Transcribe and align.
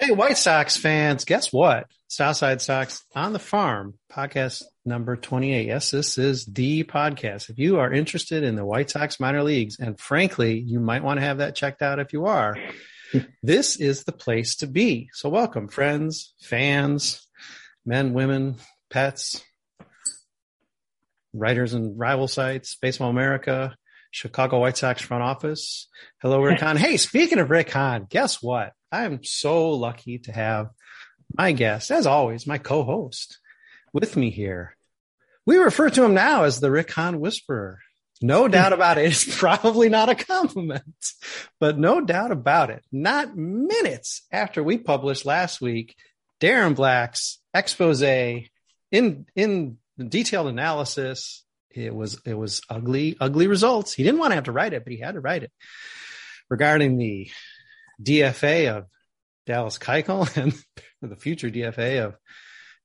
Hey, 0.00 0.12
White 0.12 0.38
Sox 0.38 0.78
fans, 0.78 1.26
guess 1.26 1.52
what? 1.52 1.86
Southside 2.08 2.62
Sox 2.62 3.04
on 3.14 3.34
the 3.34 3.38
Farm, 3.38 3.98
podcast 4.10 4.62
number 4.86 5.14
28. 5.14 5.66
Yes, 5.66 5.90
this 5.90 6.16
is 6.16 6.46
the 6.46 6.84
podcast. 6.84 7.50
If 7.50 7.58
you 7.58 7.80
are 7.80 7.92
interested 7.92 8.42
in 8.42 8.56
the 8.56 8.64
White 8.64 8.88
Sox 8.88 9.20
minor 9.20 9.42
leagues, 9.42 9.78
and 9.78 10.00
frankly, 10.00 10.58
you 10.58 10.80
might 10.80 11.02
want 11.02 11.20
to 11.20 11.26
have 11.26 11.36
that 11.38 11.54
checked 11.54 11.82
out 11.82 11.98
if 11.98 12.14
you 12.14 12.24
are, 12.24 12.56
this 13.42 13.76
is 13.76 14.04
the 14.04 14.12
place 14.12 14.56
to 14.56 14.66
be. 14.66 15.10
So, 15.12 15.28
welcome, 15.28 15.68
friends, 15.68 16.32
fans, 16.40 17.20
men, 17.84 18.14
women, 18.14 18.56
pets, 18.88 19.44
writers 21.34 21.74
and 21.74 21.98
rival 21.98 22.26
sites, 22.26 22.74
Baseball 22.80 23.10
America, 23.10 23.76
Chicago 24.12 24.60
White 24.60 24.78
Sox 24.78 25.02
front 25.02 25.24
office. 25.24 25.88
Hello, 26.22 26.40
Rick 26.40 26.60
Hahn. 26.60 26.78
Hey, 26.78 26.96
speaking 26.96 27.38
of 27.38 27.50
Rick 27.50 27.68
Hahn, 27.68 28.06
guess 28.08 28.42
what? 28.42 28.72
I 28.92 29.04
am 29.04 29.22
so 29.22 29.70
lucky 29.70 30.18
to 30.20 30.32
have 30.32 30.70
my 31.36 31.52
guest, 31.52 31.90
as 31.90 32.06
always, 32.06 32.46
my 32.46 32.58
co-host 32.58 33.38
with 33.92 34.16
me 34.16 34.30
here. 34.30 34.76
We 35.46 35.56
refer 35.56 35.90
to 35.90 36.04
him 36.04 36.14
now 36.14 36.44
as 36.44 36.60
the 36.60 36.70
Rick 36.70 36.92
Hahn 36.92 37.20
Whisperer. 37.20 37.78
No 38.20 38.48
doubt 38.56 38.72
about 38.72 38.98
it. 38.98 39.06
It's 39.06 39.38
probably 39.38 39.88
not 39.88 40.08
a 40.08 40.14
compliment, 40.14 40.84
but 41.58 41.78
no 41.78 42.00
doubt 42.00 42.32
about 42.32 42.70
it. 42.70 42.84
Not 42.90 43.36
minutes 43.36 44.22
after 44.32 44.62
we 44.62 44.78
published 44.78 45.24
last 45.24 45.60
week, 45.60 45.96
Darren 46.40 46.74
Black's 46.74 47.38
expose 47.54 48.02
in, 48.02 48.46
in 49.36 49.76
detailed 49.98 50.48
analysis. 50.48 51.44
It 51.70 51.94
was, 51.94 52.20
it 52.26 52.34
was 52.34 52.62
ugly, 52.68 53.16
ugly 53.20 53.46
results. 53.46 53.92
He 53.92 54.02
didn't 54.02 54.18
want 54.18 54.32
to 54.32 54.34
have 54.36 54.44
to 54.44 54.52
write 54.52 54.72
it, 54.72 54.82
but 54.84 54.92
he 54.92 54.98
had 54.98 55.14
to 55.14 55.20
write 55.20 55.44
it 55.44 55.52
regarding 56.48 56.98
the 56.98 57.30
DFA 58.02 58.76
of 58.76 58.86
Dallas 59.46 59.78
Keuchel 59.78 60.36
and 60.36 60.54
the 61.02 61.16
future 61.16 61.50
DFA 61.50 62.04
of 62.04 62.16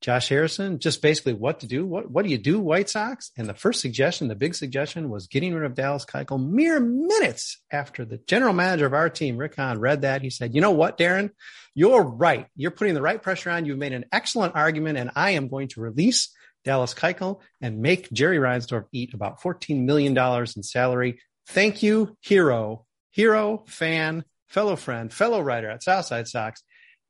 Josh 0.01 0.29
Harrison. 0.29 0.79
Just 0.79 1.01
basically 1.01 1.33
what 1.33 1.61
to 1.61 1.67
do. 1.67 1.85
What 1.85 2.09
what 2.09 2.25
do 2.25 2.31
you 2.31 2.37
do, 2.37 2.59
White 2.59 2.89
Sox? 2.89 3.31
And 3.37 3.47
the 3.47 3.53
first 3.53 3.81
suggestion, 3.81 4.27
the 4.27 4.35
big 4.35 4.55
suggestion, 4.55 5.09
was 5.09 5.27
getting 5.27 5.53
rid 5.53 5.65
of 5.65 5.75
Dallas 5.75 6.05
Keuchel 6.05 6.43
mere 6.43 6.79
minutes 6.79 7.61
after 7.71 8.05
the 8.05 8.17
general 8.17 8.53
manager 8.53 8.85
of 8.85 8.93
our 8.93 9.09
team, 9.09 9.37
Rick 9.37 9.55
Hahn, 9.55 9.79
read 9.79 10.01
that. 10.01 10.21
He 10.21 10.29
said, 10.29 10.53
"You 10.53 10.61
know 10.61 10.71
what, 10.71 10.97
Darren? 10.97 11.31
You're 11.73 12.03
right. 12.03 12.47
You're 12.55 12.71
putting 12.71 12.93
the 12.93 13.01
right 13.01 13.21
pressure 13.21 13.49
on. 13.49 13.65
You've 13.65 13.77
made 13.77 13.93
an 13.93 14.05
excellent 14.11 14.55
argument, 14.55 14.97
and 14.97 15.11
I 15.15 15.31
am 15.31 15.47
going 15.47 15.69
to 15.69 15.81
release." 15.81 16.29
Dallas 16.63 16.95
Keuchel 16.95 17.41
and 17.61 17.79
make 17.79 18.11
Jerry 18.11 18.37
Reinsdorf 18.37 18.85
eat 18.91 19.13
about 19.13 19.39
$14 19.39 19.85
million 19.85 20.17
in 20.17 20.63
salary. 20.63 21.21
Thank 21.45 21.83
you, 21.83 22.17
hero, 22.21 22.85
hero, 23.11 23.63
fan, 23.67 24.25
fellow 24.47 24.75
friend, 24.75 25.11
fellow 25.11 25.41
writer 25.41 25.69
at 25.69 25.83
Southside 25.83 26.27
Sox, 26.27 26.63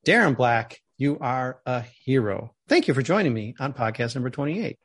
Darren 0.05 0.35
Black. 0.35 0.79
You 0.97 1.17
are 1.19 1.59
a 1.65 1.83
hero. 2.05 2.53
Thank 2.69 2.87
you 2.87 2.93
for 2.93 3.01
joining 3.01 3.33
me 3.33 3.53
on 3.59 3.73
podcast 3.73 4.15
number 4.15 4.29
28. 4.29 4.77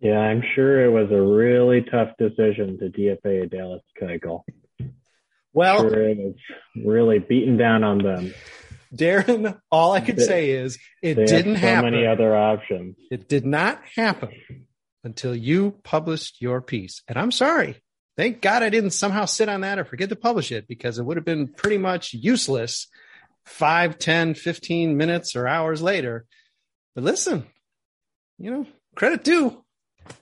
Yeah, 0.00 0.18
I'm 0.18 0.42
sure 0.54 0.84
it 0.84 0.90
was 0.90 1.10
a 1.10 1.20
really 1.20 1.82
tough 1.82 2.10
decision 2.18 2.78
to 2.78 2.90
DFA 2.90 3.50
Dallas 3.50 3.82
Keuchel. 4.00 4.42
Well, 5.52 5.80
sure 5.88 6.08
it 6.10 6.18
was 6.18 6.34
really 6.84 7.18
beaten 7.18 7.56
down 7.56 7.82
on 7.82 7.98
them. 7.98 8.34
Darren, 8.94 9.58
all 9.70 9.92
I 9.92 10.00
could 10.00 10.20
say 10.20 10.50
is 10.50 10.78
it 11.02 11.14
They 11.16 11.24
didn't 11.24 11.56
so 11.56 11.60
happen. 11.60 11.92
many 11.92 12.06
other 12.06 12.36
options. 12.36 12.96
It 13.10 13.28
did 13.28 13.44
not 13.46 13.80
happen 13.96 14.30
until 15.02 15.34
you 15.34 15.72
published 15.82 16.40
your 16.40 16.60
piece. 16.60 17.02
And 17.08 17.18
I'm 17.18 17.32
sorry. 17.32 17.76
Thank 18.16 18.40
God 18.40 18.62
I 18.62 18.70
didn't 18.70 18.90
somehow 18.90 19.26
sit 19.26 19.48
on 19.48 19.60
that 19.60 19.78
or 19.78 19.84
forget 19.84 20.08
to 20.08 20.16
publish 20.16 20.50
it 20.50 20.66
because 20.66 20.98
it 20.98 21.04
would 21.04 21.16
have 21.16 21.26
been 21.26 21.48
pretty 21.48 21.78
much 21.78 22.14
useless 22.14 22.88
five, 23.44 23.98
10, 23.98 24.34
15 24.34 24.96
minutes 24.96 25.36
or 25.36 25.46
hours 25.46 25.82
later. 25.82 26.26
But 26.94 27.04
listen, 27.04 27.46
you 28.38 28.50
know, 28.50 28.66
credit 28.94 29.22
due. 29.22 29.62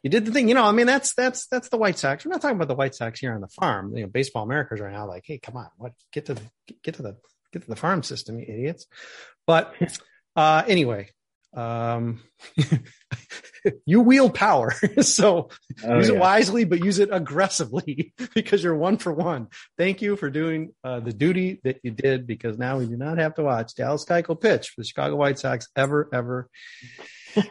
You 0.02 0.10
did 0.10 0.24
the 0.24 0.32
thing, 0.32 0.48
you 0.48 0.54
know. 0.54 0.64
I 0.64 0.72
mean, 0.72 0.86
that's 0.86 1.14
that's 1.14 1.46
that's 1.46 1.68
the 1.68 1.76
White 1.76 1.98
Sox. 1.98 2.24
We're 2.24 2.32
not 2.32 2.40
talking 2.40 2.56
about 2.56 2.68
the 2.68 2.74
White 2.74 2.94
Sox 2.94 3.20
here 3.20 3.34
on 3.34 3.42
the 3.42 3.48
farm. 3.48 3.94
You 3.94 4.02
know, 4.04 4.08
Baseball 4.08 4.42
Americas 4.42 4.80
right 4.80 4.92
now, 4.92 5.06
like, 5.06 5.24
hey, 5.26 5.38
come 5.38 5.56
on, 5.58 5.68
what? 5.76 5.92
Get 6.10 6.26
to 6.26 6.34
the 6.34 6.42
get 6.82 6.94
to 6.94 7.02
the 7.02 7.16
get 7.52 7.62
to 7.62 7.68
the 7.68 7.76
farm 7.76 8.02
system, 8.02 8.38
you 8.38 8.46
idiots. 8.48 8.86
But 9.46 9.74
uh, 10.36 10.62
anyway, 10.66 11.10
um, 11.54 12.20
you 13.86 14.00
wield 14.00 14.34
power, 14.34 14.72
so 15.00 15.50
Oh, 15.84 15.96
use 15.96 16.08
it 16.08 16.18
wisely, 16.18 16.64
but 16.64 16.84
use 16.84 16.98
it 16.98 17.08
aggressively 17.12 18.12
because 18.34 18.62
you're 18.62 18.76
one 18.76 18.98
for 18.98 19.12
one. 19.12 19.48
Thank 19.78 20.02
you 20.02 20.16
for 20.16 20.30
doing 20.30 20.72
uh, 20.82 21.00
the 21.00 21.12
duty 21.12 21.60
that 21.64 21.80
you 21.82 21.90
did 21.90 22.26
because 22.26 22.58
now 22.58 22.78
we 22.78 22.86
do 22.86 22.96
not 22.96 23.18
have 23.18 23.34
to 23.36 23.42
watch 23.42 23.74
Dallas 23.74 24.04
Keuchel 24.04 24.40
pitch 24.40 24.70
for 24.70 24.82
the 24.82 24.86
Chicago 24.86 25.16
White 25.16 25.38
Sox 25.38 25.68
ever, 25.76 26.08
ever, 26.12 26.48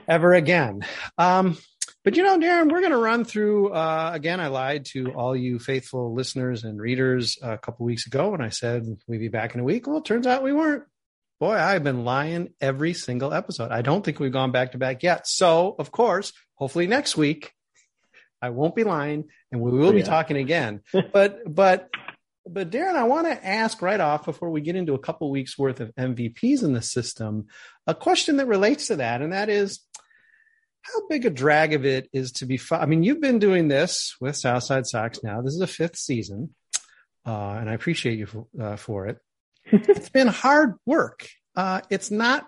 ever 0.08 0.34
again. 0.34 0.82
Um, 1.18 1.58
but 2.04 2.16
you 2.18 2.24
know, 2.24 2.38
Darren, 2.38 2.70
we're 2.72 2.82
going 2.82 2.92
to 2.92 2.98
run 2.98 3.24
through 3.24 3.70
uh, 3.70 4.12
again. 4.14 4.40
I 4.40 4.48
lied 4.48 4.86
to 4.88 5.14
all 5.14 5.36
you 5.36 5.60
faithful 5.60 6.14
listeners 6.14 6.64
and 6.64 6.80
readers 6.80 7.38
a 7.42 7.58
couple 7.58 7.86
weeks 7.86 8.08
ago 8.08 8.30
when 8.30 8.42
I 8.42 8.50
said 8.50 8.86
we'd 9.08 9.20
be 9.20 9.30
back 9.30 9.56
in 9.56 9.62
a 9.62 9.64
week. 9.64 9.88
Well, 9.88 9.98
it 9.98 10.06
turns 10.06 10.28
out 10.28 10.44
we 10.44 10.54
weren't. 10.54 10.84
Boy, 11.44 11.58
I've 11.58 11.84
been 11.84 12.06
lying 12.06 12.54
every 12.62 12.94
single 12.94 13.34
episode. 13.34 13.70
I 13.70 13.82
don't 13.82 14.02
think 14.02 14.18
we've 14.18 14.32
gone 14.32 14.54
back 14.54 14.72
to 14.72 14.78
back 14.78 15.04
yet. 15.04 15.28
So, 15.28 15.76
of 15.78 15.92
course, 15.92 16.32
hopefully 16.56 16.88
next 16.88 17.18
week 17.18 17.52
I 18.42 18.52
won't 18.52 18.76
be 18.78 18.86
lying 18.86 19.26
and 19.52 19.60
we 19.60 19.72
will 19.72 19.92
be 19.92 19.98
Yeah. 20.00 20.06
talking 20.06 20.38
again. 20.38 20.84
But 21.12 21.40
but 21.54 21.90
but 22.48 22.70
Darren, 22.72 22.96
I 22.96 23.04
want 23.04 23.28
to 23.28 23.46
ask 23.46 23.82
right 23.82 24.00
off 24.00 24.24
before 24.24 24.52
we 24.52 24.62
get 24.62 24.78
into 24.78 24.94
a 24.94 25.00
couple 25.00 25.30
weeks 25.32 25.58
worth 25.60 25.82
of 25.82 25.94
MVPs 25.96 26.64
in 26.64 26.72
the 26.72 26.82
system, 26.82 27.48
a 27.88 27.94
question 27.94 28.38
that 28.38 28.48
relates 28.48 28.88
to 28.88 28.96
that, 28.96 29.22
and 29.22 29.34
that 29.34 29.50
is 29.50 29.82
how 30.84 31.06
big 31.10 31.26
a 31.26 31.30
drag 31.30 31.74
of 31.74 31.84
it 31.86 32.08
is 32.14 32.32
to 32.40 32.46
be. 32.46 32.58
I 32.72 32.86
mean, 32.86 33.04
you've 33.04 33.20
been 33.20 33.40
doing 33.40 33.68
this 33.68 34.16
with 34.22 34.38
Southside 34.38 34.88
Sox 34.88 35.22
now. 35.22 35.42
This 35.42 35.56
is 35.56 35.60
a 35.60 35.68
fifth 35.68 35.98
season, 35.98 36.56
uh, 37.26 37.58
and 37.60 37.70
I 37.70 37.74
appreciate 37.74 38.18
you 38.18 38.28
for, 38.28 38.48
uh, 38.58 38.78
for 38.78 39.08
it. 39.08 39.18
It's 39.74 40.10
been 40.10 40.28
hard 40.28 40.76
work. 40.86 41.28
Uh, 41.56 41.82
it's 41.90 42.12
not. 42.12 42.48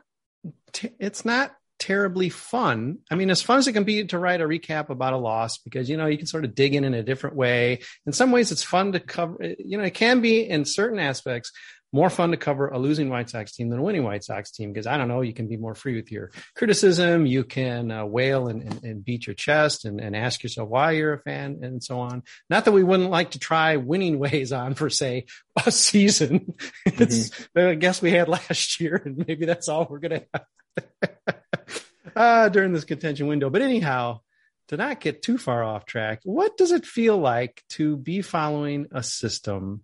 T- 0.72 0.92
it's 1.00 1.26
not 1.26 1.56
terribly 1.78 2.30
fun. 2.30 3.00
I 3.12 3.16
mean, 3.16 3.30
as 3.30 3.42
fun 3.42 3.58
as 3.58 3.68
it 3.68 3.74
can 3.74 3.84
be 3.84 4.06
to 4.06 4.20
write 4.20 4.42
a 4.42 4.46
recap 4.46 4.90
about 4.90 5.14
a 5.14 5.18
loss 5.18 5.58
because, 5.58 5.90
you 5.90 5.98
know, 5.98 6.06
you 6.06 6.18
can 6.18 6.28
sort 6.28 6.46
of 6.46 6.56
dig 6.56 6.74
in 6.74 6.84
in 6.84 6.94
a 6.94 7.04
different 7.04 7.36
way. 7.36 7.80
In 8.06 8.14
some 8.14 8.32
ways, 8.32 8.52
it's 8.52 8.64
fun 8.64 8.94
to 8.94 9.00
cover, 9.00 9.38
you 9.60 9.78
know, 9.78 9.84
it 9.84 9.94
can 9.94 10.22
be 10.22 10.42
in 10.42 10.66
certain 10.66 11.00
aspects 11.00 11.52
more 11.96 12.10
fun 12.10 12.32
to 12.32 12.38
cover 12.38 12.68
a 12.68 12.78
losing 12.78 13.10
White 13.10 13.30
Sox 13.30 13.54
team 13.54 13.70
than 13.70 13.80
a 13.80 13.82
winning 13.82 14.04
White 14.04 14.26
Sox 14.26 14.52
team 14.52 14.74
because 14.74 14.86
I 14.86 14.98
don't 14.98 15.08
know, 15.08 15.22
you 15.22 15.34
can 15.34 15.48
be 15.48 15.56
more 15.56 15.74
free 15.74 15.96
with 15.96 16.12
your 16.12 16.30
criticism. 16.54 17.26
You 17.26 17.46
can 17.46 17.90
uh, 17.90 18.06
wail 18.06 18.50
and, 18.50 18.62
and, 18.62 18.84
and, 18.84 19.06
beat 19.06 19.26
your 19.26 19.34
chest 19.34 19.86
and, 19.86 20.02
and, 20.02 20.14
ask 20.14 20.44
yourself 20.44 20.68
why 20.68 20.92
you're 20.92 21.14
a 21.14 21.20
fan 21.20 21.60
and 21.62 21.82
so 21.82 22.02
on. 22.02 22.24
Not 22.50 22.66
that 22.66 22.74
we 22.74 22.84
wouldn't 22.84 23.12
like 23.12 23.32
to 23.32 23.40
try 23.40 23.78
winning 23.78 24.20
ways 24.26 24.52
on 24.52 24.74
for, 24.74 24.90
say, 24.90 25.28
a 25.66 25.72
season. 25.72 26.56
Mm-hmm. 26.86 27.60
I 27.60 27.76
guess 27.76 28.02
we 28.02 28.12
had 28.12 28.28
last 28.28 28.82
year, 28.82 29.02
and 29.06 29.24
maybe 29.26 29.46
that's 29.46 29.70
all 29.70 29.88
we're 29.90 30.00
going 30.00 30.20
to 30.20 30.26
have 30.34 31.42
uh, 32.14 32.50
during 32.50 32.74
this 32.74 32.84
contention 32.84 33.28
window. 33.28 33.50
But 33.50 33.62
anyhow, 33.62 34.20
to 34.68 34.76
not 34.76 35.00
get 35.00 35.22
too 35.22 35.38
far 35.38 35.64
off 35.64 35.86
track, 35.86 36.20
what 36.24 36.58
does 36.58 36.74
it 36.74 36.86
feel 36.86 37.18
like 37.18 37.64
to 37.70 37.96
be 37.96 38.22
following 38.22 38.88
a 38.92 39.02
system 39.02 39.82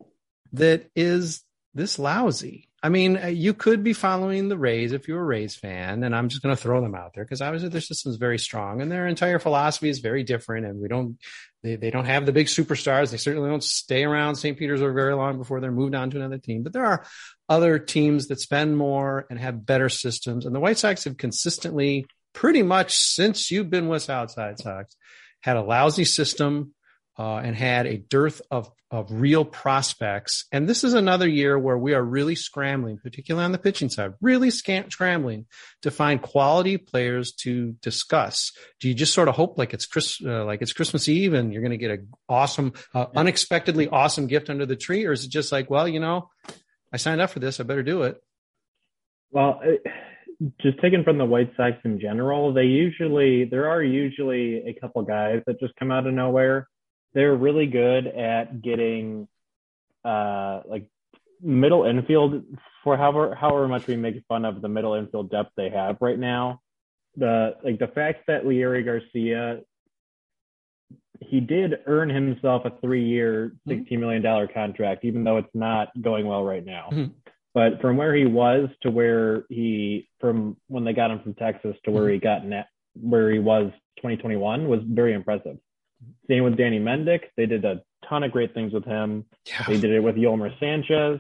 that 0.52 0.90
is 0.94 1.44
this 1.74 2.00
lousy? 2.00 2.68
I 2.84 2.90
mean, 2.90 3.18
uh, 3.18 3.28
you 3.28 3.54
could 3.54 3.84
be 3.84 3.94
following 3.94 4.50
the 4.50 4.58
Rays 4.58 4.92
if 4.92 5.08
you're 5.08 5.22
a 5.22 5.24
Rays 5.24 5.56
fan, 5.56 6.04
and 6.04 6.16
I'm 6.16 6.30
just 6.30 6.42
going 6.42 6.56
to 6.56 6.62
throw 6.62 6.82
them 6.82 6.96
out 6.96 7.14
there 7.14 7.24
because 7.24 7.42
obviously 7.42 7.70
their 7.70 7.80
system 7.80 8.10
is 8.10 8.18
very 8.18 8.40
strong 8.40 8.82
and 8.82 8.92
their 8.92 9.08
entire 9.08 9.38
philosophy 9.38 9.90
is 9.90 10.00
very 10.00 10.24
different. 10.24 10.66
And 10.66 10.82
we 10.82 10.88
don't, 10.88 11.20
they, 11.62 11.76
they 11.76 11.92
don't 11.92 12.06
have 12.06 12.26
the 12.26 12.32
big 12.32 12.48
superstars. 12.48 13.12
They 13.12 13.18
certainly 13.18 13.50
don't 13.50 13.64
stay 13.64 14.04
around 14.04 14.36
St. 14.36 14.58
Petersburg 14.58 14.96
very 14.96 15.14
long 15.14 15.38
before 15.38 15.60
they're 15.60 15.72
moved 15.72 15.94
on 15.94 16.10
to 16.10 16.18
another 16.18 16.40
team. 16.40 16.64
But 16.64 16.74
there 16.74 16.86
are 16.86 17.06
other 17.48 17.78
teams 17.78 18.28
that 18.28 18.40
spend 18.40 18.76
more 18.76 19.28
and 19.30 19.40
have 19.40 19.64
better 19.64 19.90
systems. 19.90 20.48
And 20.48 20.56
the 20.56 20.60
White 20.60 20.80
Sox 20.80 21.04
have 21.04 21.18
consistently, 21.18 22.08
pretty 22.34 22.64
much 22.64 22.98
since 22.98 23.52
you've 23.52 23.70
been 23.70 23.90
with 23.90 24.02
Southside 24.02 24.58
Sox, 24.58 24.96
had 25.42 25.56
a 25.56 25.62
lousy 25.62 26.06
system 26.06 26.74
uh, 27.18 27.38
and 27.38 27.56
had 27.56 27.86
a 27.86 27.98
dearth 27.98 28.42
of, 28.50 28.72
of 28.90 29.12
real 29.12 29.46
prospects. 29.46 30.46
And 30.52 30.68
this 30.68 30.84
is 30.84 30.94
another 30.94 31.28
year 31.28 31.58
where 31.60 31.78
we 31.78 31.94
are 31.94 32.04
really 32.04 32.36
scrambling, 32.36 32.98
particularly 32.98 33.46
on 33.46 33.52
the 33.52 33.58
pitching 33.58 33.90
side, 33.90 34.14
really 34.22 34.50
scrambling 34.50 35.46
to 35.82 35.92
find 35.92 36.22
quality 36.22 36.78
players 36.78 37.34
to 37.44 37.74
discuss. 37.82 38.52
Do 38.80 38.88
you 38.88 38.94
just 38.94 39.14
sort 39.14 39.28
of 39.28 39.36
hope 39.36 39.58
like 39.58 39.74
it's 39.74 39.86
Chris, 39.86 40.20
uh, 40.26 40.46
like 40.46 40.62
it's 40.62 40.74
Christmas 40.74 41.08
Eve 41.08 41.34
and 41.34 41.54
you're 41.54 41.62
going 41.62 41.72
to 41.72 41.78
get 41.78 41.92
an 41.92 42.08
awesome, 42.28 42.74
uh, 42.94 43.08
unexpectedly 43.16 43.88
awesome 43.88 44.28
gift 44.28 44.50
under 44.50 44.66
the 44.66 44.76
tree? 44.76 45.06
Or 45.06 45.12
is 45.12 45.26
it 45.26 45.32
just 45.32 45.52
like, 45.52 45.70
well, 45.70 45.88
you 45.88 46.00
know, 46.00 46.30
I 46.92 46.98
signed 46.98 47.22
up 47.22 47.30
for 47.30 47.40
this. 47.40 47.60
I 47.60 47.64
better 47.64 47.84
do 47.84 48.04
it. 48.04 48.22
Well, 49.32 49.62
it, 49.64 49.82
just 50.62 50.80
taken 50.82 51.04
from 51.04 51.18
the 51.18 51.26
White 51.26 51.52
Sox 51.56 51.78
in 51.86 52.00
general, 52.00 52.54
they 52.54 52.64
usually, 52.64 53.46
there 53.46 53.70
are 53.70 53.84
usually 53.84 54.64
a 54.68 54.74
couple 54.74 55.04
guys 55.04 55.42
that 55.46 55.60
just 55.60 55.76
come 55.76 55.92
out 55.92 56.08
of 56.08 56.14
nowhere 56.14 56.68
they're 57.14 57.36
really 57.36 57.68
good 57.68 58.08
at 58.08 58.62
getting 58.62 59.28
uh 60.04 60.62
like 60.66 60.88
middle 61.42 61.84
infield 61.86 62.44
for 62.84 62.98
however 62.98 63.36
however 63.36 63.68
much 63.68 63.88
we 63.88 63.96
make 63.96 64.16
fun 64.28 64.46
of 64.46 64.62
the 64.62 64.68
middle 64.68 64.94
infield 64.94 65.30
depth 65.30 65.52
they 65.56 65.70
have 65.70 65.98
right 66.02 66.20
now. 66.20 66.62
The 67.18 67.56
like 67.64 67.80
the 67.80 67.88
fact 67.88 68.28
that 68.28 68.46
Leury 68.46 68.86
Garcia 68.86 69.62
he 71.20 71.40
did 71.40 71.80
earn 71.86 72.10
himself 72.10 72.66
a 72.66 72.72
three 72.82 73.06
year 73.06 73.50
mm-hmm. 73.50 73.80
sixteen 73.80 74.00
million 74.00 74.22
dollar 74.22 74.48
contract, 74.48 75.06
even 75.06 75.24
though 75.24 75.38
it's 75.38 75.54
not 75.54 75.90
going 76.02 76.26
well 76.26 76.44
right 76.44 76.66
now. 76.66 76.90
Mm-hmm. 76.92 77.12
But 77.54 77.82
from 77.82 77.98
where 77.98 78.16
he 78.16 78.26
was 78.26 78.70
to 78.82 78.90
where 78.90 79.44
he 79.50 80.08
from 80.20 80.58
when 80.68 80.84
they 80.84 80.94
got 80.94 81.12
him 81.12 81.20
from 81.22 81.34
Texas 81.36 81.76
to 81.84 81.92
where 81.92 82.10
he 82.10 82.18
got 82.18 82.46
net 82.46 82.68
where 82.94 83.32
he 83.32 83.40
was 83.40 83.72
2021 83.98 84.68
was 84.68 84.82
very 84.86 85.14
impressive. 85.14 85.58
Same 86.28 86.44
with 86.44 86.58
Danny 86.58 86.80
Mendick. 86.80 87.24
They 87.38 87.46
did 87.46 87.66
a 87.66 87.82
ton 88.08 88.24
of 88.24 88.32
great 88.32 88.54
things 88.54 88.74
with 88.74 88.86
him. 88.86 89.26
Yeah. 89.46 89.64
They 89.68 89.80
did 89.80 89.92
it 89.92 90.00
with 90.00 90.16
Yolmer 90.16 90.58
Sanchez. 90.60 91.20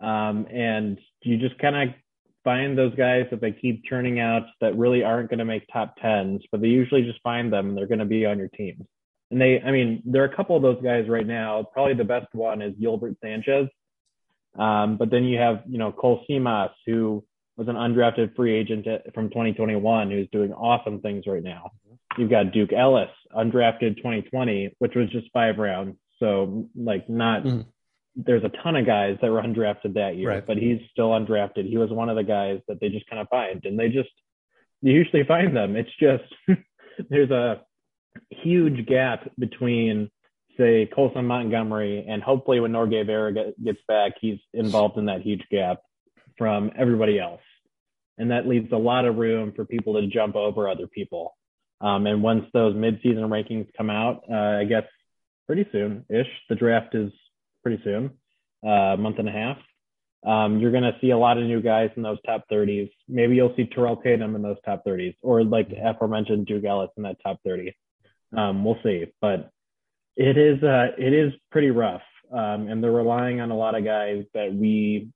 Um, 0.00 0.46
and 0.52 0.98
you 1.22 1.38
just 1.38 1.58
kind 1.58 1.76
of 1.76 1.94
find 2.44 2.76
those 2.76 2.94
guys 2.94 3.26
that 3.30 3.40
they 3.40 3.52
keep 3.52 3.84
churning 3.84 4.18
out 4.18 4.42
that 4.60 4.76
really 4.76 5.04
aren't 5.04 5.30
going 5.30 5.38
to 5.38 5.44
make 5.44 5.64
top 5.72 5.96
tens, 6.00 6.42
but 6.50 6.60
they 6.60 6.68
usually 6.68 7.02
just 7.02 7.22
find 7.22 7.52
them 7.52 7.70
and 7.70 7.78
they're 7.78 7.86
going 7.86 8.00
to 8.00 8.04
be 8.04 8.26
on 8.26 8.38
your 8.38 8.48
teams. 8.48 8.84
And 9.30 9.40
they, 9.40 9.62
I 9.62 9.70
mean, 9.70 10.02
there 10.04 10.22
are 10.22 10.26
a 10.26 10.36
couple 10.36 10.56
of 10.56 10.62
those 10.62 10.82
guys 10.82 11.08
right 11.08 11.26
now. 11.26 11.64
Probably 11.72 11.94
the 11.94 12.04
best 12.04 12.26
one 12.32 12.60
is 12.60 12.74
Yolbert 12.74 13.16
Sanchez. 13.22 13.68
Um, 14.58 14.98
but 14.98 15.10
then 15.10 15.24
you 15.24 15.38
have, 15.38 15.62
you 15.66 15.78
know, 15.78 15.92
Kohl 15.92 16.24
Simas, 16.28 16.70
who 16.84 17.24
was 17.56 17.68
an 17.68 17.76
undrafted 17.76 18.34
free 18.36 18.54
agent 18.54 18.86
from 19.14 19.28
2021, 19.30 20.10
who's 20.10 20.28
doing 20.32 20.52
awesome 20.52 21.00
things 21.00 21.24
right 21.26 21.42
now. 21.42 21.70
You've 22.18 22.30
got 22.30 22.52
Duke 22.52 22.72
Ellis, 22.72 23.10
undrafted 23.34 23.96
2020, 23.96 24.76
which 24.78 24.94
was 24.94 25.10
just 25.10 25.28
five 25.32 25.58
rounds. 25.58 25.96
So 26.18 26.68
like 26.76 27.08
not 27.08 27.42
mm. 27.42 27.66
there's 28.14 28.44
a 28.44 28.50
ton 28.62 28.76
of 28.76 28.86
guys 28.86 29.18
that 29.20 29.30
were 29.30 29.42
undrafted 29.42 29.94
that 29.94 30.16
year, 30.16 30.30
right. 30.30 30.46
but 30.46 30.56
he's 30.56 30.80
still 30.90 31.10
undrafted. 31.10 31.68
He 31.68 31.78
was 31.78 31.90
one 31.90 32.08
of 32.08 32.16
the 32.16 32.22
guys 32.22 32.60
that 32.68 32.80
they 32.80 32.88
just 32.88 33.08
kind 33.08 33.20
of 33.20 33.28
find 33.28 33.64
and 33.64 33.78
they 33.78 33.88
just 33.88 34.10
you 34.82 34.92
usually 34.92 35.24
find 35.24 35.56
them. 35.56 35.76
It's 35.76 35.90
just 35.98 36.24
there's 37.10 37.30
a 37.30 37.62
huge 38.30 38.86
gap 38.86 39.30
between 39.38 40.10
say 40.58 40.88
Colson 40.94 41.26
Montgomery 41.26 42.04
and 42.08 42.22
hopefully 42.22 42.60
when 42.60 42.72
Norge 42.72 43.06
Vera 43.06 43.32
gets 43.32 43.80
back, 43.88 44.12
he's 44.20 44.38
involved 44.52 44.98
in 44.98 45.06
that 45.06 45.22
huge 45.22 45.42
gap 45.50 45.80
from 46.36 46.70
everybody 46.76 47.18
else. 47.18 47.40
And 48.18 48.30
that 48.30 48.46
leaves 48.46 48.70
a 48.72 48.76
lot 48.76 49.06
of 49.06 49.16
room 49.16 49.52
for 49.56 49.64
people 49.64 49.94
to 49.94 50.06
jump 50.06 50.36
over 50.36 50.68
other 50.68 50.86
people. 50.86 51.34
Um, 51.82 52.06
and 52.06 52.22
once 52.22 52.44
those 52.52 52.74
midseason 52.74 53.28
rankings 53.28 53.66
come 53.76 53.90
out, 53.90 54.22
uh, 54.30 54.60
I 54.60 54.64
guess 54.64 54.84
pretty 55.46 55.66
soon 55.72 56.04
ish, 56.08 56.28
the 56.48 56.54
draft 56.54 56.94
is 56.94 57.10
pretty 57.62 57.82
soon, 57.82 58.10
uh, 58.64 58.94
a 58.94 58.96
month 58.96 59.18
and 59.18 59.28
a 59.28 59.32
half. 59.32 59.58
Um, 60.24 60.60
you're 60.60 60.70
going 60.70 60.84
to 60.84 60.96
see 61.00 61.10
a 61.10 61.18
lot 61.18 61.38
of 61.38 61.44
new 61.44 61.60
guys 61.60 61.90
in 61.96 62.02
those 62.02 62.18
top 62.24 62.44
30s. 62.50 62.90
Maybe 63.08 63.34
you'll 63.34 63.54
see 63.56 63.66
Terrell 63.66 63.96
Tatum 63.96 64.36
in 64.36 64.42
those 64.42 64.58
top 64.64 64.84
30s, 64.86 65.16
or 65.20 65.42
like 65.42 65.68
aforementioned 65.72 66.46
Duke 66.46 66.64
Ellis 66.64 66.90
in 66.96 67.02
that 67.02 67.16
top 67.24 67.40
30. 67.44 67.74
Um, 68.36 68.64
we'll 68.64 68.78
see, 68.84 69.06
but 69.20 69.50
it 70.16 70.38
is 70.38 70.62
uh, 70.62 70.88
it 70.96 71.12
is 71.12 71.32
pretty 71.50 71.70
rough, 71.70 72.02
um, 72.32 72.68
and 72.68 72.82
they're 72.82 72.92
relying 72.92 73.40
on 73.40 73.50
a 73.50 73.56
lot 73.56 73.74
of 73.74 73.84
guys 73.84 74.24
that 74.32 74.54
we 74.54 75.08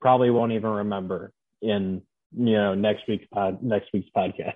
probably 0.00 0.30
won't 0.30 0.52
even 0.52 0.70
remember 0.70 1.32
in 1.62 2.02
you 2.36 2.52
know 2.52 2.74
next 2.74 3.04
week's 3.08 3.26
pod 3.32 3.62
next 3.62 3.88
week's 3.94 4.10
podcast. 4.14 4.54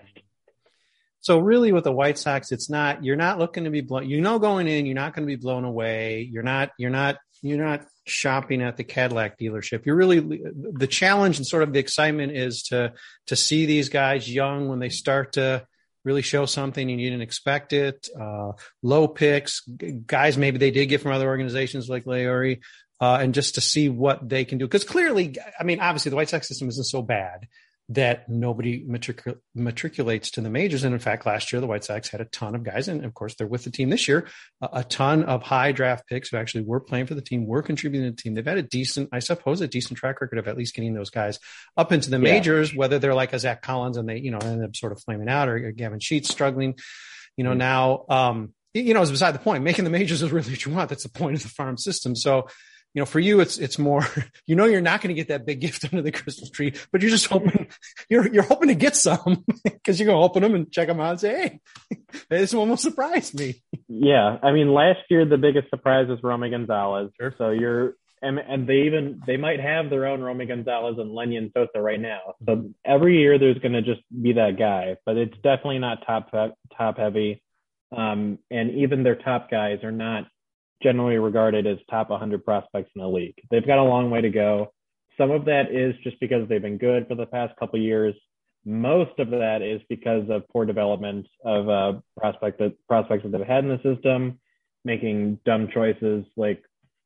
So 1.23 1.39
really 1.39 1.73
with 1.73 1.85
the 1.85 1.93
White 1.93 2.19
Sox, 2.19 2.51
it's 2.51 2.69
not, 2.69 3.05
you're 3.05 3.17
not 3.17 3.39
looking 3.39 3.65
to 3.65 3.71
be 3.71 3.81
blown, 3.81 4.11
you 4.11 4.21
know, 4.21 4.41
going 4.41 4.67
in, 4.67 4.87
you're 4.87 4.95
not 4.97 5.15
going 5.15 5.27
to 5.27 5.37
be 5.37 5.41
blown 5.41 5.65
away. 5.65 6.29
You're 6.31 6.43
not, 6.43 6.71
you're 6.77 6.91
not, 6.91 7.17
you're 7.43 7.65
not 7.65 7.87
shopping 8.05 8.61
at 8.61 8.77
the 8.77 8.83
Cadillac 8.83 9.39
dealership. 9.39 9.87
You're 9.87 9.97
really, 9.97 10.19
the 10.19 10.89
challenge 10.89 11.39
and 11.39 11.47
sort 11.47 11.63
of 11.63 11.73
the 11.73 11.79
excitement 11.79 12.33
is 12.33 12.65
to, 12.65 12.95
to 13.29 13.37
see 13.37 13.67
these 13.67 13.89
guys 13.89 14.29
young 14.29 14.69
when 14.69 14.81
they 14.81 14.89
start 14.89 15.35
to 15.35 15.65
really 16.05 16.23
show 16.23 16.45
something 16.45 16.91
and 16.91 17.01
you 17.01 17.11
didn't 17.11 17.23
expect 17.23 17.73
it. 17.73 18.09
Uh, 18.21 18.53
low 18.83 19.07
picks, 19.07 19.61
guys 20.05 20.37
maybe 20.37 20.59
they 20.59 20.73
did 20.73 20.87
get 20.87 21.01
from 21.01 21.13
other 21.13 21.29
organizations 21.29 21.89
like 21.89 22.05
Leury. 22.05 22.61
Uh, 23.01 23.19
and 23.21 23.35
just 23.35 23.57
to 23.57 23.61
see 23.61 23.89
what 23.89 24.29
they 24.29 24.45
can 24.45 24.59
do. 24.59 24.65
Because 24.65 24.85
clearly, 24.85 25.35
I 25.59 25.65
mean, 25.65 25.81
obviously 25.81 26.11
the 26.11 26.15
White 26.15 26.29
Sox 26.29 26.47
system 26.47 26.69
isn't 26.69 26.85
so 26.85 27.03
bad 27.03 27.49
that 27.95 28.29
nobody 28.29 28.85
matric- 28.87 29.39
matriculates 29.55 30.31
to 30.31 30.41
the 30.41 30.49
majors. 30.49 30.85
And 30.85 30.95
in 30.95 31.01
fact, 31.01 31.27
last 31.27 31.53
year, 31.53 31.61
the 31.61 31.67
White 31.67 31.85
Sox 31.85 32.09
had 32.09 32.21
a 32.21 32.25
ton 32.27 32.55
of 32.55 32.63
guys. 32.63 32.89
And 32.89 33.05
of 33.05 33.13
course, 33.13 33.35
they're 33.35 33.47
with 33.47 33.65
the 33.65 33.71
team 33.71 33.91
this 33.91 34.09
year, 34.09 34.29
a, 34.61 34.69
a 34.75 34.85
ton 34.85 35.25
of 35.25 35.43
high 35.43 35.73
draft 35.73 36.07
picks 36.09 36.31
who 36.31 36.37
actually 36.37 36.65
were 36.65 36.81
playing 36.81 37.07
for 37.07 37.15
the 37.15 37.21
team, 37.21 37.47
were 37.47 37.63
contributing 37.63 38.09
to 38.09 38.11
the 38.17 38.23
team. 38.23 38.35
They've 38.35 38.45
had 38.47 38.59
a 38.59 38.63
decent, 38.63 39.11
I 39.13 39.19
suppose, 39.19 39.61
a 39.61 39.69
decent 39.69 39.99
track 39.99 40.21
record 40.21 40.39
of 40.39 40.49
at 40.49 40.57
least 40.57 40.75
getting 40.75 40.95
those 40.95 41.11
guys 41.11 41.39
up 41.77 41.93
into 41.93 42.11
the 42.11 42.17
yeah. 42.17 42.33
majors, 42.33 42.75
whether 42.75 42.99
they're 42.99 43.15
like 43.15 43.33
a 43.33 43.39
Zack 43.39 43.63
Collins 43.63 43.97
and 43.97 44.09
they, 44.09 44.19
you 44.19 44.31
know, 44.31 44.39
end 44.39 44.65
up 44.65 44.75
sort 44.75 44.93
of 44.93 45.03
flaming 45.03 45.29
out 45.29 45.49
or 45.49 45.73
Gavin 45.73 46.01
Sheets 46.01 46.31
struggling, 46.31 46.79
you 47.37 47.45
know, 47.45 47.51
mm-hmm. 47.51 47.59
now, 47.59 48.05
um, 48.09 48.55
you 48.75 48.95
know, 48.95 49.03
it's 49.03 49.11
beside 49.11 49.33
the 49.33 49.39
point. 49.39 49.65
Making 49.65 49.85
the 49.85 49.91
majors 49.91 50.23
is 50.23 50.33
really 50.33 50.51
what 50.51 50.65
you 50.65 50.73
want. 50.73 50.89
That's 50.89 51.03
the 51.03 51.11
point 51.11 51.37
of 51.37 51.43
the 51.43 51.51
farm 51.51 51.77
system. 51.77 52.17
So, 52.17 52.49
you 52.95 53.01
know, 53.01 53.07
for 53.07 53.21
you, 53.21 53.41
it's 53.41 53.59
it's 53.59 53.79
more. 53.79 54.07
You 54.47 54.57
know, 54.57 54.65
you're 54.65 54.81
not 54.81 55.01
going 55.01 55.15
to 55.15 55.19
get 55.19 55.29
that 55.29 55.47
big 55.47 55.61
gift 55.61 55.85
under 55.93 56.03
the 56.03 56.11
Christmas 56.11 56.51
tree, 56.51 56.75
but 56.91 57.01
you're 57.01 57.11
just 57.11 57.27
hoping 57.27 57.69
you're 58.11 58.31
you're 58.33 58.43
hoping 58.43 58.69
to 58.69 58.75
get 58.75 58.97
some 58.97 59.45
because 59.65 59.99
you're 59.99 60.07
going 60.07 60.19
to 60.19 60.25
open 60.25 60.43
them 60.43 60.55
and 60.55 60.71
check 60.71 60.89
them 60.89 61.01
out 61.01 61.13
and 61.13 61.21
say, 61.21 61.61
"Hey, 61.89 62.01
this 62.29 62.53
one 62.53 62.69
will 62.69 62.77
surprise 62.77 63.33
me." 63.33 63.63
Yeah, 63.89 64.39
I 64.43 64.53
mean, 64.53 64.75
last 64.75 65.01
year 65.09 65.25
the 65.25 65.39
biggest 65.39 65.71
surprise 65.71 66.09
was 66.09 66.19
Romy 66.23 66.51
Gonzalez. 66.51 67.11
Sure. 67.19 67.35
So 67.39 67.51
you're 67.51 67.95
and, 68.23 68.39
and 68.39 68.69
they 68.69 68.83
even 68.83 69.21
they 69.27 69.37
might 69.37 69.61
have 69.61 69.91
their 69.91 70.07
own 70.07 70.21
Romy 70.21 70.47
Gonzalez 70.47 70.97
and 70.99 71.11
Lenyn 71.11 71.53
Sosa 71.53 71.81
right 71.81 72.01
now. 72.01 72.35
So 72.47 72.71
every 72.85 73.19
year 73.19 73.39
there's 73.39 73.59
going 73.59 73.73
to 73.73 73.83
just 73.83 74.01
be 74.11 74.35
that 74.35 74.59
guy, 74.59 74.97
but 75.05 75.17
it's 75.17 75.37
definitely 75.37 75.81
not 75.81 76.07
top 76.07 76.31
top 76.31 76.99
heavy. 76.99 77.43
Um, 77.95 78.39
and 78.51 78.71
even 78.79 79.03
their 79.03 79.17
top 79.17 79.51
guys 79.51 79.83
are 79.83 79.93
not 79.93 80.25
generally 80.83 81.17
regarded 81.17 81.67
as 81.67 81.79
top 81.91 82.11
100 82.11 82.45
prospects 82.45 82.91
in 82.95 83.03
the 83.03 83.09
league. 83.09 83.37
They've 83.51 83.67
got 83.67 83.79
a 83.79 83.83
long 83.83 84.11
way 84.11 84.21
to 84.21 84.31
go. 84.31 84.73
Some 85.19 85.31
of 85.31 85.45
that 85.47 85.71
is 85.71 85.95
just 86.03 86.19
because 86.21 86.49
they've 86.49 86.63
been 86.63 86.79
good 86.79 87.07
for 87.09 87.15
the 87.15 87.27
past 87.27 87.55
couple 87.59 87.79
years. 87.81 88.15
Most 88.65 89.19
of 89.19 89.31
that 89.31 89.61
is 89.63 89.81
because 89.89 90.29
of 90.31 90.49
poor 90.49 90.65
development 90.65 91.27
of 91.45 91.69
uh, 91.69 92.01
prospect 92.17 92.59
that, 92.59 92.75
prospects 92.89 93.25
that 93.25 93.33
they've 93.33 93.47
had 93.47 93.65
in 93.65 93.71
the 93.71 93.95
system, 93.95 94.39
making 94.85 95.39
dumb 95.45 95.69
choices 95.73 96.25
like 96.37 96.63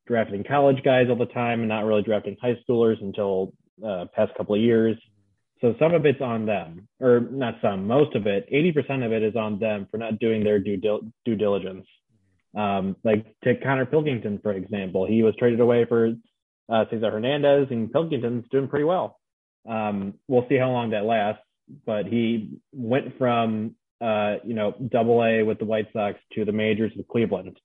drafting 0.07 0.43
college 0.43 0.81
guys 0.83 1.07
all 1.09 1.17
the 1.17 1.25
time 1.25 1.59
and 1.59 1.69
not 1.69 1.85
really 1.85 2.01
drafting 2.01 2.37
high 2.41 2.57
schoolers 2.67 3.01
until 3.01 3.53
uh, 3.85 4.05
past 4.15 4.33
couple 4.37 4.55
of 4.55 4.61
years. 4.61 4.95
So 5.61 5.75
some 5.79 5.93
of 5.93 6.05
it's 6.05 6.21
on 6.21 6.45
them, 6.45 6.87
or 6.99 7.19
not 7.19 7.55
some, 7.61 7.87
most 7.87 8.15
of 8.15 8.27
it, 8.27 8.47
80% 8.51 9.03
of 9.05 9.11
it 9.11 9.23
is 9.23 9.35
on 9.35 9.59
them 9.59 9.87
for 9.89 9.97
not 9.97 10.19
doing 10.19 10.43
their 10.43 10.59
due, 10.59 10.77
dil- 10.77 11.01
due 11.25 11.35
diligence. 11.35 11.85
Um, 12.55 12.95
like 13.03 13.25
take 13.43 13.63
Connor 13.63 13.85
Pilkington, 13.85 14.39
for 14.41 14.51
example, 14.51 15.05
he 15.05 15.23
was 15.23 15.35
traded 15.37 15.59
away 15.59 15.85
for 15.85 16.13
uh, 16.69 16.85
Cesar 16.89 17.11
Hernandez, 17.11 17.67
and 17.69 17.91
Pilkington's 17.91 18.45
doing 18.51 18.67
pretty 18.67 18.85
well. 18.85 19.19
Um, 19.67 20.15
we'll 20.27 20.47
see 20.49 20.57
how 20.57 20.71
long 20.71 20.91
that 20.91 21.05
lasts, 21.05 21.43
but 21.85 22.05
he 22.05 22.59
went 22.71 23.17
from 23.17 23.75
uh, 24.01 24.35
you 24.43 24.53
know 24.53 24.73
Double 24.89 25.23
A 25.23 25.43
with 25.43 25.59
the 25.59 25.65
White 25.65 25.87
Sox 25.93 26.19
to 26.33 26.45
the 26.45 26.51
majors 26.51 26.91
with 26.95 27.07
Cleveland. 27.07 27.59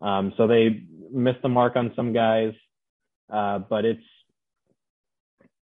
Um, 0.00 0.34
so 0.36 0.46
they 0.46 0.84
missed 1.12 1.42
the 1.42 1.48
mark 1.48 1.76
on 1.76 1.92
some 1.94 2.12
guys, 2.12 2.52
uh, 3.32 3.58
but 3.58 3.84
it's 3.84 4.02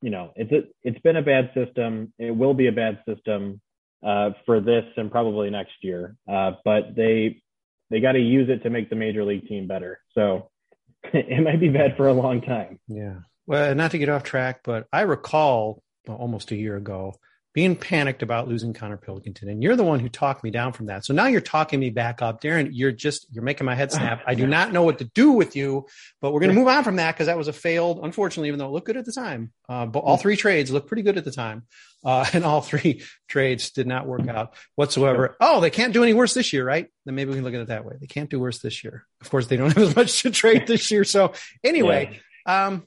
you 0.02 0.10
know 0.10 0.32
it's 0.36 0.52
a, 0.52 0.68
it's 0.82 1.00
been 1.00 1.16
a 1.16 1.22
bad 1.22 1.50
system. 1.54 2.12
It 2.18 2.32
will 2.34 2.54
be 2.54 2.66
a 2.66 2.72
bad 2.72 3.02
system 3.08 3.60
uh, 4.04 4.30
for 4.44 4.60
this 4.60 4.84
and 4.96 5.10
probably 5.10 5.50
next 5.50 5.74
year. 5.82 6.16
Uh, 6.28 6.52
but 6.64 6.94
they 6.94 7.42
they 7.90 8.00
got 8.00 8.12
to 8.12 8.20
use 8.20 8.48
it 8.48 8.62
to 8.62 8.70
make 8.70 8.90
the 8.90 8.96
major 8.96 9.24
league 9.24 9.46
team 9.48 9.66
better. 9.66 10.00
So 10.12 10.50
it 11.12 11.42
might 11.42 11.60
be 11.60 11.68
bad 11.68 11.96
for 11.96 12.08
a 12.08 12.12
long 12.12 12.40
time. 12.40 12.78
Yeah. 12.88 13.20
Well, 13.46 13.74
not 13.74 13.92
to 13.92 13.98
get 13.98 14.08
off 14.08 14.24
track, 14.24 14.60
but 14.64 14.88
I 14.92 15.02
recall 15.02 15.82
almost 16.08 16.50
a 16.50 16.56
year 16.56 16.76
ago 16.76 17.14
being 17.56 17.74
panicked 17.74 18.22
about 18.22 18.48
losing 18.48 18.74
Connor 18.74 18.98
Pilkington. 18.98 19.48
And 19.48 19.62
you're 19.62 19.76
the 19.76 19.82
one 19.82 19.98
who 19.98 20.10
talked 20.10 20.44
me 20.44 20.50
down 20.50 20.74
from 20.74 20.86
that. 20.86 21.06
So 21.06 21.14
now 21.14 21.24
you're 21.24 21.40
talking 21.40 21.80
me 21.80 21.88
back 21.88 22.20
up. 22.20 22.42
Darren, 22.42 22.68
you're 22.70 22.92
just, 22.92 23.26
you're 23.32 23.42
making 23.42 23.64
my 23.64 23.74
head 23.74 23.90
snap. 23.90 24.22
I 24.26 24.34
do 24.34 24.46
not 24.46 24.74
know 24.74 24.82
what 24.82 24.98
to 24.98 25.04
do 25.04 25.32
with 25.32 25.56
you, 25.56 25.86
but 26.20 26.34
we're 26.34 26.40
going 26.40 26.50
to 26.50 26.54
move 26.54 26.68
on 26.68 26.84
from 26.84 26.96
that 26.96 27.14
because 27.14 27.28
that 27.28 27.38
was 27.38 27.48
a 27.48 27.54
failed, 27.54 28.00
unfortunately, 28.02 28.48
even 28.48 28.58
though 28.58 28.66
it 28.66 28.72
looked 28.72 28.86
good 28.86 28.98
at 28.98 29.06
the 29.06 29.12
time. 29.12 29.52
Uh, 29.70 29.86
but 29.86 30.00
all 30.00 30.18
three 30.18 30.36
trades 30.36 30.70
looked 30.70 30.86
pretty 30.86 31.02
good 31.02 31.16
at 31.16 31.24
the 31.24 31.30
time. 31.30 31.62
Uh, 32.04 32.26
and 32.34 32.44
all 32.44 32.60
three 32.60 33.02
trades 33.26 33.70
did 33.70 33.86
not 33.86 34.06
work 34.06 34.28
out 34.28 34.52
whatsoever. 34.74 35.34
Oh, 35.40 35.62
they 35.62 35.70
can't 35.70 35.94
do 35.94 36.02
any 36.02 36.12
worse 36.12 36.34
this 36.34 36.52
year, 36.52 36.62
right? 36.62 36.88
Then 37.06 37.14
maybe 37.14 37.30
we 37.30 37.36
can 37.36 37.44
look 37.44 37.54
at 37.54 37.60
it 37.60 37.68
that 37.68 37.86
way. 37.86 37.96
They 37.98 38.06
can't 38.06 38.28
do 38.28 38.38
worse 38.38 38.58
this 38.58 38.84
year. 38.84 39.06
Of 39.22 39.30
course, 39.30 39.46
they 39.46 39.56
don't 39.56 39.72
have 39.72 39.82
as 39.82 39.96
much 39.96 40.20
to 40.24 40.30
trade 40.30 40.66
this 40.66 40.90
year. 40.90 41.04
So 41.04 41.32
anyway, 41.64 42.20
um, 42.44 42.84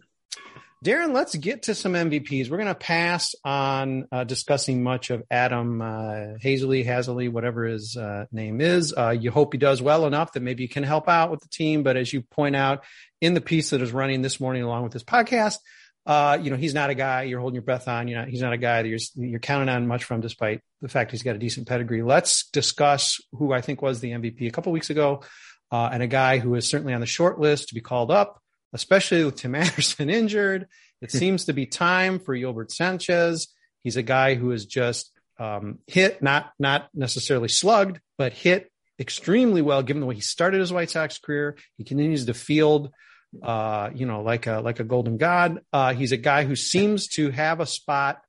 Darren, 0.83 1.13
let's 1.13 1.35
get 1.35 1.63
to 1.63 1.75
some 1.75 1.91
MVPs. 1.91 2.49
We're 2.49 2.55
going 2.55 2.67
to 2.67 2.75
pass 2.75 3.35
on 3.43 4.07
uh, 4.13 4.23
discussing 4.23 4.81
much 4.81 5.09
of 5.09 5.23
Adam 5.29 5.81
uh, 5.81 6.37
Haseley, 6.41 6.85
Haseley, 6.85 7.29
whatever 7.29 7.65
his 7.65 7.97
uh, 7.97 8.27
name 8.31 8.61
is. 8.61 8.93
Uh, 8.97 9.09
you 9.09 9.29
hope 9.29 9.53
he 9.53 9.57
does 9.57 9.81
well 9.81 10.05
enough 10.05 10.31
that 10.33 10.41
maybe 10.41 10.63
he 10.63 10.69
can 10.69 10.83
help 10.83 11.09
out 11.09 11.31
with 11.31 11.41
the 11.41 11.49
team. 11.49 11.83
But 11.83 11.97
as 11.97 12.13
you 12.13 12.21
point 12.21 12.55
out 12.55 12.85
in 13.19 13.33
the 13.33 13.41
piece 13.41 13.71
that 13.71 13.81
is 13.81 13.91
running 13.91 14.21
this 14.21 14.39
morning 14.39 14.63
along 14.63 14.83
with 14.83 14.93
this 14.93 15.03
podcast, 15.03 15.57
uh, 16.05 16.37
you 16.41 16.49
know 16.49 16.55
he's 16.55 16.73
not 16.73 16.89
a 16.89 16.95
guy 16.95 17.23
you're 17.23 17.41
holding 17.41 17.55
your 17.55 17.61
breath 17.61 17.89
on. 17.89 18.07
You're 18.07 18.19
not, 18.19 18.29
he's 18.29 18.41
not 18.41 18.53
a 18.53 18.57
guy 18.57 18.81
that 18.81 18.87
you're 18.87 18.99
you're 19.15 19.41
counting 19.41 19.67
on 19.67 19.85
much 19.85 20.05
from, 20.05 20.21
despite 20.21 20.61
the 20.81 20.87
fact 20.87 21.11
he's 21.11 21.23
got 21.23 21.35
a 21.35 21.39
decent 21.39 21.67
pedigree. 21.67 22.03
Let's 22.03 22.49
discuss 22.51 23.19
who 23.33 23.51
I 23.51 23.59
think 23.59 23.81
was 23.81 23.99
the 23.99 24.11
MVP 24.11 24.47
a 24.47 24.51
couple 24.51 24.71
weeks 24.71 24.89
ago, 24.89 25.23
uh, 25.73 25.89
and 25.91 26.01
a 26.01 26.07
guy 26.07 26.39
who 26.39 26.55
is 26.55 26.69
certainly 26.69 26.93
on 26.93 27.01
the 27.01 27.05
short 27.05 27.37
list 27.37 27.67
to 27.67 27.75
be 27.75 27.81
called 27.81 28.11
up 28.11 28.41
especially 28.73 29.23
with 29.23 29.35
Tim 29.35 29.55
Anderson 29.63 30.09
injured. 30.09 30.67
It 31.01 31.11
seems 31.19 31.45
to 31.45 31.53
be 31.53 31.65
time 31.65 32.19
for 32.19 32.35
Yolbert 32.35 32.71
Sanchez. 32.71 33.47
He's 33.83 33.97
a 33.97 34.03
guy 34.03 34.35
who 34.35 34.51
is 34.51 34.65
just 34.65 35.11
um, 35.39 35.79
hit, 35.87 36.21
not 36.21 36.51
not 36.59 36.89
necessarily 36.93 37.47
slugged, 37.47 37.99
but 38.17 38.33
hit 38.33 38.69
extremely 38.99 39.61
well 39.61 39.81
given 39.81 40.01
the 40.01 40.05
way 40.05 40.15
he 40.15 40.21
started 40.21 40.59
his 40.59 40.73
White 40.73 40.89
Sox 40.89 41.17
career. 41.17 41.55
He 41.77 41.85
continues 41.85 42.25
to 42.25 42.33
field, 42.33 42.91
uh, 43.41 43.89
you 43.95 44.05
know, 44.05 44.21
like 44.21 44.47
a 44.47 44.59
like 44.59 44.79
a 44.79 44.83
golden 44.83 45.17
god. 45.17 45.61
Uh, 45.71 45.93
he's 45.93 46.11
a 46.11 46.17
guy 46.17 46.43
who 46.43 46.55
seems 46.55 47.07
to 47.09 47.31
have 47.31 47.61
a 47.61 47.65
spot 47.65 48.21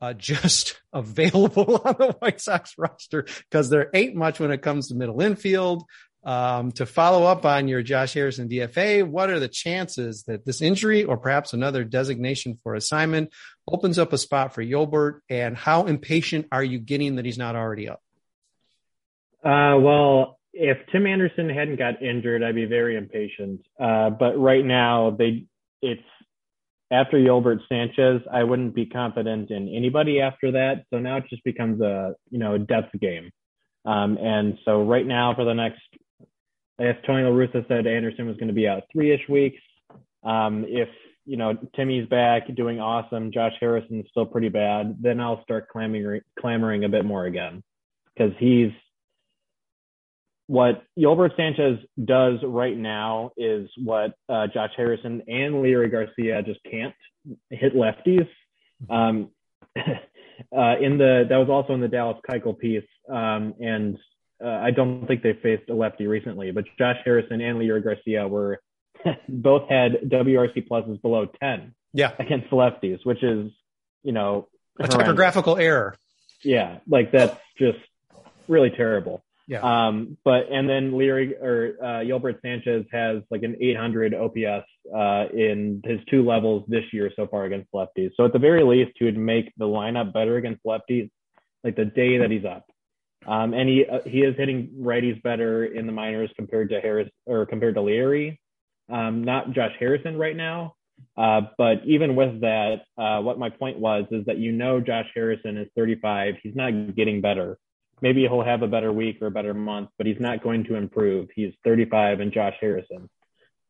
uh, 0.00 0.12
just 0.16 0.80
available 0.92 1.82
on 1.84 1.96
the 1.98 2.16
White 2.18 2.40
Sox 2.40 2.74
roster 2.78 3.26
because 3.50 3.68
there 3.68 3.90
ain't 3.92 4.14
much 4.14 4.40
when 4.40 4.50
it 4.50 4.62
comes 4.62 4.88
to 4.88 4.94
middle 4.94 5.20
infield. 5.20 5.84
Um, 6.24 6.72
to 6.72 6.84
follow 6.84 7.24
up 7.24 7.46
on 7.46 7.68
your 7.68 7.80
Josh 7.80 8.12
Harrison 8.12 8.48
DFA, 8.48 9.06
what 9.06 9.30
are 9.30 9.38
the 9.38 9.48
chances 9.48 10.24
that 10.24 10.44
this 10.44 10.60
injury 10.60 11.04
or 11.04 11.16
perhaps 11.16 11.52
another 11.52 11.84
designation 11.84 12.58
for 12.62 12.74
assignment 12.74 13.32
opens 13.70 13.98
up 13.98 14.12
a 14.12 14.18
spot 14.18 14.52
for 14.52 14.62
Yolbert? 14.62 15.20
And 15.30 15.56
how 15.56 15.86
impatient 15.86 16.46
are 16.50 16.64
you 16.64 16.80
getting 16.80 17.16
that 17.16 17.24
he's 17.24 17.38
not 17.38 17.54
already 17.54 17.88
up? 17.88 18.02
Uh, 19.44 19.78
well, 19.78 20.38
if 20.52 20.78
Tim 20.90 21.06
Anderson 21.06 21.48
hadn't 21.48 21.76
got 21.76 22.02
injured, 22.02 22.42
I'd 22.42 22.54
be 22.54 22.64
very 22.64 22.96
impatient. 22.96 23.60
Uh, 23.80 24.10
but 24.10 24.36
right 24.38 24.64
now, 24.64 25.10
they 25.10 25.44
it's 25.80 26.02
after 26.90 27.16
Yolbert 27.16 27.60
Sanchez, 27.68 28.22
I 28.32 28.42
wouldn't 28.42 28.74
be 28.74 28.86
confident 28.86 29.50
in 29.50 29.68
anybody 29.68 30.20
after 30.20 30.52
that. 30.52 30.84
So 30.90 30.98
now 30.98 31.18
it 31.18 31.24
just 31.30 31.44
becomes 31.44 31.80
a 31.80 32.14
you 32.30 32.38
know 32.38 32.58
depth 32.58 32.98
game. 32.98 33.30
Um, 33.84 34.18
and 34.18 34.58
so 34.64 34.82
right 34.82 35.06
now, 35.06 35.34
for 35.34 35.44
the 35.44 35.54
next 35.54 35.80
as 36.78 36.94
Tony 37.06 37.24
La 37.24 37.30
Russa 37.30 37.66
said, 37.68 37.86
Anderson 37.86 38.26
was 38.26 38.36
going 38.36 38.48
to 38.48 38.54
be 38.54 38.68
out 38.68 38.84
three-ish 38.92 39.28
weeks. 39.28 39.60
Um, 40.22 40.64
if 40.68 40.88
you 41.24 41.36
know 41.36 41.56
Timmy's 41.76 42.08
back 42.08 42.54
doing 42.54 42.80
awesome, 42.80 43.32
Josh 43.32 43.54
Harrison's 43.60 44.06
still 44.10 44.26
pretty 44.26 44.48
bad, 44.48 44.96
then 45.00 45.20
I'll 45.20 45.42
start 45.42 45.68
clamoring 45.68 46.22
clamoring 46.38 46.84
a 46.84 46.88
bit 46.88 47.04
more 47.04 47.26
again 47.26 47.62
because 48.14 48.32
he's 48.38 48.70
what 50.48 50.82
Yolbert 50.98 51.36
Sanchez 51.36 51.78
does 52.02 52.38
right 52.42 52.76
now 52.76 53.32
is 53.36 53.68
what 53.76 54.14
uh, 54.30 54.46
Josh 54.52 54.70
Harrison 54.76 55.22
and 55.28 55.56
Leury 55.56 55.90
Garcia 55.90 56.42
just 56.42 56.60
can't 56.68 56.94
hit 57.50 57.74
lefties. 57.74 58.26
Um, 58.88 59.28
uh, 59.76 60.74
in 60.80 60.96
the 60.96 61.26
that 61.28 61.36
was 61.36 61.48
also 61.50 61.74
in 61.74 61.80
the 61.80 61.88
Dallas 61.88 62.16
Keuchel 62.28 62.58
piece, 62.58 62.88
um, 63.10 63.54
and 63.60 63.98
uh, 64.44 64.48
I 64.48 64.70
don't 64.70 65.06
think 65.06 65.22
they 65.22 65.34
faced 65.42 65.68
a 65.68 65.74
lefty 65.74 66.06
recently, 66.06 66.50
but 66.50 66.64
Josh 66.78 66.96
Harrison 67.04 67.40
and 67.40 67.58
Leury 67.58 67.82
Garcia 67.82 68.26
were 68.28 68.60
both 69.28 69.68
had 69.68 69.92
WRC 70.06 70.68
pluses 70.68 71.00
below 71.02 71.26
10 71.40 71.74
yeah. 71.92 72.12
against 72.18 72.50
lefties, 72.50 73.04
which 73.04 73.22
is, 73.22 73.50
you 74.02 74.12
know, 74.12 74.48
a 74.78 74.86
typographical 74.86 75.56
error. 75.56 75.96
Yeah, 76.42 76.78
like 76.86 77.10
that's 77.10 77.36
just 77.58 77.78
really 78.46 78.70
terrible. 78.70 79.24
Yeah. 79.48 79.60
Um, 79.62 80.18
but 80.24 80.52
and 80.52 80.68
then 80.68 80.92
Leury 80.92 81.32
or 81.40 81.76
uh, 81.82 81.86
Yolbert 82.04 82.40
Sanchez 82.42 82.84
has 82.92 83.22
like 83.30 83.42
an 83.42 83.56
800 83.60 84.14
OPS 84.14 84.66
uh, 84.94 85.24
in 85.34 85.80
his 85.84 86.00
two 86.10 86.24
levels 86.24 86.64
this 86.68 86.84
year 86.92 87.10
so 87.16 87.26
far 87.26 87.44
against 87.44 87.72
lefties. 87.72 88.10
So 88.16 88.26
at 88.26 88.32
the 88.32 88.38
very 88.38 88.62
least, 88.62 88.92
he 88.96 89.06
would 89.06 89.16
make 89.16 89.52
the 89.56 89.64
lineup 89.64 90.12
better 90.12 90.36
against 90.36 90.62
lefties, 90.64 91.10
like 91.64 91.76
the 91.76 91.86
day 91.86 92.18
that 92.18 92.30
he's 92.30 92.44
up. 92.44 92.66
Um, 93.28 93.52
and 93.52 93.68
he 93.68 93.84
uh, 93.84 93.98
he 94.06 94.20
is 94.20 94.34
hitting 94.38 94.70
righties 94.80 95.22
better 95.22 95.66
in 95.66 95.86
the 95.86 95.92
minors 95.92 96.30
compared 96.34 96.70
to 96.70 96.80
Harris 96.80 97.10
or 97.26 97.44
compared 97.44 97.74
to 97.74 97.82
Leury. 97.82 98.38
Um, 98.90 99.22
not 99.22 99.52
Josh 99.52 99.72
Harrison 99.78 100.16
right 100.16 100.34
now, 100.34 100.76
uh, 101.16 101.42
but 101.58 101.84
even 101.84 102.16
with 102.16 102.40
that, 102.40 102.76
uh, 102.96 103.20
what 103.20 103.38
my 103.38 103.50
point 103.50 103.78
was 103.78 104.06
is 104.10 104.24
that 104.24 104.38
you 104.38 104.52
know 104.52 104.80
Josh 104.80 105.08
Harrison 105.14 105.58
is 105.58 105.68
35. 105.76 106.36
He's 106.42 106.56
not 106.56 106.96
getting 106.96 107.20
better. 107.20 107.58
Maybe 108.00 108.22
he'll 108.22 108.42
have 108.42 108.62
a 108.62 108.68
better 108.68 108.92
week 108.94 109.20
or 109.20 109.26
a 109.26 109.30
better 109.30 109.52
month, 109.52 109.90
but 109.98 110.06
he's 110.06 110.20
not 110.20 110.42
going 110.42 110.64
to 110.64 110.76
improve. 110.76 111.28
He's 111.34 111.52
35 111.64 112.20
and 112.20 112.32
Josh 112.32 112.54
Harrison. 112.60 113.10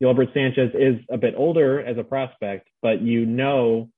Yolbert 0.00 0.32
Sanchez 0.34 0.70
is 0.74 0.96
a 1.10 1.18
bit 1.18 1.34
older 1.36 1.80
as 1.80 1.98
a 1.98 2.04
prospect, 2.04 2.68
but 2.80 3.02
you 3.02 3.26
know 3.26 3.88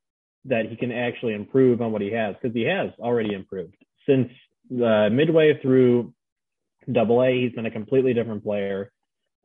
that 0.46 0.70
he 0.70 0.76
can 0.76 0.90
actually 0.90 1.34
improve 1.34 1.82
on 1.82 1.92
what 1.92 2.00
he 2.00 2.12
has 2.12 2.34
because 2.40 2.54
he 2.54 2.62
has 2.62 2.90
already 2.98 3.34
improved 3.34 3.76
since 4.08 4.30
uh, 4.72 5.10
midway 5.10 5.60
through 5.60 6.12
Double 6.90 7.22
A, 7.22 7.40
he's 7.40 7.52
been 7.52 7.66
a 7.66 7.70
completely 7.70 8.14
different 8.14 8.42
player 8.42 8.92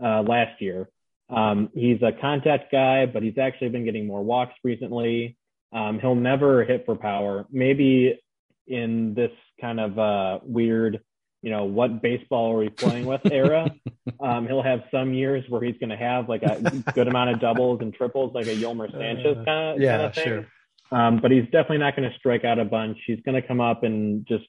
uh, 0.03 0.21
last 0.21 0.61
year. 0.61 0.89
Um, 1.29 1.69
he's 1.73 2.01
a 2.01 2.11
contact 2.11 2.71
guy, 2.71 3.05
but 3.05 3.23
he's 3.23 3.37
actually 3.37 3.69
been 3.69 3.85
getting 3.85 4.05
more 4.07 4.23
walks 4.23 4.53
recently. 4.63 5.37
Um, 5.73 5.99
he'll 5.99 6.15
never 6.15 6.63
hit 6.63 6.85
for 6.85 6.95
power. 6.95 7.45
Maybe 7.51 8.19
in 8.67 9.13
this 9.13 9.31
kind 9.59 9.79
of 9.79 9.97
uh, 9.97 10.39
weird, 10.43 11.01
you 11.41 11.51
know, 11.51 11.65
what 11.65 12.01
baseball 12.01 12.53
are 12.53 12.57
we 12.57 12.69
playing 12.69 13.05
with 13.05 13.21
era, 13.31 13.69
um, 14.19 14.47
he'll 14.47 14.63
have 14.63 14.83
some 14.91 15.13
years 15.13 15.43
where 15.49 15.63
he's 15.63 15.77
going 15.79 15.89
to 15.89 15.97
have 15.97 16.29
like 16.29 16.43
a 16.43 16.59
good 16.93 17.07
amount 17.07 17.31
of 17.31 17.39
doubles 17.39 17.81
and 17.81 17.93
triples, 17.93 18.33
like 18.33 18.47
a 18.47 18.55
Yolmer 18.55 18.91
Sanchez 18.91 19.37
kind 19.45 19.75
of, 19.75 19.81
yeah, 19.81 19.97
kind 19.97 20.07
of 20.07 20.15
thing. 20.15 20.25
sure. 20.25 20.47
Um, 20.91 21.19
but 21.19 21.31
he's 21.31 21.45
definitely 21.45 21.79
not 21.79 21.95
going 21.95 22.09
to 22.09 22.15
strike 22.17 22.45
out 22.45 22.59
a 22.59 22.65
bunch. 22.65 22.97
He's 23.07 23.19
going 23.25 23.39
to 23.39 23.47
come 23.47 23.59
up 23.59 23.83
and 23.83 24.25
just 24.27 24.45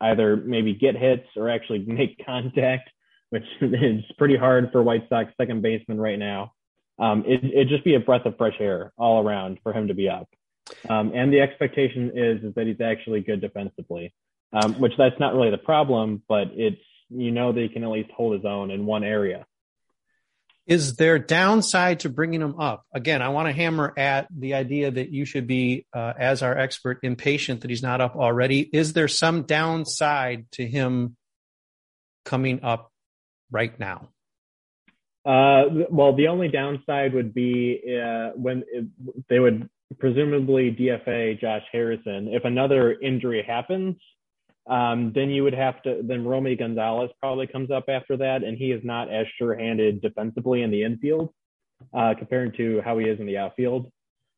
either 0.00 0.36
maybe 0.36 0.74
get 0.74 0.96
hits 0.96 1.26
or 1.36 1.48
actually 1.48 1.78
make 1.86 2.24
contact, 2.24 2.90
which 3.30 3.44
is 3.60 4.04
pretty 4.18 4.36
hard 4.36 4.70
for 4.72 4.82
White 4.82 5.08
Sox 5.08 5.32
second 5.36 5.62
baseman 5.62 6.00
right 6.00 6.18
now. 6.18 6.52
Um, 6.98 7.24
it, 7.26 7.44
it'd 7.44 7.68
just 7.68 7.84
be 7.84 7.94
a 7.94 8.00
breath 8.00 8.24
of 8.24 8.36
fresh 8.38 8.56
air 8.58 8.92
all 8.96 9.26
around 9.26 9.58
for 9.62 9.72
him 9.72 9.88
to 9.88 9.94
be 9.94 10.08
up. 10.08 10.28
Um, 10.88 11.12
and 11.14 11.32
the 11.32 11.40
expectation 11.40 12.12
is, 12.14 12.42
is 12.42 12.54
that 12.54 12.66
he's 12.66 12.80
actually 12.80 13.20
good 13.20 13.40
defensively, 13.40 14.12
um, 14.52 14.74
which 14.80 14.92
that's 14.96 15.18
not 15.20 15.34
really 15.34 15.50
the 15.50 15.58
problem, 15.58 16.22
but 16.28 16.48
it's, 16.52 16.80
you 17.10 17.30
know, 17.30 17.52
that 17.52 17.60
he 17.60 17.68
can 17.68 17.84
at 17.84 17.90
least 17.90 18.10
hold 18.10 18.34
his 18.34 18.44
own 18.44 18.70
in 18.70 18.86
one 18.86 19.04
area. 19.04 19.46
Is 20.66 20.96
there 20.96 21.18
downside 21.18 22.00
to 22.00 22.08
bringing 22.08 22.40
him 22.40 22.58
up? 22.58 22.84
Again, 22.92 23.22
I 23.22 23.28
want 23.28 23.46
to 23.46 23.52
hammer 23.52 23.94
at 23.96 24.26
the 24.36 24.54
idea 24.54 24.90
that 24.90 25.10
you 25.10 25.24
should 25.24 25.46
be, 25.46 25.86
uh, 25.92 26.12
as 26.18 26.42
our 26.42 26.56
expert, 26.56 27.00
impatient 27.02 27.60
that 27.60 27.70
he's 27.70 27.84
not 27.84 28.00
up 28.00 28.16
already. 28.16 28.68
Is 28.72 28.92
there 28.92 29.06
some 29.06 29.42
downside 29.42 30.46
to 30.52 30.66
him 30.66 31.16
coming 32.24 32.64
up 32.64 32.90
right 33.50 33.78
now? 33.78 34.08
Uh, 35.24 35.86
well, 35.90 36.14
the 36.16 36.28
only 36.28 36.48
downside 36.48 37.14
would 37.14 37.32
be 37.32 37.80
uh, 37.86 38.30
when 38.34 38.64
it, 38.72 38.86
they 39.28 39.38
would 39.38 39.68
presumably 39.98 40.70
DFA 40.72 41.40
Josh 41.40 41.62
Harrison. 41.70 42.28
If 42.28 42.44
another 42.44 42.92
injury 42.92 43.44
happens, 43.46 43.96
um, 44.68 45.12
then 45.14 45.30
you 45.30 45.44
would 45.44 45.54
have 45.54 45.82
to. 45.82 46.00
Then 46.02 46.24
Romy 46.24 46.56
Gonzalez 46.56 47.10
probably 47.20 47.46
comes 47.46 47.70
up 47.70 47.84
after 47.88 48.16
that, 48.16 48.42
and 48.42 48.58
he 48.58 48.72
is 48.72 48.82
not 48.84 49.12
as 49.12 49.26
sure-handed 49.38 50.00
defensively 50.00 50.62
in 50.62 50.70
the 50.70 50.82
infield 50.82 51.32
uh, 51.96 52.14
compared 52.18 52.56
to 52.56 52.82
how 52.84 52.98
he 52.98 53.06
is 53.06 53.20
in 53.20 53.26
the 53.26 53.38
outfield. 53.38 53.90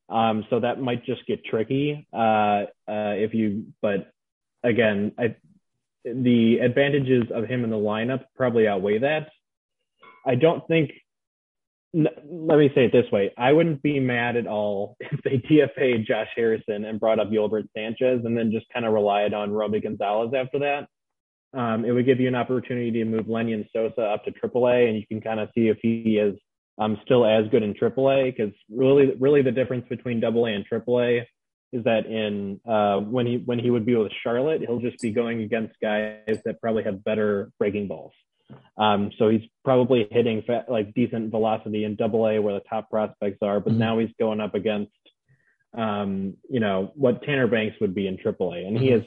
Um, 0.09 0.45
so 0.49 0.59
that 0.59 0.81
might 0.81 1.05
just 1.05 1.25
get 1.25 1.43
tricky 1.45 2.07
uh, 2.13 2.65
uh, 2.87 3.15
if 3.17 3.33
you. 3.33 3.65
But 3.81 4.11
again, 4.63 5.13
I, 5.17 5.35
the 6.03 6.59
advantages 6.59 7.23
of 7.33 7.45
him 7.45 7.63
in 7.63 7.69
the 7.69 7.77
lineup 7.77 8.25
probably 8.35 8.67
outweigh 8.67 8.99
that. 8.99 9.29
I 10.25 10.35
don't 10.35 10.67
think. 10.67 10.91
Let 11.91 12.59
me 12.59 12.69
say 12.75 12.85
it 12.85 12.91
this 12.91 13.11
way: 13.11 13.31
I 13.37 13.51
wouldn't 13.51 13.81
be 13.81 13.99
mad 13.99 14.35
at 14.35 14.47
all 14.47 14.95
if 14.99 15.19
they 15.23 15.37
DFA'd 15.37 16.05
Josh 16.07 16.27
Harrison 16.35 16.85
and 16.85 16.99
brought 16.99 17.19
up 17.19 17.29
Yolbert 17.29 17.67
Sanchez, 17.75 18.21
and 18.25 18.37
then 18.37 18.51
just 18.51 18.67
kind 18.73 18.85
of 18.85 18.93
relied 18.93 19.33
on 19.33 19.51
Romy 19.51 19.79
Gonzalez 19.79 20.31
after 20.35 20.59
that. 20.59 20.87
Um, 21.59 21.83
it 21.83 21.91
would 21.91 22.05
give 22.05 22.19
you 22.19 22.27
an 22.27 22.35
opportunity 22.35 22.91
to 22.91 23.05
move 23.05 23.25
Lenyn 23.25 23.65
Sosa 23.73 24.01
up 24.01 24.23
to 24.25 24.31
AAA, 24.31 24.87
and 24.87 24.97
you 24.97 25.07
can 25.07 25.19
kind 25.19 25.39
of 25.39 25.49
see 25.55 25.67
if 25.67 25.77
he 25.81 26.19
is 26.19 26.35
um, 26.77 26.99
still 27.03 27.25
as 27.25 27.47
good 27.49 27.63
in 27.63 27.73
AAA. 27.73 28.35
Because 28.35 28.53
really, 28.69 29.15
really, 29.19 29.41
the 29.41 29.51
difference 29.51 29.85
between 29.89 30.23
AA 30.23 30.45
and 30.45 30.65
AAA 30.69 31.23
is 31.71 31.83
that 31.83 32.05
in 32.05 32.59
uh, 32.67 32.99
when 32.99 33.25
he 33.25 33.37
when 33.45 33.59
he 33.59 33.69
would 33.71 33.85
be 33.85 33.95
with 33.95 34.11
Charlotte, 34.23 34.61
he'll 34.61 34.79
just 34.79 34.99
be 34.99 35.11
going 35.11 35.41
against 35.41 35.73
guys 35.81 36.39
that 36.45 36.61
probably 36.61 36.83
have 36.83 37.03
better 37.03 37.51
breaking 37.57 37.87
balls. 37.87 38.13
Um, 38.77 39.11
so 39.17 39.29
he's 39.29 39.47
probably 39.63 40.07
hitting 40.11 40.41
fa- 40.43 40.65
like 40.67 40.93
decent 40.93 41.31
velocity 41.31 41.83
in 41.83 41.95
Double 41.95 42.27
A 42.27 42.39
where 42.39 42.53
the 42.53 42.61
top 42.61 42.89
prospects 42.89 43.39
are, 43.41 43.59
but 43.59 43.73
Mhm. 43.73 43.77
now 43.77 43.99
he's 43.99 44.11
going 44.19 44.39
up 44.39 44.55
against, 44.55 44.91
um, 45.73 46.37
you 46.49 46.59
know, 46.59 46.91
what 46.95 47.21
Tanner 47.23 47.47
Banks 47.47 47.79
would 47.79 47.93
be 47.93 48.07
in 48.07 48.17
Triple 48.17 48.53
A, 48.53 48.57
and 48.65 48.77
he 48.77 48.89
is 48.89 49.03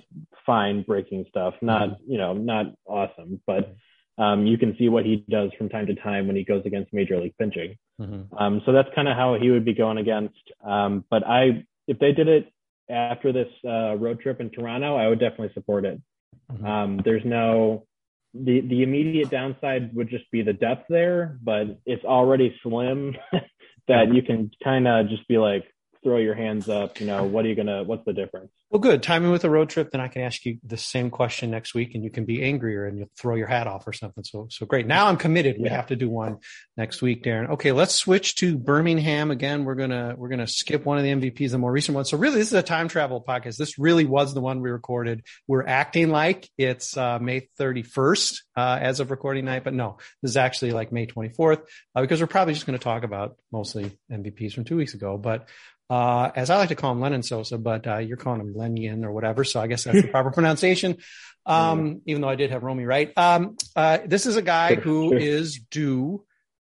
fine 0.47 0.83
breaking 0.83 1.25
stuff, 1.29 1.55
not 1.63 1.99
you 2.07 2.19
know, 2.19 2.35
not 2.35 2.75
awesome, 2.87 3.41
but 3.47 3.75
um, 4.19 4.47
you 4.47 4.59
can 4.59 4.77
see 4.77 4.89
what 4.89 5.07
he 5.07 5.25
does 5.29 5.51
from 5.55 5.69
time 5.69 5.87
to 5.87 5.95
time 5.95 6.27
when 6.27 6.37
he 6.37 6.45
goes 6.45 6.63
against 6.67 6.93
major 6.93 7.19
league 7.19 7.37
pitching. 7.39 7.77
Mm-hmm. 8.01 8.37
Um, 8.37 8.63
so 8.67 8.73
that's 8.73 8.95
kind 8.95 9.09
of 9.09 9.17
how 9.17 9.35
he 9.35 9.51
would 9.51 9.65
be 9.65 9.73
going 9.73 9.99
against. 9.99 10.39
Um, 10.63 11.05
but 11.11 11.27
I, 11.27 11.65
if 11.89 11.99
they 11.99 12.13
did 12.13 12.29
it 12.29 12.53
after 12.91 13.33
this 13.33 13.49
uh, 13.65 13.97
road 13.97 14.21
trip 14.21 14.41
in 14.41 14.51
Toronto, 14.51 14.97
I 14.97 15.09
would 15.09 15.19
definitely 15.19 15.53
support 15.55 15.87
it. 15.87 16.01
Mhm. 16.53 16.65
Um, 16.65 17.01
there's 17.05 17.25
no 17.25 17.87
the 18.35 18.61
the 18.61 18.83
immediate 18.83 19.31
downside 19.31 19.95
would 19.95 20.09
just 20.09 20.31
be 20.31 20.43
the 20.43 20.53
depth 20.53 20.87
there, 20.89 21.39
but 21.43 21.79
it's 21.87 22.05
already 22.05 22.55
slim 22.63 23.17
that 23.89 24.13
you 24.13 24.23
can 24.23 24.51
kind 24.63 24.89
of 24.89 25.09
just 25.09 25.27
be 25.29 25.39
like 25.39 25.65
throw 26.03 26.19
your 26.19 26.35
hands 26.35 26.69
up. 26.69 27.01
You 27.01 27.07
know, 27.07 27.25
what 27.25 27.45
are 27.45 27.49
you 27.49 27.55
gonna? 27.55 27.83
What's 27.85 28.05
the 28.05 28.13
difference? 28.13 28.53
Well, 28.73 28.81
good. 28.81 29.03
Timing 29.03 29.31
with 29.31 29.45
a 29.45 29.51
road 29.51 29.69
trip, 29.69 29.91
then 29.91 30.01
I 30.01 30.09
can 30.09 30.23
ask 30.23 30.47
you 30.47 30.57
the 30.65 30.79
same 30.79 31.11
question 31.11 31.51
next 31.51 31.75
week, 31.75 31.95
and 31.95 32.03
you 32.03 32.09
can 32.11 32.25
be 32.25 32.43
angrier 32.43 32.87
and 32.87 32.97
you'll 32.99 33.11
throw 33.19 33.35
your 33.37 33.47
hat 33.47 33.67
off 33.67 33.87
or 33.87 33.93
something. 33.93 34.25
So, 34.25 34.47
so 34.51 34.65
great. 34.65 34.87
Now 34.87 35.09
I'm 35.09 35.19
committed. 35.19 35.57
We 35.59 35.65
Yeah. 35.67 35.77
have 35.77 35.89
to 35.89 35.97
do 35.97 36.09
one 36.09 36.39
next 36.79 37.03
week, 37.03 37.23
Darren. 37.23 37.51
Okay, 37.51 37.73
let's 37.73 37.95
switch 37.95 38.35
to 38.37 38.57
Birmingham 38.57 39.31
again. 39.31 39.67
We're 39.67 39.75
gonna 39.75 40.15
we're 40.17 40.31
gonna 40.31 40.47
skip 40.47 40.87
one 40.87 40.97
of 40.97 41.05
the 41.05 41.11
MVPs, 41.11 41.51
the 41.51 41.59
more 41.59 41.71
recent 41.71 41.97
one. 41.97 42.07
So, 42.07 42.17
really, 42.17 42.37
this 42.39 42.47
is 42.47 42.55
a 42.55 42.63
time 42.63 42.89
travel 42.89 43.23
podcast. 43.23 43.59
This 43.59 43.79
really 43.79 44.07
was 44.07 44.33
the 44.33 44.41
one 44.41 44.63
we 44.63 44.71
recorded. 44.71 45.23
We're 45.47 45.67
acting 45.67 46.09
like 46.09 46.49
it's 46.57 46.97
uh, 46.97 47.19
May 47.19 47.49
31st 47.61 48.37
uh, 48.57 48.79
as 48.81 49.01
of 49.01 49.11
recording 49.11 49.45
night, 49.45 49.65
but 49.65 49.75
no, 49.75 49.99
this 50.23 50.31
is 50.31 50.39
actually 50.39 50.71
like 50.71 50.93
May 50.93 51.07
24th 51.07 51.61
uh, 51.95 52.01
because 52.01 52.23
we're 52.23 52.27
probably 52.27 52.55
just 52.55 52.65
going 52.65 52.79
to 52.79 52.83
talk 52.83 53.03
about 53.03 53.37
mostly 53.53 53.99
MVPs 54.11 54.55
from 54.55 54.65
two 54.65 54.79
weeks 54.79 54.95
ago, 54.95 55.19
but 55.19 55.51
uh, 55.93 56.33
as 56.35 56.49
I 56.49 56.57
like 56.57 56.71
to 56.71 56.75
call 56.75 56.91
him 56.93 57.03
Lennon 57.03 57.23
Sosa, 57.23 57.59
but 57.59 57.87
uh, 57.87 57.99
you're 57.99 58.17
calling 58.17 58.41
him 58.41 58.55
Lenyon 58.57 59.05
or 59.05 59.13
whatever. 59.13 59.45
So 59.45 59.61
I 59.61 59.67
guess 59.67 59.85
that's 59.85 60.01
the 60.01 60.09
proper 60.09 60.31
pronunciation. 60.39 60.97
Um, 61.45 62.01
even 62.07 62.23
though 62.23 62.31
I 62.31 62.35
did 62.35 62.51
have 62.51 62.63
Romy 62.63 62.87
right. 62.87 63.13
Um, 63.15 63.59
uh, 63.77 63.99
this 64.07 64.25
is 64.25 64.37
a 64.37 64.43
guy 64.43 64.75
who 64.75 65.13
is 65.13 65.61
due 65.71 66.25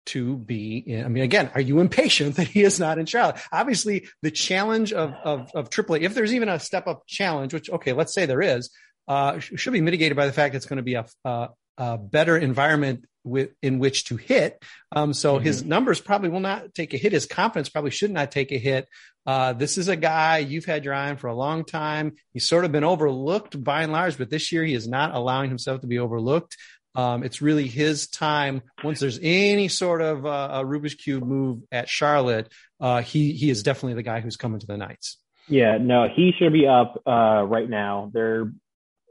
to 0.06 0.38
be 0.38 0.78
in, 0.78 1.04
I 1.04 1.10
mean, 1.10 1.24
again, 1.24 1.52
are 1.54 1.60
you 1.60 1.82
impatient 1.82 2.36
that 2.38 2.48
he 2.48 2.64
is 2.64 2.80
not 2.80 2.98
in 2.98 3.08
Charlotte? 3.08 3.42
Obviously, 3.52 4.08
the 4.22 4.32
challenge 4.32 4.94
of, 4.94 5.14
of, 5.26 5.52
of 5.54 5.70
AAA, 5.70 6.04
if 6.04 6.14
there's 6.14 6.34
even 6.34 6.48
a 6.48 6.58
step 6.58 6.88
up 6.88 7.04
challenge, 7.06 7.54
which, 7.54 7.70
okay, 7.70 7.92
let's 7.92 8.14
say 8.14 8.26
there 8.26 8.42
is, 8.42 8.70
uh, 9.10 9.40
sh- 9.40 9.52
should 9.58 9.74
be 9.74 9.82
mitigated 9.82 10.16
by 10.16 10.28
the 10.28 10.34
fact 10.34 10.56
it's 10.56 10.66
going 10.66 10.78
to 10.78 10.84
be 10.84 10.94
a, 10.94 11.06
a, 11.26 11.50
a 11.78 11.98
better 11.98 12.38
environment 12.38 13.04
with, 13.24 13.52
in 13.62 13.80
which 13.80 14.06
to 14.06 14.18
hit. 14.18 14.64
Um, 14.92 15.14
so 15.14 15.40
his 15.40 15.64
numbers 15.64 16.02
probably 16.02 16.30
will 16.30 16.40
not 16.40 16.74
take 16.74 16.94
a 16.94 16.98
hit. 16.98 17.12
His 17.12 17.26
confidence 17.26 17.70
probably 17.70 17.92
should 17.92 18.12
not 18.12 18.32
take 18.32 18.52
a 18.52 18.58
hit. 18.58 18.88
Uh, 19.26 19.54
this 19.54 19.78
is 19.78 19.88
a 19.88 19.96
guy 19.96 20.40
you've 20.40 20.66
had 20.66 20.84
your 20.84 20.94
eye 20.94 21.10
on 21.10 21.18
for 21.18 21.28
a 21.28 21.36
long 21.36 21.64
time. 21.64 22.14
He's 22.34 22.48
sort 22.48 22.66
of 22.66 22.72
been 22.72 22.84
overlooked 22.84 23.62
by 23.64 23.84
and 23.84 23.92
large, 23.92 24.18
but 24.18 24.30
this 24.30 24.52
year 24.52 24.64
he 24.64 24.74
is 24.74 24.88
not 24.88 25.14
allowing 25.14 25.50
himself 25.50 25.82
to 25.82 25.88
be 25.88 26.00
overlooked. 26.00 26.58
Um, 26.96 27.24
it's 27.24 27.42
really 27.42 27.68
his 27.68 28.08
time. 28.08 28.64
Once 28.84 29.00
there's 29.00 29.20
any 29.22 29.68
sort 29.68 30.02
of 30.02 30.26
uh, 30.26 30.50
a 30.54 30.66
Rubik's 30.66 30.96
cube 30.96 31.24
move 31.24 31.62
at 31.72 31.88
Charlotte, 31.88 32.52
uh, 32.80 33.02
he 33.02 33.34
he 33.34 33.50
is 33.52 33.62
definitely 33.62 33.94
the 33.94 34.04
guy 34.04 34.22
who's 34.22 34.38
coming 34.38 34.60
to 34.60 34.68
the 34.68 34.78
Knights. 34.78 35.18
Yeah, 35.48 35.78
no, 35.80 36.08
he 36.08 36.32
should 36.38 36.54
be 36.54 36.68
up 36.68 37.02
uh, 37.06 37.44
right 37.48 37.70
now. 37.70 38.10
They're 38.14 38.52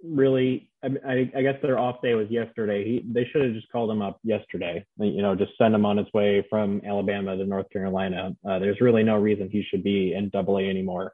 really, 0.02 0.67
I, 0.82 0.88
I, 1.06 1.30
I 1.36 1.42
guess 1.42 1.56
their 1.62 1.78
off 1.78 2.00
day 2.02 2.14
was 2.14 2.28
yesterday. 2.30 2.84
He, 2.84 3.04
they 3.12 3.26
should 3.30 3.42
have 3.42 3.54
just 3.54 3.70
called 3.70 3.90
him 3.90 4.02
up 4.02 4.20
yesterday. 4.22 4.84
You 4.98 5.22
know, 5.22 5.34
just 5.34 5.52
send 5.58 5.74
him 5.74 5.84
on 5.84 5.96
his 5.96 6.06
way 6.14 6.46
from 6.48 6.80
Alabama 6.86 7.36
to 7.36 7.44
North 7.44 7.68
Carolina. 7.70 8.30
Uh, 8.48 8.58
there's 8.58 8.80
really 8.80 9.02
no 9.02 9.16
reason 9.16 9.48
he 9.50 9.64
should 9.68 9.82
be 9.82 10.14
in 10.14 10.28
Double 10.30 10.58
A 10.58 10.62
anymore. 10.62 11.12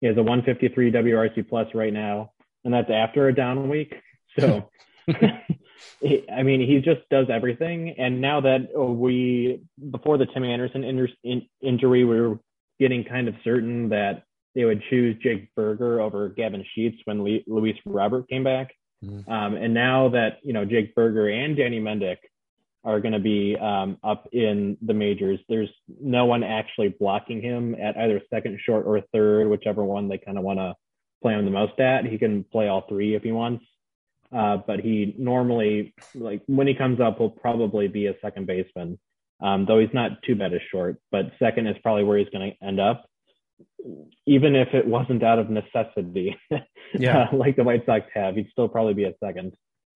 He 0.00 0.06
has 0.06 0.16
a 0.16 0.22
153 0.22 0.92
WRC 0.92 1.48
plus 1.48 1.68
right 1.74 1.92
now, 1.92 2.32
and 2.64 2.74
that's 2.74 2.90
after 2.90 3.28
a 3.28 3.34
down 3.34 3.68
week. 3.68 3.94
So, 4.38 4.68
I 5.08 6.42
mean, 6.42 6.60
he 6.60 6.80
just 6.84 7.08
does 7.10 7.26
everything. 7.30 7.94
And 7.98 8.20
now 8.20 8.40
that 8.42 8.68
uh, 8.76 8.82
we, 8.82 9.62
before 9.90 10.18
the 10.18 10.26
Tim 10.26 10.44
Anderson 10.44 10.84
in, 10.84 11.08
in, 11.24 11.42
injury, 11.62 12.04
we 12.04 12.20
were 12.20 12.38
getting 12.78 13.04
kind 13.04 13.28
of 13.28 13.34
certain 13.44 13.88
that 13.90 14.24
they 14.54 14.64
would 14.64 14.82
choose 14.90 15.16
Jake 15.22 15.54
Burger 15.54 16.00
over 16.00 16.28
Gavin 16.28 16.64
Sheets 16.74 16.98
when 17.04 17.22
Le- 17.22 17.40
Luis 17.46 17.76
Robert 17.86 18.28
came 18.28 18.44
back. 18.44 18.72
Mhm. 19.04 19.28
Um, 19.28 19.54
and 19.54 19.74
now 19.74 20.08
that, 20.10 20.38
you 20.42 20.52
know, 20.52 20.64
Jake 20.64 20.94
Burger 20.94 21.28
and 21.28 21.56
Danny 21.56 21.80
Mendick 21.80 22.18
are 22.84 23.00
going 23.00 23.12
to 23.12 23.18
be 23.20 23.56
um, 23.56 23.98
up 24.04 24.28
in 24.32 24.76
the 24.80 24.94
majors, 24.94 25.40
there's 25.48 25.70
no 26.00 26.24
one 26.24 26.42
actually 26.42 26.88
blocking 26.88 27.42
him 27.42 27.74
at 27.74 27.96
either 27.96 28.20
second, 28.30 28.58
short, 28.64 28.86
or 28.86 29.00
third, 29.12 29.48
whichever 29.48 29.84
one 29.84 30.08
they 30.08 30.18
kind 30.18 30.38
of 30.38 30.44
want 30.44 30.58
to 30.58 30.74
play 31.22 31.34
him 31.34 31.44
the 31.44 31.50
most 31.50 31.78
at. 31.80 32.04
He 32.04 32.18
can 32.18 32.44
play 32.44 32.68
all 32.68 32.82
three 32.88 33.14
if 33.14 33.22
he 33.22 33.32
wants. 33.32 33.64
Uh, 34.32 34.56
but 34.56 34.80
he 34.80 35.14
normally, 35.18 35.94
like 36.14 36.42
when 36.46 36.66
he 36.66 36.74
comes 36.74 37.00
up, 37.00 37.20
will 37.20 37.30
probably 37.30 37.86
be 37.86 38.06
a 38.06 38.14
second 38.20 38.46
baseman, 38.46 38.98
um, 39.40 39.66
though 39.66 39.78
he's 39.78 39.94
not 39.94 40.22
too 40.24 40.34
bad 40.34 40.52
as 40.52 40.60
short. 40.70 40.96
But 41.12 41.32
second 41.38 41.68
is 41.68 41.76
probably 41.82 42.04
where 42.04 42.18
he's 42.18 42.28
going 42.30 42.50
to 42.50 42.66
end 42.66 42.80
up, 42.80 43.06
even 44.26 44.56
if 44.56 44.68
it 44.74 44.86
wasn't 44.86 45.22
out 45.22 45.38
of 45.38 45.50
necessity, 45.50 46.36
Yeah. 46.94 47.28
uh, 47.32 47.36
like 47.36 47.56
the 47.56 47.64
White 47.64 47.84
Sox 47.86 48.06
have. 48.14 48.36
He'd 48.36 48.48
still 48.50 48.68
probably 48.68 48.94
be 48.94 49.04
a 49.04 49.14
second. 49.22 49.54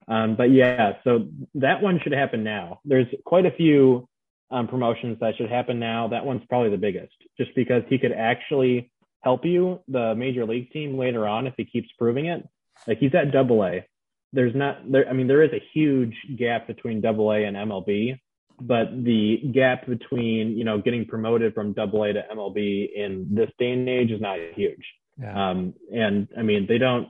Um, 0.09 0.35
but 0.37 0.51
yeah, 0.51 0.95
so 1.05 1.29
that 1.55 1.83
one 1.83 2.01
should 2.03 2.13
happen 2.13 2.43
now. 2.43 2.81
There's 2.85 3.07
quite 3.25 3.47
a 3.47 3.51
few 3.53 4.09
um, 4.51 4.67
promotions 4.67 5.19
that 5.21 5.37
should 5.37 5.51
happen 5.51 5.79
now, 5.79 6.09
that 6.09 6.25
one's 6.25 6.43
probably 6.49 6.71
the 6.71 6.77
biggest, 6.77 7.15
just 7.39 7.55
because 7.55 7.83
he 7.89 7.99
could 7.99 8.13
actually 8.13 8.91
help 9.23 9.45
you, 9.45 9.81
the 9.87 10.15
major 10.15 10.45
league 10.45 10.71
team, 10.73 10.99
later 10.99 11.27
on 11.29 11.47
if 11.47 11.55
he 11.57 11.65
keeps 11.65 11.89
proving 11.99 12.27
it. 12.27 12.47
Like 12.87 12.99
he's 12.99 13.15
at 13.15 13.31
Double 13.33 13.63
A. 13.65 13.87
There's 14.33 14.55
not 14.55 14.91
there. 14.91 15.09
I 15.09 15.13
mean, 15.13 15.27
there 15.29 15.43
is 15.43 15.53
a 15.53 15.63
huge 15.73 16.15
gap 16.39 16.67
between 16.67 17.01
Double 17.01 17.31
A 17.33 17.45
and 17.45 17.57
MLB, 17.57 18.19
but 18.61 19.05
the 19.05 19.39
gap 19.53 19.87
between 19.87 20.57
you 20.57 20.65
know 20.65 20.79
getting 20.79 21.05
promoted 21.07 21.55
from 21.55 21.73
Double 21.73 22.05
A 22.05 22.13
to 22.13 22.25
MLB 22.35 22.89
in 22.95 23.27
this 23.31 23.51
day 23.59 23.73
and 23.73 23.89
age 23.89 24.11
is 24.11 24.21
not 24.21 24.39
huge. 24.55 24.85
Yeah. 25.21 25.51
Um, 25.51 25.75
and 25.95 26.29
I 26.37 26.43
mean, 26.43 26.67
they 26.67 26.79
don't. 26.79 27.09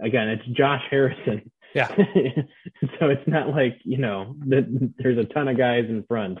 Again, 0.00 0.28
it's 0.28 0.46
Josh 0.56 0.82
Harrison. 0.90 1.50
Yeah. 1.74 1.88
so 2.98 3.08
it's 3.08 3.26
not 3.26 3.48
like 3.48 3.78
you 3.84 3.98
know 3.98 4.36
that 4.46 4.92
there's 4.98 5.18
a 5.18 5.24
ton 5.24 5.48
of 5.48 5.58
guys 5.58 5.84
in 5.88 6.04
front. 6.04 6.38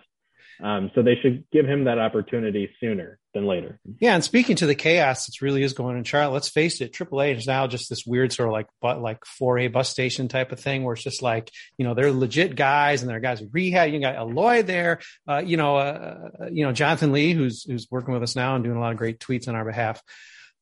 Um, 0.62 0.90
so 0.94 1.02
they 1.02 1.16
should 1.16 1.44
give 1.52 1.66
him 1.66 1.84
that 1.84 1.98
opportunity 1.98 2.70
sooner 2.80 3.18
than 3.34 3.46
later. 3.46 3.78
Yeah, 4.00 4.14
and 4.14 4.24
speaking 4.24 4.56
to 4.56 4.66
the 4.66 4.74
chaos 4.74 5.26
that 5.26 5.42
really 5.42 5.62
is 5.62 5.74
going 5.74 5.92
on 5.92 5.98
in 5.98 6.04
Charlotte, 6.04 6.32
let's 6.32 6.48
face 6.48 6.80
it, 6.80 6.92
AAA 6.92 7.36
is 7.36 7.46
now 7.46 7.66
just 7.66 7.90
this 7.90 8.06
weird 8.06 8.32
sort 8.32 8.48
of 8.48 8.52
like 8.52 8.66
but 8.80 9.00
like 9.00 9.20
4A 9.40 9.70
bus 9.72 9.90
station 9.90 10.28
type 10.28 10.52
of 10.52 10.60
thing 10.60 10.82
where 10.82 10.94
it's 10.94 11.04
just 11.04 11.22
like, 11.22 11.50
you 11.76 11.84
know, 11.84 11.94
they're 11.94 12.12
legit 12.12 12.56
guys 12.56 13.02
and 13.02 13.10
they're 13.10 13.20
guys 13.20 13.40
who 13.40 13.48
rehab. 13.52 13.92
You 13.92 14.00
got 14.00 14.16
Eloy 14.16 14.62
there, 14.62 15.00
uh, 15.28 15.42
you 15.44 15.56
know, 15.56 15.76
uh, 15.76 16.30
you 16.50 16.64
know, 16.64 16.72
Jonathan 16.72 17.12
Lee, 17.12 17.32
who's 17.32 17.64
who's 17.64 17.86
working 17.90 18.14
with 18.14 18.22
us 18.22 18.36
now 18.36 18.54
and 18.54 18.64
doing 18.64 18.76
a 18.76 18.80
lot 18.80 18.92
of 18.92 18.98
great 18.98 19.20
tweets 19.20 19.48
on 19.48 19.54
our 19.54 19.64
behalf. 19.64 20.02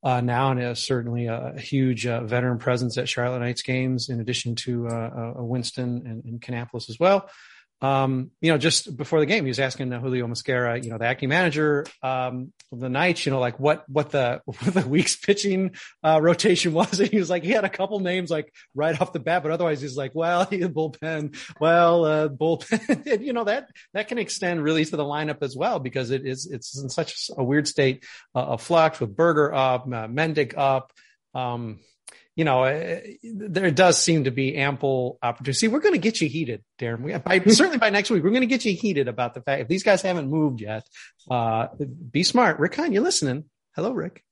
Uh, 0.03 0.21
now 0.21 0.51
and 0.51 0.61
is 0.61 0.85
certainly 0.85 1.29
a 1.29 1.55
huge 1.57 2.07
uh, 2.07 2.23
veteran 2.25 2.59
presence 2.59 2.99
at 2.99 3.09
Charlotte 3.09 3.39
Knights 3.39 3.63
games, 3.63 4.11
in 4.11 4.21
addition 4.21 4.55
to 4.55 4.87
uh, 4.87 5.33
uh 5.39 5.43
Winston 5.43 6.03
and, 6.07 6.25
and 6.25 6.41
Kannapolis 6.43 6.91
as 6.91 6.99
well 7.01 7.31
um, 7.85 8.31
you 8.41 8.51
know, 8.51 8.57
just 8.57 8.97
before 8.97 9.21
the 9.21 9.27
game, 9.27 9.45
he 9.45 9.51
was 9.51 9.61
asking 9.61 9.93
Julio 9.93 10.27
Mosquera, 10.27 10.83
you 10.83 10.89
know, 10.89 10.97
the 10.97 11.05
acting 11.05 11.29
manager 11.29 11.85
um, 12.03 12.51
of 12.73 12.81
the 12.81 12.89
Knights, 12.89 13.27
you 13.27 13.33
know, 13.33 13.41
like 13.41 13.61
what 13.61 13.87
what 13.91 14.11
the 14.11 14.41
what 14.47 14.73
the 14.73 14.89
week's 14.89 15.17
pitching 15.17 15.75
uh, 16.03 16.19
rotation 16.23 16.73
was. 16.73 16.99
And 17.05 17.11
he 17.11 17.19
was 17.19 17.29
like, 17.29 17.43
he 17.43 17.51
had 17.51 17.65
a 17.65 17.69
couple 17.69 18.01
names 18.01 18.31
like 18.31 18.51
right 18.75 18.99
off 18.99 19.13
the 19.13 19.21
bat, 19.21 19.43
but 19.43 19.53
otherwise 19.53 19.83
he's 19.83 19.99
like, 19.99 20.13
well, 20.15 20.47
he 20.51 20.61
bullpen, 20.61 21.37
well, 21.61 22.05
uh, 22.07 22.29
bullpen, 22.29 23.07
and, 23.07 23.23
you 23.23 23.35
know 23.35 23.45
that 23.45 23.69
that 23.93 24.09
can 24.09 24.17
extend 24.17 24.63
really 24.63 24.87
to 24.87 24.97
the 24.97 25.05
lineup 25.05 25.43
as 25.43 25.55
well 25.55 25.79
because 25.79 26.11
it 26.11 26.25
is 26.25 26.47
it's 26.47 26.81
in 26.81 26.89
such 26.89 27.29
a 27.37 27.45
weird 27.45 27.69
state 27.69 28.07
uh, 28.35 28.45
of 28.55 28.63
flux 28.63 28.99
with 28.99 29.15
Burger 29.15 29.53
up, 29.53 29.85
uh, 29.87 30.07
Mendick 30.07 30.55
up. 30.57 30.91
Um, 31.35 31.81
you 32.37 32.45
know, 32.45 32.65
uh, 32.65 33.01
there 33.23 33.71
does 33.71 33.99
seem 33.99 34.25
to 34.25 34.31
be 34.31 34.57
ample 34.57 35.19
opportunity. 35.23 35.53
See, 35.57 35.69
we're 35.69 35.81
going 35.81 35.95
to 35.95 36.01
get 36.01 36.21
you 36.21 36.29
heated, 36.29 36.65
Darren. 36.79 37.01
We, 37.01 37.17
by, 37.17 37.39
certainly 37.47 37.79
by 37.79 37.91
next 37.91 38.11
week, 38.11 38.25
we're 38.25 38.31
going 38.31 38.43
to 38.43 38.47
get 38.47 38.65
you 38.65 38.75
heated 38.75 39.07
about 39.07 39.35
the 39.35 39.41
fact 39.41 39.63
if 39.63 39.69
these 39.69 39.85
guys 39.85 40.03
haven't 40.03 40.29
moved 40.29 40.61
yet. 40.61 40.87
Uh, 41.31 41.69
be 42.11 42.25
smart, 42.25 42.59
Rick 42.59 42.75
Hahn. 42.75 42.93
You're 42.93 43.05
listening. 43.05 43.45
Hello, 43.77 43.93
Rick. 43.93 44.25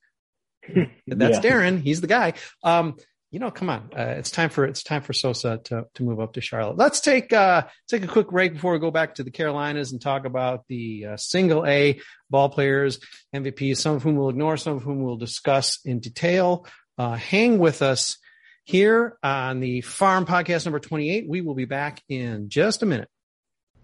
That's 1.06 1.44
yeah. 1.44 1.50
Darren. 1.50 1.80
He's 1.80 2.00
the 2.00 2.06
guy. 2.06 2.34
Um, 2.62 2.96
you 3.32 3.38
know, 3.38 3.50
come 3.50 3.70
on. 3.70 3.88
Uh, 3.96 4.14
it's 4.18 4.30
time 4.30 4.50
for 4.50 4.66
it's 4.66 4.82
time 4.82 5.00
for 5.00 5.14
Sosa 5.14 5.58
to 5.64 5.86
to 5.94 6.02
move 6.02 6.20
up 6.20 6.34
to 6.34 6.42
Charlotte. 6.42 6.76
Let's 6.76 7.00
take 7.00 7.32
uh 7.32 7.62
take 7.88 8.04
a 8.04 8.06
quick 8.06 8.28
break 8.28 8.52
before 8.52 8.74
we 8.74 8.78
go 8.78 8.90
back 8.90 9.14
to 9.14 9.22
the 9.22 9.30
Carolinas 9.30 9.90
and 9.90 10.02
talk 10.02 10.26
about 10.26 10.66
the 10.68 11.06
uh, 11.06 11.16
single 11.16 11.64
A 11.64 11.98
ball 12.28 12.50
players, 12.50 13.00
MVPs, 13.34 13.78
some 13.78 13.96
of 13.96 14.02
whom 14.02 14.16
we'll 14.16 14.28
ignore, 14.28 14.58
some 14.58 14.76
of 14.76 14.82
whom 14.82 15.02
we'll 15.02 15.16
discuss 15.16 15.80
in 15.86 15.98
detail. 15.98 16.66
Uh, 16.98 17.14
hang 17.14 17.58
with 17.58 17.82
us 17.82 18.18
here 18.64 19.16
on 19.22 19.60
the 19.60 19.80
Farm 19.80 20.26
Podcast 20.26 20.66
number 20.66 20.78
28. 20.78 21.28
We 21.28 21.40
will 21.40 21.54
be 21.54 21.64
back 21.64 22.02
in 22.08 22.48
just 22.48 22.82
a 22.82 22.86
minute. 22.86 23.08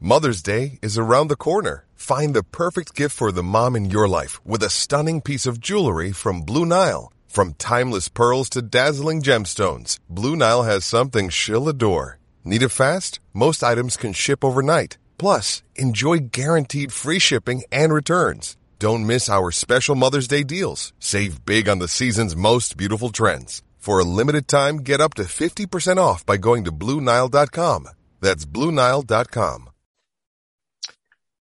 Mother's 0.00 0.42
Day 0.42 0.78
is 0.82 0.96
around 0.96 1.28
the 1.28 1.36
corner. 1.36 1.84
Find 1.96 2.32
the 2.32 2.44
perfect 2.44 2.94
gift 2.94 3.16
for 3.16 3.32
the 3.32 3.42
mom 3.42 3.74
in 3.74 3.90
your 3.90 4.06
life 4.06 4.44
with 4.46 4.62
a 4.62 4.70
stunning 4.70 5.20
piece 5.20 5.46
of 5.46 5.58
jewelry 5.58 6.12
from 6.12 6.42
Blue 6.42 6.64
Nile. 6.64 7.12
From 7.26 7.54
timeless 7.54 8.08
pearls 8.08 8.48
to 8.50 8.62
dazzling 8.62 9.22
gemstones, 9.22 9.98
Blue 10.08 10.36
Nile 10.36 10.62
has 10.62 10.84
something 10.84 11.28
she'll 11.28 11.68
adore. 11.68 12.18
Need 12.44 12.62
it 12.62 12.68
fast? 12.68 13.18
Most 13.34 13.64
items 13.64 13.96
can 13.96 14.12
ship 14.12 14.44
overnight. 14.44 14.98
Plus, 15.18 15.62
enjoy 15.74 16.18
guaranteed 16.20 16.92
free 16.92 17.18
shipping 17.18 17.64
and 17.72 17.92
returns. 17.92 18.56
Don't 18.78 19.08
miss 19.08 19.28
our 19.28 19.50
special 19.50 19.96
Mother's 19.96 20.28
Day 20.28 20.44
deals. 20.44 20.92
Save 21.00 21.44
big 21.44 21.68
on 21.68 21.80
the 21.80 21.88
season's 21.88 22.36
most 22.36 22.76
beautiful 22.76 23.10
trends. 23.10 23.62
For 23.76 23.98
a 23.98 24.04
limited 24.04 24.46
time, 24.46 24.78
get 24.78 25.00
up 25.00 25.14
to 25.14 25.22
50% 25.22 25.96
off 25.96 26.24
by 26.24 26.36
going 26.36 26.62
to 26.64 26.70
Bluenile.com. 26.70 27.88
That's 28.20 28.44
Bluenile.com. 28.46 29.70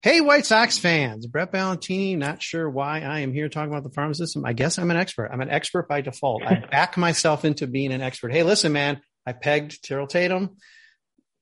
Hey, 0.03 0.21
White 0.21 0.45
Sox 0.45 0.77
fans. 0.77 1.27
Brett 1.27 1.51
Ballantini, 1.51 2.19
not 2.19 2.43
sure 2.43 2.69
why 2.69 3.01
I 3.01 3.21
am 3.21 3.33
here 3.33 3.49
talking 3.49 3.73
about 3.73 3.85
the 3.85 3.95
farm 3.95 4.13
system. 4.13 4.45
I 4.45 4.53
guess 4.53 4.79
I'm 4.79 4.91
an 4.91 4.99
expert. 4.99 5.31
I'm 5.33 5.41
an 5.41 5.49
expert 5.49 5.89
by 5.89 6.03
default. 6.03 6.43
I 6.43 6.57
back 6.71 6.99
myself 6.99 7.47
into 7.47 7.67
being 7.67 7.91
an 7.91 8.03
expert. 8.03 8.33
Hey, 8.33 8.43
listen, 8.43 8.75
man, 8.75 9.01
I 9.25 9.33
pegged 9.33 9.83
Terrell 9.83 10.07
Tatum 10.07 10.59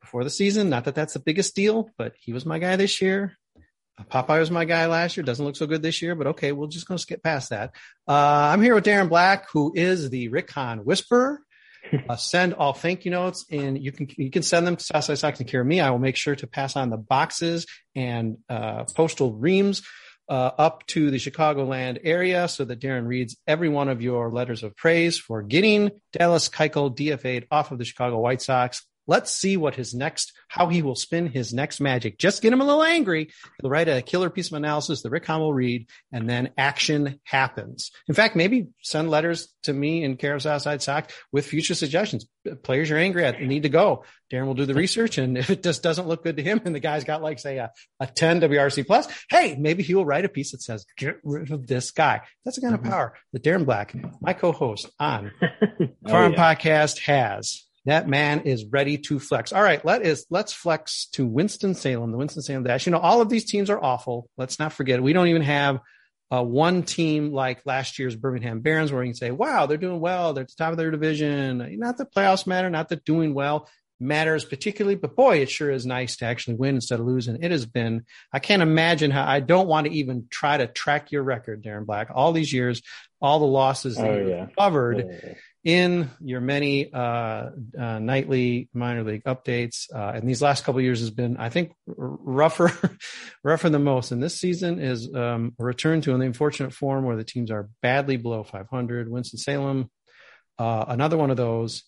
before 0.00 0.22
the 0.22 0.30
season. 0.30 0.70
Not 0.70 0.84
that 0.84 0.94
that's 0.94 1.14
the 1.14 1.18
biggest 1.18 1.56
deal, 1.56 1.90
but 1.98 2.12
he 2.20 2.32
was 2.32 2.46
my 2.46 2.60
guy 2.60 2.76
this 2.76 3.02
year. 3.02 3.36
Popeye 4.00 4.40
was 4.40 4.50
my 4.50 4.64
guy 4.64 4.86
last 4.86 5.16
year. 5.16 5.24
Doesn't 5.24 5.44
look 5.44 5.56
so 5.56 5.66
good 5.66 5.82
this 5.82 6.02
year, 6.02 6.14
but 6.14 6.28
okay, 6.28 6.52
we'll 6.52 6.68
just 6.68 6.88
go 6.88 6.96
skip 6.96 7.22
past 7.22 7.50
that. 7.50 7.74
Uh, 8.08 8.50
I'm 8.52 8.62
here 8.62 8.74
with 8.74 8.84
Darren 8.84 9.08
Black, 9.08 9.50
who 9.50 9.72
is 9.74 10.10
the 10.10 10.28
Rick 10.28 10.50
Hahn 10.50 10.84
Whisperer. 10.84 11.40
Uh, 12.08 12.16
send 12.16 12.54
all 12.54 12.72
thank 12.72 13.04
you 13.04 13.10
notes, 13.10 13.44
and 13.50 13.82
you 13.82 13.92
can 13.92 14.08
you 14.16 14.30
can 14.30 14.42
send 14.42 14.66
them 14.66 14.76
to 14.76 14.84
Southside 14.84 15.40
and 15.40 15.48
care 15.48 15.62
me. 15.62 15.80
I 15.80 15.90
will 15.90 15.98
make 15.98 16.16
sure 16.16 16.36
to 16.36 16.46
pass 16.46 16.76
on 16.76 16.90
the 16.90 16.96
boxes 16.96 17.66
and 17.94 18.38
uh, 18.48 18.84
postal 18.94 19.34
reams 19.34 19.82
uh, 20.28 20.50
up 20.56 20.86
to 20.86 21.10
the 21.10 21.18
Chicagoland 21.18 21.98
area 22.04 22.48
so 22.48 22.64
that 22.64 22.80
Darren 22.80 23.06
reads 23.06 23.36
every 23.46 23.68
one 23.68 23.88
of 23.88 24.00
your 24.00 24.30
letters 24.30 24.62
of 24.62 24.76
praise 24.76 25.18
for 25.18 25.42
getting 25.42 25.90
Dallas 26.12 26.48
Keuchel 26.48 26.96
DFA'd 26.96 27.46
off 27.50 27.72
of 27.72 27.78
the 27.78 27.84
Chicago 27.84 28.18
White 28.18 28.42
Sox. 28.42 28.86
Let's 29.06 29.32
see 29.32 29.56
what 29.56 29.74
his 29.74 29.94
next, 29.94 30.32
how 30.48 30.68
he 30.68 30.82
will 30.82 30.94
spin 30.94 31.26
his 31.26 31.52
next 31.52 31.80
magic. 31.80 32.18
Just 32.18 32.42
get 32.42 32.52
him 32.52 32.60
a 32.60 32.64
little 32.64 32.82
angry. 32.82 33.30
He'll 33.60 33.70
write 33.70 33.88
a 33.88 34.02
killer 34.02 34.30
piece 34.30 34.48
of 34.48 34.54
analysis 34.54 35.02
that 35.02 35.10
Rick 35.10 35.26
Hahn 35.26 35.40
will 35.40 35.54
read, 35.54 35.88
and 36.12 36.28
then 36.28 36.50
action 36.56 37.20
happens. 37.24 37.90
In 38.08 38.14
fact, 38.14 38.36
maybe 38.36 38.68
send 38.82 39.10
letters 39.10 39.48
to 39.64 39.72
me 39.72 40.04
in 40.04 40.16
care 40.16 40.34
of 40.34 40.42
Southside 40.42 40.82
Sox 40.82 41.12
with 41.32 41.46
future 41.46 41.74
suggestions. 41.74 42.26
Players 42.62 42.90
you're 42.90 42.98
angry 42.98 43.24
at 43.24 43.40
need 43.40 43.64
to 43.64 43.68
go. 43.68 44.04
Darren 44.32 44.46
will 44.46 44.54
do 44.54 44.66
the 44.66 44.74
research, 44.74 45.18
and 45.18 45.36
if 45.36 45.50
it 45.50 45.62
just 45.62 45.82
doesn't 45.82 46.08
look 46.08 46.24
good 46.24 46.36
to 46.36 46.42
him, 46.42 46.60
and 46.64 46.74
the 46.74 46.80
guy's 46.80 47.04
got 47.04 47.22
like 47.22 47.38
say 47.38 47.58
a, 47.58 47.70
a 48.00 48.06
10 48.06 48.40
WRC 48.40 48.86
plus, 48.86 49.06
hey, 49.28 49.56
maybe 49.58 49.82
he 49.82 49.94
will 49.94 50.06
write 50.06 50.24
a 50.24 50.28
piece 50.28 50.52
that 50.52 50.62
says 50.62 50.86
get 50.96 51.18
rid 51.22 51.50
of 51.50 51.66
this 51.66 51.90
guy. 51.90 52.22
That's 52.44 52.56
the 52.56 52.62
kind 52.62 52.74
of 52.74 52.80
mm-hmm. 52.80 52.90
power 52.90 53.14
that 53.32 53.42
Darren 53.42 53.66
Black, 53.66 53.94
my 54.20 54.32
co-host 54.32 54.88
on 54.98 55.32
oh, 55.42 55.88
Farm 56.08 56.32
yeah. 56.32 56.54
Podcast, 56.54 57.00
has. 57.00 57.64
That 57.84 58.08
man 58.08 58.42
is 58.42 58.64
ready 58.64 58.98
to 58.98 59.18
flex. 59.18 59.52
All 59.52 59.62
right, 59.62 59.84
let 59.84 60.02
is 60.02 60.24
let's 60.30 60.52
flex 60.52 61.06
to 61.12 61.26
Winston 61.26 61.74
Salem, 61.74 62.12
the 62.12 62.18
Winston 62.18 62.42
Salem 62.42 62.62
Dash. 62.62 62.86
You 62.86 62.92
know, 62.92 62.98
all 62.98 63.20
of 63.20 63.28
these 63.28 63.44
teams 63.44 63.70
are 63.70 63.82
awful. 63.82 64.28
Let's 64.36 64.58
not 64.60 64.72
forget 64.72 64.98
it. 64.98 65.02
We 65.02 65.12
don't 65.12 65.26
even 65.26 65.42
have 65.42 65.80
uh, 66.30 66.44
one 66.44 66.84
team 66.84 67.32
like 67.32 67.66
last 67.66 67.98
year's 67.98 68.14
Birmingham 68.14 68.60
Barons 68.60 68.92
where 68.92 69.02
you 69.02 69.10
can 69.10 69.16
say, 69.16 69.32
"Wow, 69.32 69.66
they're 69.66 69.78
doing 69.78 69.98
well. 69.98 70.32
They're 70.32 70.44
at 70.44 70.48
the 70.48 70.54
top 70.56 70.70
of 70.70 70.78
their 70.78 70.92
division." 70.92 71.78
Not 71.78 71.98
that 71.98 72.14
playoffs 72.14 72.46
matter, 72.46 72.70
not 72.70 72.88
that 72.90 73.04
doing 73.04 73.34
well 73.34 73.68
matters 73.98 74.44
particularly, 74.44 74.96
but 74.96 75.14
boy, 75.14 75.38
it 75.38 75.50
sure 75.50 75.70
is 75.70 75.86
nice 75.86 76.16
to 76.16 76.24
actually 76.24 76.54
win 76.54 76.74
instead 76.76 77.00
of 77.00 77.06
losing. 77.06 77.42
It 77.42 77.50
has 77.50 77.66
been. 77.66 78.04
I 78.32 78.38
can't 78.38 78.62
imagine 78.62 79.10
how. 79.10 79.26
I 79.26 79.40
don't 79.40 79.68
want 79.68 79.88
to 79.88 79.92
even 79.92 80.26
try 80.30 80.56
to 80.56 80.68
track 80.68 81.10
your 81.10 81.24
record, 81.24 81.64
Darren 81.64 81.86
Black. 81.86 82.10
All 82.14 82.32
these 82.32 82.52
years, 82.52 82.80
all 83.20 83.40
the 83.40 83.46
losses 83.46 83.96
that 83.96 84.08
oh, 84.08 84.18
you 84.18 84.28
yeah. 84.28 84.46
covered. 84.56 84.98
Yeah 84.98 85.34
in 85.64 86.10
your 86.20 86.40
many 86.40 86.92
uh, 86.92 87.50
uh, 87.78 87.98
nightly 88.00 88.68
minor 88.74 89.04
league 89.04 89.22
updates. 89.24 89.86
Uh, 89.94 90.12
and 90.14 90.28
these 90.28 90.42
last 90.42 90.64
couple 90.64 90.80
years 90.80 91.00
has 91.00 91.10
been, 91.10 91.36
I 91.36 91.50
think, 91.50 91.72
rougher, 91.86 92.72
rougher 93.44 93.68
than 93.68 93.84
most. 93.84 94.10
And 94.10 94.22
this 94.22 94.40
season 94.40 94.80
is 94.80 95.12
um, 95.14 95.54
a 95.58 95.64
return 95.64 96.00
to 96.02 96.14
an 96.14 96.22
unfortunate 96.22 96.72
form 96.72 97.04
where 97.04 97.16
the 97.16 97.24
teams 97.24 97.50
are 97.50 97.68
badly 97.80 98.16
below 98.16 98.42
500. 98.42 99.08
Winston 99.08 99.38
Salem, 99.38 99.90
uh, 100.58 100.84
another 100.88 101.16
one 101.16 101.30
of 101.30 101.36
those. 101.36 101.84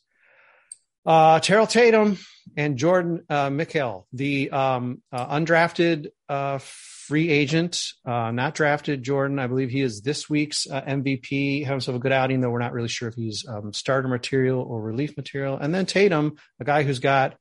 Uh, 1.07 1.41
Terrell 1.41 1.67
Tatum 1.67 2.19
and 2.57 2.79
Jordan 2.79 3.25
uh, 3.29 3.51
Mikel, 3.51 4.07
the 4.13 4.51
um, 4.51 5.03
uh, 5.13 5.27
undrafted 5.39 6.09
uh, 6.29 6.59
free 6.61 7.29
agent, 7.29 7.83
uh, 8.07 8.31
not 8.31 8.55
drafted. 8.55 9.03
Jordan, 9.03 9.39
I 9.39 9.47
believe 9.47 9.71
he 9.71 9.83
is 9.83 10.01
this 10.01 10.31
week's 10.31 10.67
uh, 10.67 10.81
MVP. 10.81 11.65
Have 11.65 11.73
himself 11.73 11.97
a 11.97 12.01
good 12.01 12.13
outing, 12.13 12.41
though 12.41 12.51
we're 12.51 12.59
not 12.59 12.73
really 12.73 12.89
sure 12.89 13.09
if 13.09 13.15
he's 13.15 13.45
um, 13.47 13.73
starter 13.73 14.09
material 14.09 14.63
or 14.63 14.81
relief 14.81 15.17
material. 15.17 15.59
And 15.59 15.75
then 15.75 15.85
Tatum, 15.85 16.37
a 16.61 16.65
guy 16.65 16.83
who's 16.83 17.01
got 17.01 17.37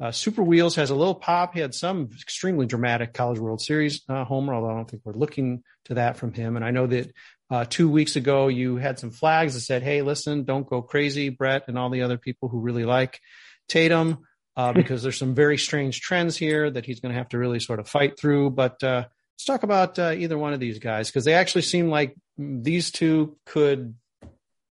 uh, 0.00 0.12
super 0.12 0.42
wheels, 0.42 0.76
has 0.76 0.90
a 0.90 0.94
little 0.94 1.14
pop. 1.14 1.54
He 1.54 1.60
had 1.60 1.74
some 1.74 2.10
extremely 2.20 2.66
dramatic 2.66 3.14
College 3.14 3.38
World 3.38 3.60
Series 3.60 4.02
uh, 4.08 4.24
homer, 4.24 4.54
although 4.54 4.70
I 4.70 4.74
don't 4.74 4.90
think 4.90 5.02
we're 5.04 5.14
looking 5.14 5.62
to 5.86 5.94
that 5.94 6.16
from 6.16 6.32
him. 6.32 6.56
And 6.56 6.64
I 6.64 6.70
know 6.70 6.86
that 6.86 7.12
uh, 7.50 7.64
two 7.64 7.88
weeks 7.88 8.16
ago 8.16 8.48
you 8.48 8.76
had 8.76 8.98
some 8.98 9.10
flags 9.10 9.54
that 9.54 9.60
said, 9.60 9.82
"Hey, 9.82 10.02
listen, 10.02 10.44
don't 10.44 10.66
go 10.66 10.82
crazy, 10.82 11.30
Brett, 11.30 11.64
and 11.68 11.78
all 11.78 11.90
the 11.90 12.02
other 12.02 12.18
people 12.18 12.48
who 12.48 12.60
really 12.60 12.84
like 12.84 13.20
Tatum." 13.68 14.24
uh, 14.56 14.72
because 14.74 15.02
there's 15.02 15.18
some 15.18 15.34
very 15.34 15.58
strange 15.58 16.00
trends 16.00 16.36
here 16.36 16.70
that 16.70 16.86
he's 16.86 17.00
going 17.00 17.12
to 17.12 17.18
have 17.18 17.28
to 17.30 17.38
really 17.38 17.60
sort 17.60 17.80
of 17.80 17.88
fight 17.88 18.18
through. 18.18 18.50
But 18.50 18.82
uh, 18.82 19.04
let's 19.34 19.44
talk 19.44 19.62
about 19.62 19.98
uh, 19.98 20.12
either 20.12 20.38
one 20.38 20.52
of 20.52 20.60
these 20.60 20.78
guys 20.78 21.08
because 21.08 21.24
they 21.24 21.34
actually 21.34 21.62
seem 21.62 21.88
like 21.88 22.14
these 22.38 22.90
two 22.90 23.36
could 23.46 23.94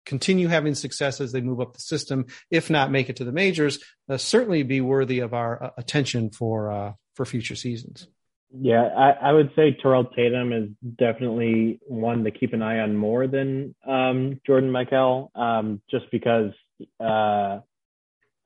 continue 0.05 0.49
having 0.49 0.75
success 0.75 1.21
as 1.21 1.33
they 1.33 1.41
move 1.41 1.61
up 1.61 1.75
the 1.75 1.81
system, 1.81 2.27
if 2.51 2.71
not 2.71 2.91
make 2.91 3.09
it 3.09 3.17
to 3.17 3.25
the 3.25 3.33
majors. 3.33 3.79
Uh, 4.09 4.17
certainly 4.17 4.63
be 4.63 4.81
worthy 4.81 5.21
of 5.21 5.35
our 5.35 5.63
uh, 5.63 5.71
attention 5.77 6.31
for 6.31 6.71
uh, 6.71 6.93
for 7.15 7.25
future 7.25 7.57
seasons. 7.57 8.09
Yeah, 8.57 8.83
I, 8.83 9.11
I, 9.11 9.33
would 9.33 9.51
say 9.57 9.77
Terrell 9.83 10.05
Tatum 10.05 10.53
is 10.53 10.69
definitely 10.97 11.81
one 11.89 12.23
to 12.23 12.31
keep 12.31 12.53
an 12.53 12.63
eye 12.63 12.79
on 12.79 12.97
more 12.97 13.27
than 13.27 13.75
um, 13.85 14.41
Jordan 14.47 14.71
Mikel, 14.71 15.33
um, 15.35 15.83
just 15.91 16.09
because 16.13 16.53
uh, 17.01 17.59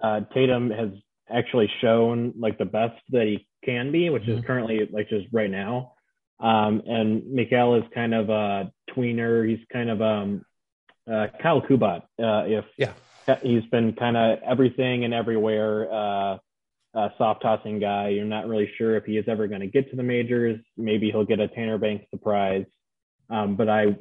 uh, 0.01 0.21
Tatum 0.33 0.71
has 0.71 0.91
actually 1.31 1.71
shown 1.83 2.33
like 2.39 2.57
the 2.57 2.65
best 2.65 2.99
that 3.11 3.27
he 3.27 3.47
can 3.65 3.93
be, 3.93 4.09
which 4.09 4.23
mm-hmm. 4.23 4.39
is 4.39 4.45
currently 4.47 4.89
like 4.91 5.11
just 5.11 5.27
right 5.31 5.51
now. 5.51 5.93
Um, 6.41 6.83
and 6.87 7.31
Mikel 7.31 7.75
is 7.75 7.85
kind 7.95 8.15
of 8.15 8.31
a 8.31 8.73
tweener. 8.97 9.47
He's 9.47 9.65
kind 9.71 9.91
of 9.91 10.01
um, 10.01 10.43
uh, 11.11 11.27
Kyle 11.43 11.63
Kubat. 11.63 12.03
Uh, 12.19 12.45
if 12.47 12.65
yeah, 12.77 12.93
he's 13.43 13.65
been 13.67 13.95
kind 13.95 14.17
of 14.17 14.39
everything 14.43 15.05
and 15.05 15.15
everywhere. 15.15 15.93
Uh, 15.93 16.39
a 16.95 17.11
soft 17.19 17.43
tossing 17.43 17.79
guy. 17.79 18.09
You're 18.09 18.25
not 18.25 18.49
really 18.49 18.71
sure 18.77 18.97
if 18.97 19.05
he 19.05 19.19
is 19.19 19.27
ever 19.29 19.47
going 19.47 19.61
to 19.61 19.67
get 19.67 19.91
to 19.91 19.97
the 19.97 20.03
majors. 20.03 20.59
Maybe 20.77 21.11
he'll 21.11 21.25
get 21.25 21.39
a 21.39 21.47
Tanner 21.49 21.79
Banks 21.79 22.07
surprise, 22.11 22.65
um, 23.31 23.57
but 23.57 23.69
I 23.69 23.97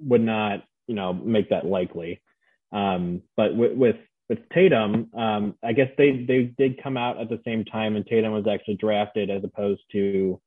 would 0.00 0.22
not, 0.22 0.64
you 0.86 0.94
know, 0.94 1.12
make 1.12 1.50
that 1.50 1.66
likely. 1.66 2.22
Um, 2.72 3.22
but 3.36 3.56
with, 3.56 3.72
with 3.72 3.96
with 4.28 4.38
Tatum, 4.54 5.10
um, 5.16 5.54
I 5.64 5.72
guess 5.72 5.88
they 5.98 6.24
they 6.26 6.54
did 6.56 6.82
come 6.82 6.96
out 6.96 7.20
at 7.20 7.28
the 7.28 7.40
same 7.44 7.64
time, 7.64 7.96
and 7.96 8.06
Tatum 8.06 8.32
was 8.32 8.46
actually 8.46 8.76
drafted 8.76 9.30
as 9.30 9.42
opposed 9.42 9.80
to 9.92 10.40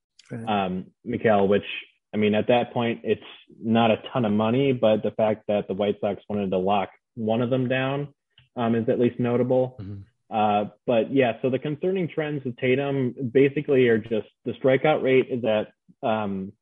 um, 0.48 0.86
Mikel, 1.04 1.48
which 1.48 1.66
I 2.14 2.18
mean, 2.18 2.36
at 2.36 2.48
that 2.48 2.74
point, 2.74 3.02
it's 3.04 3.22
not 3.62 3.92
a 3.92 4.02
ton 4.12 4.26
of 4.26 4.32
money, 4.32 4.74
but 4.74 5.04
the 5.04 5.12
fact 5.12 5.44
that 5.48 5.68
the 5.68 5.74
White 5.74 5.98
Sox 6.02 6.22
wanted 6.28 6.52
to 6.52 6.58
lock 6.58 6.90
one 7.16 7.42
of 7.42 7.50
them 7.50 7.68
down 7.68 8.10
um, 8.56 8.76
is 8.76 8.90
at 8.90 9.00
least 9.00 9.20
notable. 9.20 9.78
Mm-hmm. 9.80 10.02
Uh, 10.34 10.70
but 10.88 11.14
yeah, 11.14 11.34
so 11.42 11.50
the 11.50 11.60
concerning 11.60 12.08
trends 12.08 12.44
with 12.46 12.56
Tatum 12.58 13.14
basically 13.34 13.88
are 13.90 13.98
just 13.98 14.28
the 14.46 14.54
strikeout 14.54 15.04
rate 15.04 15.28
is 15.30 15.44
at 15.44 15.74
um, 16.08 16.54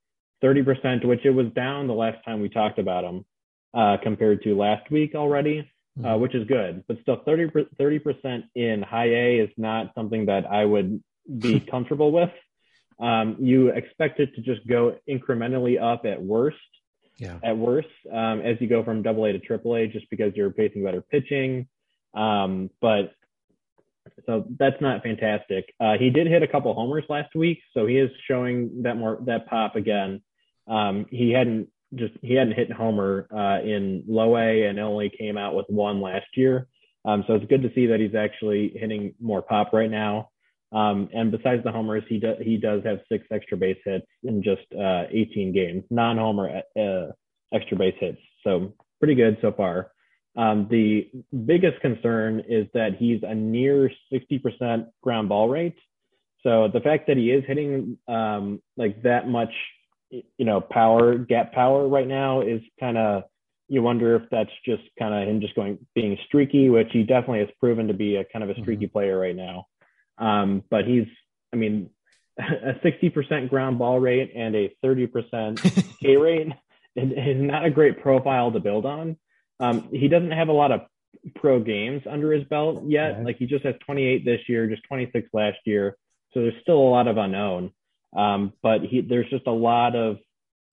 30%, 0.43 1.05
which 1.05 1.25
it 1.25 1.29
was 1.31 1.47
down 1.55 1.87
the 1.87 1.93
last 1.93 2.17
time 2.25 2.41
we 2.41 2.49
talked 2.49 2.79
about 2.79 3.03
him 3.03 3.25
uh, 3.73 3.97
compared 4.01 4.41
to 4.43 4.57
last 4.57 4.89
week 4.89 5.13
already, 5.13 5.59
uh, 5.99 6.01
mm-hmm. 6.01 6.21
which 6.21 6.33
is 6.33 6.47
good. 6.47 6.83
But 6.87 6.97
still, 7.01 7.21
30 7.25 7.99
percent 7.99 8.45
in 8.55 8.81
high 8.81 9.09
A 9.09 9.39
is 9.39 9.49
not 9.57 9.91
something 9.93 10.25
that 10.25 10.45
I 10.45 10.65
would 10.65 11.03
be 11.37 11.59
comfortable 11.71 12.11
with. 12.11 12.31
Um, 12.99 13.37
you 13.39 13.69
expect 13.69 14.19
it 14.19 14.33
to 14.35 14.41
just 14.41 14.65
go 14.67 14.97
incrementally 15.09 15.81
up 15.81 16.05
at 16.05 16.21
worst. 16.21 16.57
Yeah. 17.17 17.37
At 17.43 17.57
worst, 17.57 17.89
um, 18.11 18.39
as 18.39 18.55
you 18.61 18.67
go 18.67 18.81
from 18.81 19.01
Double 19.01 19.25
A 19.25 19.29
AA 19.29 19.31
to 19.33 19.39
Triple 19.39 19.75
A, 19.75 19.87
just 19.87 20.09
because 20.09 20.31
you're 20.35 20.53
facing 20.53 20.85
better 20.85 21.01
pitching. 21.01 21.67
Um, 22.13 22.69
but 22.79 23.13
so 24.25 24.45
that's 24.57 24.79
not 24.81 25.03
fantastic. 25.03 25.73
Uh, 25.79 25.97
he 25.99 26.09
did 26.09 26.27
hit 26.27 26.43
a 26.43 26.47
couple 26.47 26.73
homers 26.73 27.03
last 27.09 27.35
week, 27.35 27.59
so 27.73 27.85
he 27.85 27.97
is 27.97 28.09
showing 28.27 28.83
that 28.83 28.95
more 28.95 29.19
that 29.25 29.47
pop 29.47 29.75
again. 29.75 30.21
Um, 30.67 31.05
he 31.09 31.31
hadn't 31.31 31.67
just 31.95 32.13
he 32.21 32.35
hadn't 32.35 32.53
hit 32.53 32.71
a 32.71 32.73
homer 32.73 33.27
uh, 33.35 33.61
in 33.63 34.03
low 34.07 34.37
A 34.37 34.65
and 34.65 34.79
only 34.79 35.09
came 35.09 35.37
out 35.37 35.55
with 35.55 35.65
one 35.67 36.01
last 36.01 36.27
year. 36.35 36.67
Um, 37.05 37.23
so 37.27 37.35
it's 37.35 37.45
good 37.45 37.63
to 37.63 37.73
see 37.73 37.87
that 37.87 37.99
he's 37.99 38.15
actually 38.15 38.73
hitting 38.75 39.15
more 39.19 39.41
pop 39.41 39.73
right 39.73 39.89
now. 39.89 40.29
Um, 40.71 41.09
and 41.13 41.31
besides 41.31 41.63
the 41.63 41.71
homers, 41.71 42.03
he 42.07 42.19
does 42.19 42.37
he 42.41 42.57
does 42.57 42.83
have 42.85 42.99
six 43.11 43.25
extra 43.31 43.57
base 43.57 43.79
hits 43.83 44.05
in 44.23 44.43
just 44.43 44.61
uh, 44.73 45.03
18 45.09 45.51
games, 45.51 45.83
non-homer 45.89 46.61
uh, 46.79 47.11
extra 47.53 47.77
base 47.77 47.95
hits. 47.99 48.19
So 48.43 48.73
pretty 48.99 49.15
good 49.15 49.37
so 49.41 49.51
far. 49.51 49.91
Um, 50.35 50.67
the 50.69 51.09
biggest 51.45 51.81
concern 51.81 52.43
is 52.47 52.67
that 52.73 52.95
he's 52.97 53.21
a 53.23 53.33
near 53.33 53.91
60% 54.13 54.87
ground 55.01 55.29
ball 55.29 55.49
rate. 55.49 55.75
So 56.43 56.69
the 56.71 56.79
fact 56.79 57.07
that 57.07 57.17
he 57.17 57.31
is 57.31 57.43
hitting 57.45 57.97
um, 58.07 58.61
like 58.77 59.01
that 59.03 59.27
much, 59.27 59.51
you 60.09 60.45
know, 60.45 60.61
power, 60.61 61.17
gap 61.17 61.51
power 61.51 61.87
right 61.87 62.07
now 62.07 62.41
is 62.41 62.61
kind 62.79 62.97
of, 62.97 63.23
you 63.67 63.81
wonder 63.81 64.15
if 64.15 64.23
that's 64.31 64.49
just 64.65 64.83
kind 64.97 65.13
of 65.13 65.27
him 65.27 65.41
just 65.41 65.55
going, 65.55 65.77
being 65.93 66.17
streaky, 66.27 66.69
which 66.69 66.87
he 66.91 67.03
definitely 67.03 67.39
has 67.39 67.49
proven 67.59 67.87
to 67.87 67.93
be 67.93 68.15
a 68.15 68.23
kind 68.23 68.43
of 68.43 68.49
a 68.49 68.59
streaky 68.61 68.85
mm-hmm. 68.85 68.93
player 68.93 69.19
right 69.19 69.35
now. 69.35 69.65
Um, 70.19 70.63
but 70.69 70.85
he's, 70.85 71.07
I 71.53 71.55
mean, 71.55 71.89
a 72.37 72.73
60% 72.85 73.49
ground 73.49 73.79
ball 73.79 73.99
rate 73.99 74.33
and 74.35 74.55
a 74.55 74.75
30% 74.83 75.97
K 76.01 76.17
rate 76.17 76.47
is 76.95 77.41
not 77.41 77.65
a 77.65 77.69
great 77.69 78.01
profile 78.01 78.51
to 78.51 78.59
build 78.59 78.85
on. 78.85 79.17
Um, 79.59 79.89
he 79.91 80.07
doesn't 80.07 80.31
have 80.31 80.49
a 80.49 80.53
lot 80.53 80.71
of 80.71 80.81
pro 81.35 81.59
games 81.59 82.03
under 82.09 82.31
his 82.31 82.43
belt 82.45 82.83
yet. 82.87 83.17
Right. 83.17 83.25
Like 83.25 83.37
he 83.37 83.45
just 83.45 83.65
has 83.65 83.75
28 83.85 84.25
this 84.25 84.41
year, 84.47 84.67
just 84.67 84.83
26 84.87 85.29
last 85.33 85.57
year. 85.65 85.97
So 86.33 86.41
there's 86.41 86.61
still 86.61 86.77
a 86.77 86.89
lot 86.89 87.07
of 87.07 87.17
unknown. 87.17 87.71
Um, 88.15 88.53
but 88.61 88.81
he, 88.81 89.01
there's 89.01 89.29
just 89.29 89.47
a 89.47 89.51
lot 89.51 89.95
of, 89.95 90.17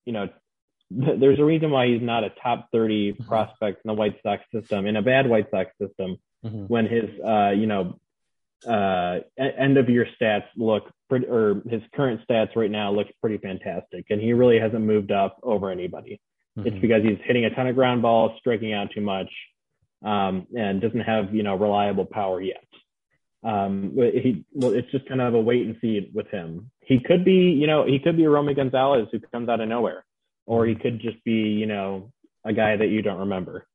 you 0.05 0.13
know, 0.13 0.29
there's 0.91 1.39
a 1.39 1.43
reason 1.45 1.71
why 1.71 1.87
he's 1.87 2.01
not 2.01 2.23
a 2.23 2.29
top 2.41 2.69
30 2.71 3.13
mm-hmm. 3.13 3.23
prospect 3.27 3.81
in 3.83 3.89
the 3.89 3.93
White 3.93 4.19
Sox 4.23 4.43
system, 4.53 4.85
in 4.85 4.95
a 4.95 5.01
bad 5.01 5.27
White 5.27 5.49
Sox 5.51 5.71
system, 5.81 6.17
mm-hmm. 6.45 6.65
when 6.65 6.85
his, 6.85 7.09
uh, 7.25 7.49
you 7.49 7.67
know, 7.67 7.99
uh, 8.65 9.19
end 9.37 9.77
of 9.77 9.89
year 9.89 10.07
stats 10.19 10.45
look 10.55 10.91
pretty, 11.09 11.27
or 11.27 11.61
his 11.69 11.81
current 11.95 12.21
stats 12.27 12.55
right 12.55 12.71
now 12.71 12.91
look 12.91 13.07
pretty 13.21 13.37
fantastic. 13.37 14.05
And 14.09 14.21
he 14.21 14.33
really 14.33 14.59
hasn't 14.59 14.83
moved 14.83 15.11
up 15.11 15.39
over 15.43 15.69
anybody. 15.69 16.19
Mm-hmm. 16.57 16.67
It's 16.67 16.79
because 16.79 17.03
he's 17.03 17.19
hitting 17.25 17.45
a 17.45 17.49
ton 17.51 17.67
of 17.67 17.75
ground 17.75 18.01
balls, 18.01 18.31
striking 18.39 18.73
out 18.73 18.89
too 18.93 19.01
much, 19.01 19.29
um, 20.03 20.47
and 20.57 20.81
doesn't 20.81 21.01
have 21.01 21.33
you 21.33 21.43
know 21.43 21.55
reliable 21.55 22.05
power 22.05 22.41
yet. 22.41 22.63
Um, 23.43 23.91
he 23.95 24.43
well, 24.53 24.73
it's 24.73 24.91
just 24.91 25.07
kind 25.07 25.21
of 25.21 25.35
a 25.35 25.39
wait 25.39 25.65
and 25.65 25.77
see 25.81 26.09
with 26.13 26.27
him. 26.27 26.71
He 26.81 26.99
could 26.99 27.23
be 27.23 27.51
you 27.51 27.67
know 27.67 27.85
he 27.85 27.99
could 27.99 28.17
be 28.17 28.23
a 28.23 28.29
Romy 28.29 28.55
Gonzalez 28.55 29.07
who 29.11 29.19
comes 29.19 29.49
out 29.49 29.61
of 29.61 29.69
nowhere, 29.69 30.03
or 30.45 30.65
he 30.65 30.75
could 30.75 30.99
just 30.99 31.23
be 31.23 31.31
you 31.31 31.67
know 31.67 32.11
a 32.43 32.53
guy 32.53 32.75
that 32.75 32.87
you 32.87 33.01
don't 33.01 33.19
remember. 33.19 33.67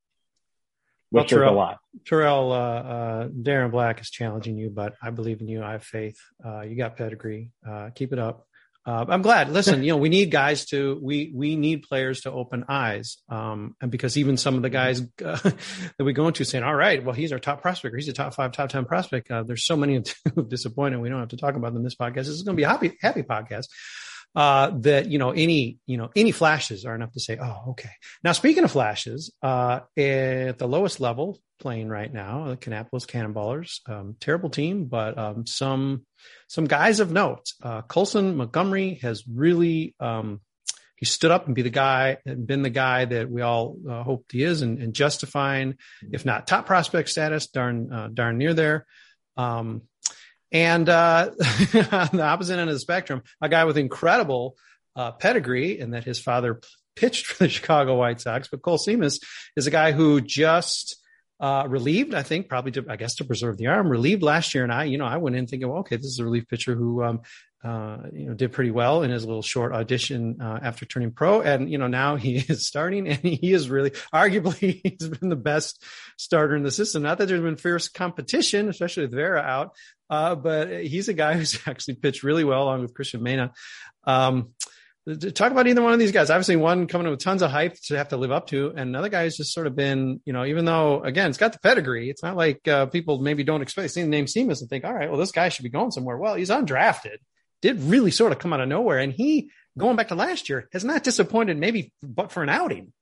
Well, 1.12 1.24
Terrell, 1.24 1.54
a 1.54 1.56
lot. 1.56 1.78
Terrell, 2.06 2.52
uh, 2.52 2.56
uh, 2.56 3.28
Darren 3.28 3.70
Black 3.70 4.00
is 4.00 4.10
challenging 4.10 4.56
you, 4.56 4.70
but 4.70 4.94
I 5.02 5.10
believe 5.10 5.40
in 5.40 5.48
you. 5.48 5.62
I 5.62 5.72
have 5.72 5.84
faith. 5.84 6.18
Uh, 6.44 6.62
you 6.62 6.76
got 6.76 6.96
pedigree. 6.96 7.50
Uh, 7.68 7.90
keep 7.94 8.12
it 8.12 8.18
up 8.18 8.46
uh, 8.84 9.04
I'm 9.08 9.22
glad. 9.22 9.48
Listen, 9.50 9.84
you 9.84 9.92
know, 9.92 9.96
we 9.96 10.08
need 10.08 10.32
guys 10.32 10.64
to 10.66 10.98
we 11.00 11.30
we 11.32 11.54
need 11.54 11.84
players 11.84 12.22
to 12.22 12.32
open 12.32 12.64
eyes, 12.68 13.18
um, 13.28 13.76
and 13.80 13.92
because 13.92 14.16
even 14.16 14.36
some 14.36 14.56
of 14.56 14.62
the 14.62 14.70
guys 14.70 15.00
uh, 15.24 15.36
that 15.98 16.04
we 16.04 16.12
go 16.12 16.26
into 16.26 16.44
saying, 16.44 16.64
"All 16.64 16.74
right, 16.74 17.02
well, 17.04 17.14
he's 17.14 17.30
our 17.30 17.38
top 17.38 17.62
prospect. 17.62 17.94
He's 17.94 18.08
a 18.08 18.12
top 18.12 18.34
five, 18.34 18.50
top 18.50 18.70
ten 18.70 18.84
prospect." 18.84 19.30
Uh, 19.30 19.44
there's 19.44 19.64
so 19.64 19.76
many 19.76 20.02
disappointed. 20.48 21.00
We 21.00 21.10
don't 21.10 21.20
have 21.20 21.28
to 21.28 21.36
talk 21.36 21.54
about 21.54 21.68
them 21.68 21.78
in 21.78 21.84
this 21.84 21.94
podcast. 21.94 22.14
This 22.14 22.28
is 22.30 22.42
going 22.42 22.56
to 22.56 22.60
be 22.60 22.64
a 22.64 22.68
happy 22.68 22.98
happy 23.00 23.22
podcast. 23.22 23.66
Uh, 24.34 24.70
that 24.80 25.08
you 25.08 25.18
know 25.18 25.30
any 25.30 25.76
you 25.84 25.98
know 25.98 26.08
any 26.16 26.32
flashes 26.32 26.86
are 26.86 26.94
enough 26.94 27.12
to 27.12 27.20
say, 27.20 27.36
"Oh, 27.38 27.72
okay." 27.72 27.90
Now, 28.24 28.32
speaking 28.32 28.64
of 28.64 28.72
flashes, 28.72 29.30
uh, 29.42 29.80
at 29.96 30.58
the 30.58 30.66
lowest 30.66 31.00
level, 31.00 31.38
playing 31.62 31.88
right 31.88 32.12
now. 32.12 32.48
The 32.48 32.56
Kannapolis 32.56 33.06
Cannonballers, 33.06 33.80
um, 33.88 34.16
terrible 34.20 34.50
team, 34.50 34.86
but 34.86 35.16
um, 35.16 35.46
some 35.46 36.04
some 36.48 36.66
guys 36.66 37.00
of 37.00 37.10
note. 37.10 37.46
Uh, 37.62 37.82
Colson 37.82 38.36
Montgomery 38.36 38.98
has 39.02 39.24
really 39.26 39.94
um, 40.00 40.40
he 40.96 41.06
stood 41.06 41.30
up 41.30 41.46
and 41.46 41.54
be 41.54 41.62
the 41.62 41.70
guy 41.70 42.18
and 42.26 42.46
been 42.46 42.62
the 42.62 42.70
guy 42.70 43.04
that 43.04 43.30
we 43.30 43.40
all 43.42 43.76
uh, 43.88 44.02
hoped 44.02 44.32
he 44.32 44.42
is, 44.42 44.60
and, 44.62 44.78
and, 44.78 44.92
justifying, 44.92 45.76
if 46.12 46.24
not 46.24 46.46
top 46.46 46.66
prospect 46.66 47.08
status, 47.08 47.46
darn 47.46 47.92
uh, 47.92 48.08
darn 48.12 48.38
near 48.38 48.54
there. 48.54 48.86
Um, 49.36 49.82
and 50.52 50.88
uh, 50.88 51.30
on 51.92 52.08
the 52.12 52.22
opposite 52.22 52.58
end 52.58 52.68
of 52.68 52.74
the 52.74 52.80
spectrum, 52.80 53.22
a 53.40 53.48
guy 53.48 53.64
with 53.64 53.78
incredible 53.78 54.56
uh, 54.94 55.12
pedigree, 55.12 55.80
and 55.80 55.94
that 55.94 56.04
his 56.04 56.20
father 56.20 56.60
pitched 56.94 57.26
for 57.26 57.44
the 57.44 57.48
Chicago 57.50 57.96
White 57.96 58.20
Sox. 58.20 58.48
But 58.48 58.62
Kohl 58.62 58.78
Simas 58.78 59.20
is 59.56 59.66
a 59.66 59.70
guy 59.70 59.92
who 59.92 60.20
just 60.20 61.01
uh, 61.42 61.66
relieved, 61.68 62.14
I 62.14 62.22
think, 62.22 62.48
probably 62.48 62.70
to, 62.72 62.86
I 62.88 62.94
guess, 62.94 63.16
to 63.16 63.24
preserve 63.24 63.58
the 63.58 63.66
arm. 63.66 63.88
Relieved 63.88 64.22
last 64.22 64.54
year, 64.54 64.62
and 64.62 64.72
I, 64.72 64.84
you 64.84 64.96
know, 64.96 65.04
I 65.04 65.16
went 65.16 65.34
in 65.34 65.48
thinking, 65.48 65.68
well, 65.68 65.80
okay, 65.80 65.96
this 65.96 66.06
is 66.06 66.20
a 66.20 66.24
relief 66.24 66.46
pitcher 66.46 66.76
who, 66.76 67.02
um, 67.02 67.22
uh, 67.64 67.98
you 68.12 68.26
know, 68.28 68.34
did 68.34 68.52
pretty 68.52 68.70
well 68.70 69.02
in 69.02 69.10
his 69.10 69.26
little 69.26 69.42
short 69.42 69.72
audition 69.72 70.40
uh, 70.40 70.60
after 70.62 70.86
turning 70.86 71.10
pro, 71.10 71.40
and 71.40 71.68
you 71.68 71.78
know, 71.78 71.88
now 71.88 72.14
he 72.14 72.36
is 72.48 72.68
starting, 72.68 73.08
and 73.08 73.18
he 73.18 73.52
is 73.52 73.68
really, 73.68 73.90
arguably, 74.14 74.80
he's 74.84 75.08
been 75.08 75.30
the 75.30 75.36
best 75.36 75.84
starter 76.16 76.54
in 76.54 76.62
the 76.62 76.70
system. 76.70 77.02
Not 77.02 77.18
that 77.18 77.26
there's 77.26 77.40
been 77.40 77.56
fierce 77.56 77.88
competition, 77.88 78.68
especially 78.68 79.02
with 79.02 79.12
Vera 79.12 79.40
out, 79.40 79.74
uh, 80.08 80.36
but 80.36 80.84
he's 80.84 81.08
a 81.08 81.12
guy 81.14 81.34
who's 81.38 81.58
actually 81.66 81.96
pitched 81.96 82.22
really 82.22 82.44
well 82.44 82.62
along 82.62 82.82
with 82.82 82.94
Christian 82.94 83.20
Mena. 83.20 83.52
Um, 84.04 84.50
talk 85.34 85.52
about 85.52 85.66
either 85.66 85.82
one 85.82 85.92
of 85.92 85.98
these 85.98 86.12
guys. 86.12 86.30
Obviously, 86.30 86.56
one 86.56 86.86
coming 86.86 87.10
with 87.10 87.20
tons 87.20 87.42
of 87.42 87.50
hype 87.50 87.74
to 87.86 87.96
have 87.96 88.08
to 88.08 88.16
live 88.16 88.32
up 88.32 88.46
to, 88.48 88.68
and 88.70 88.80
another 88.80 89.08
guy 89.08 89.24
who's 89.24 89.36
just 89.36 89.52
sort 89.52 89.66
of 89.66 89.74
been, 89.74 90.20
you 90.24 90.32
know, 90.32 90.44
even 90.44 90.64
though 90.64 91.02
again 91.02 91.28
it's 91.28 91.38
got 91.38 91.52
the 91.52 91.58
pedigree, 91.58 92.10
it's 92.10 92.22
not 92.22 92.36
like 92.36 92.66
uh, 92.68 92.86
people 92.86 93.20
maybe 93.20 93.44
don't 93.44 93.62
expect 93.62 93.92
seeing 93.92 94.06
the 94.06 94.10
name 94.10 94.26
Simas 94.26 94.60
and 94.60 94.70
think, 94.70 94.84
all 94.84 94.94
right, 94.94 95.10
well 95.10 95.18
this 95.18 95.32
guy 95.32 95.48
should 95.48 95.64
be 95.64 95.68
going 95.70 95.90
somewhere. 95.90 96.16
Well, 96.16 96.34
he's 96.34 96.50
undrafted, 96.50 97.16
did 97.60 97.80
really 97.80 98.10
sort 98.10 98.32
of 98.32 98.38
come 98.38 98.52
out 98.52 98.60
of 98.60 98.68
nowhere, 98.68 98.98
and 98.98 99.12
he 99.12 99.50
going 99.76 99.96
back 99.96 100.08
to 100.08 100.14
last 100.14 100.48
year 100.48 100.68
has 100.72 100.84
not 100.84 101.02
disappointed, 101.02 101.58
maybe 101.58 101.92
but 102.02 102.30
for 102.30 102.42
an 102.42 102.48
outing. 102.48 102.92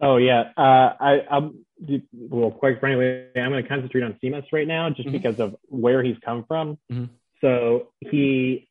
Oh 0.00 0.16
yeah, 0.16 0.52
uh, 0.56 0.92
I, 1.00 1.26
I'm 1.30 1.64
well. 2.12 2.50
Quite 2.52 2.78
frankly, 2.78 3.24
I'm 3.34 3.50
going 3.50 3.62
to 3.62 3.68
concentrate 3.68 4.02
on 4.02 4.16
Simas 4.22 4.44
right 4.52 4.66
now, 4.66 4.90
just 4.90 5.02
mm-hmm. 5.02 5.12
because 5.12 5.40
of 5.40 5.56
where 5.64 6.02
he's 6.02 6.16
come 6.24 6.44
from. 6.46 6.78
Mm-hmm. 6.92 7.06
So 7.40 7.88
he, 8.00 8.67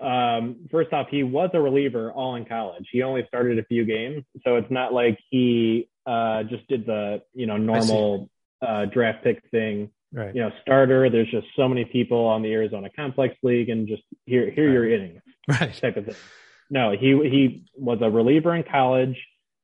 um, 0.00 0.68
first 0.70 0.92
off, 0.92 1.08
he 1.10 1.22
was 1.22 1.50
a 1.54 1.60
reliever 1.60 2.12
all 2.12 2.36
in 2.36 2.44
college. 2.44 2.86
He 2.92 3.02
only 3.02 3.24
started 3.26 3.58
a 3.58 3.64
few 3.64 3.84
games, 3.84 4.24
so 4.44 4.56
it's 4.56 4.70
not 4.70 4.92
like 4.92 5.18
he 5.30 5.88
uh, 6.06 6.42
just 6.44 6.66
did 6.68 6.86
the 6.86 7.22
you 7.34 7.46
know 7.46 7.56
normal 7.56 8.30
uh, 8.66 8.86
draft 8.86 9.24
pick 9.24 9.42
thing. 9.50 9.90
Right. 10.12 10.34
You 10.34 10.42
know, 10.42 10.50
starter. 10.62 11.08
There's 11.08 11.30
just 11.30 11.46
so 11.56 11.68
many 11.68 11.84
people 11.84 12.26
on 12.26 12.42
the 12.42 12.52
Arizona 12.52 12.88
Complex 12.94 13.36
League, 13.42 13.68
and 13.68 13.86
just 13.86 14.02
here, 14.26 14.50
here 14.50 14.66
right. 14.66 14.72
your 14.72 14.92
innings, 14.92 15.22
right? 15.48 15.74
Type 15.80 15.96
of 15.96 16.06
thing. 16.06 16.16
No, 16.68 16.92
he 16.92 17.08
he 17.28 17.64
was 17.74 17.98
a 18.02 18.10
reliever 18.10 18.54
in 18.54 18.64
college 18.64 19.16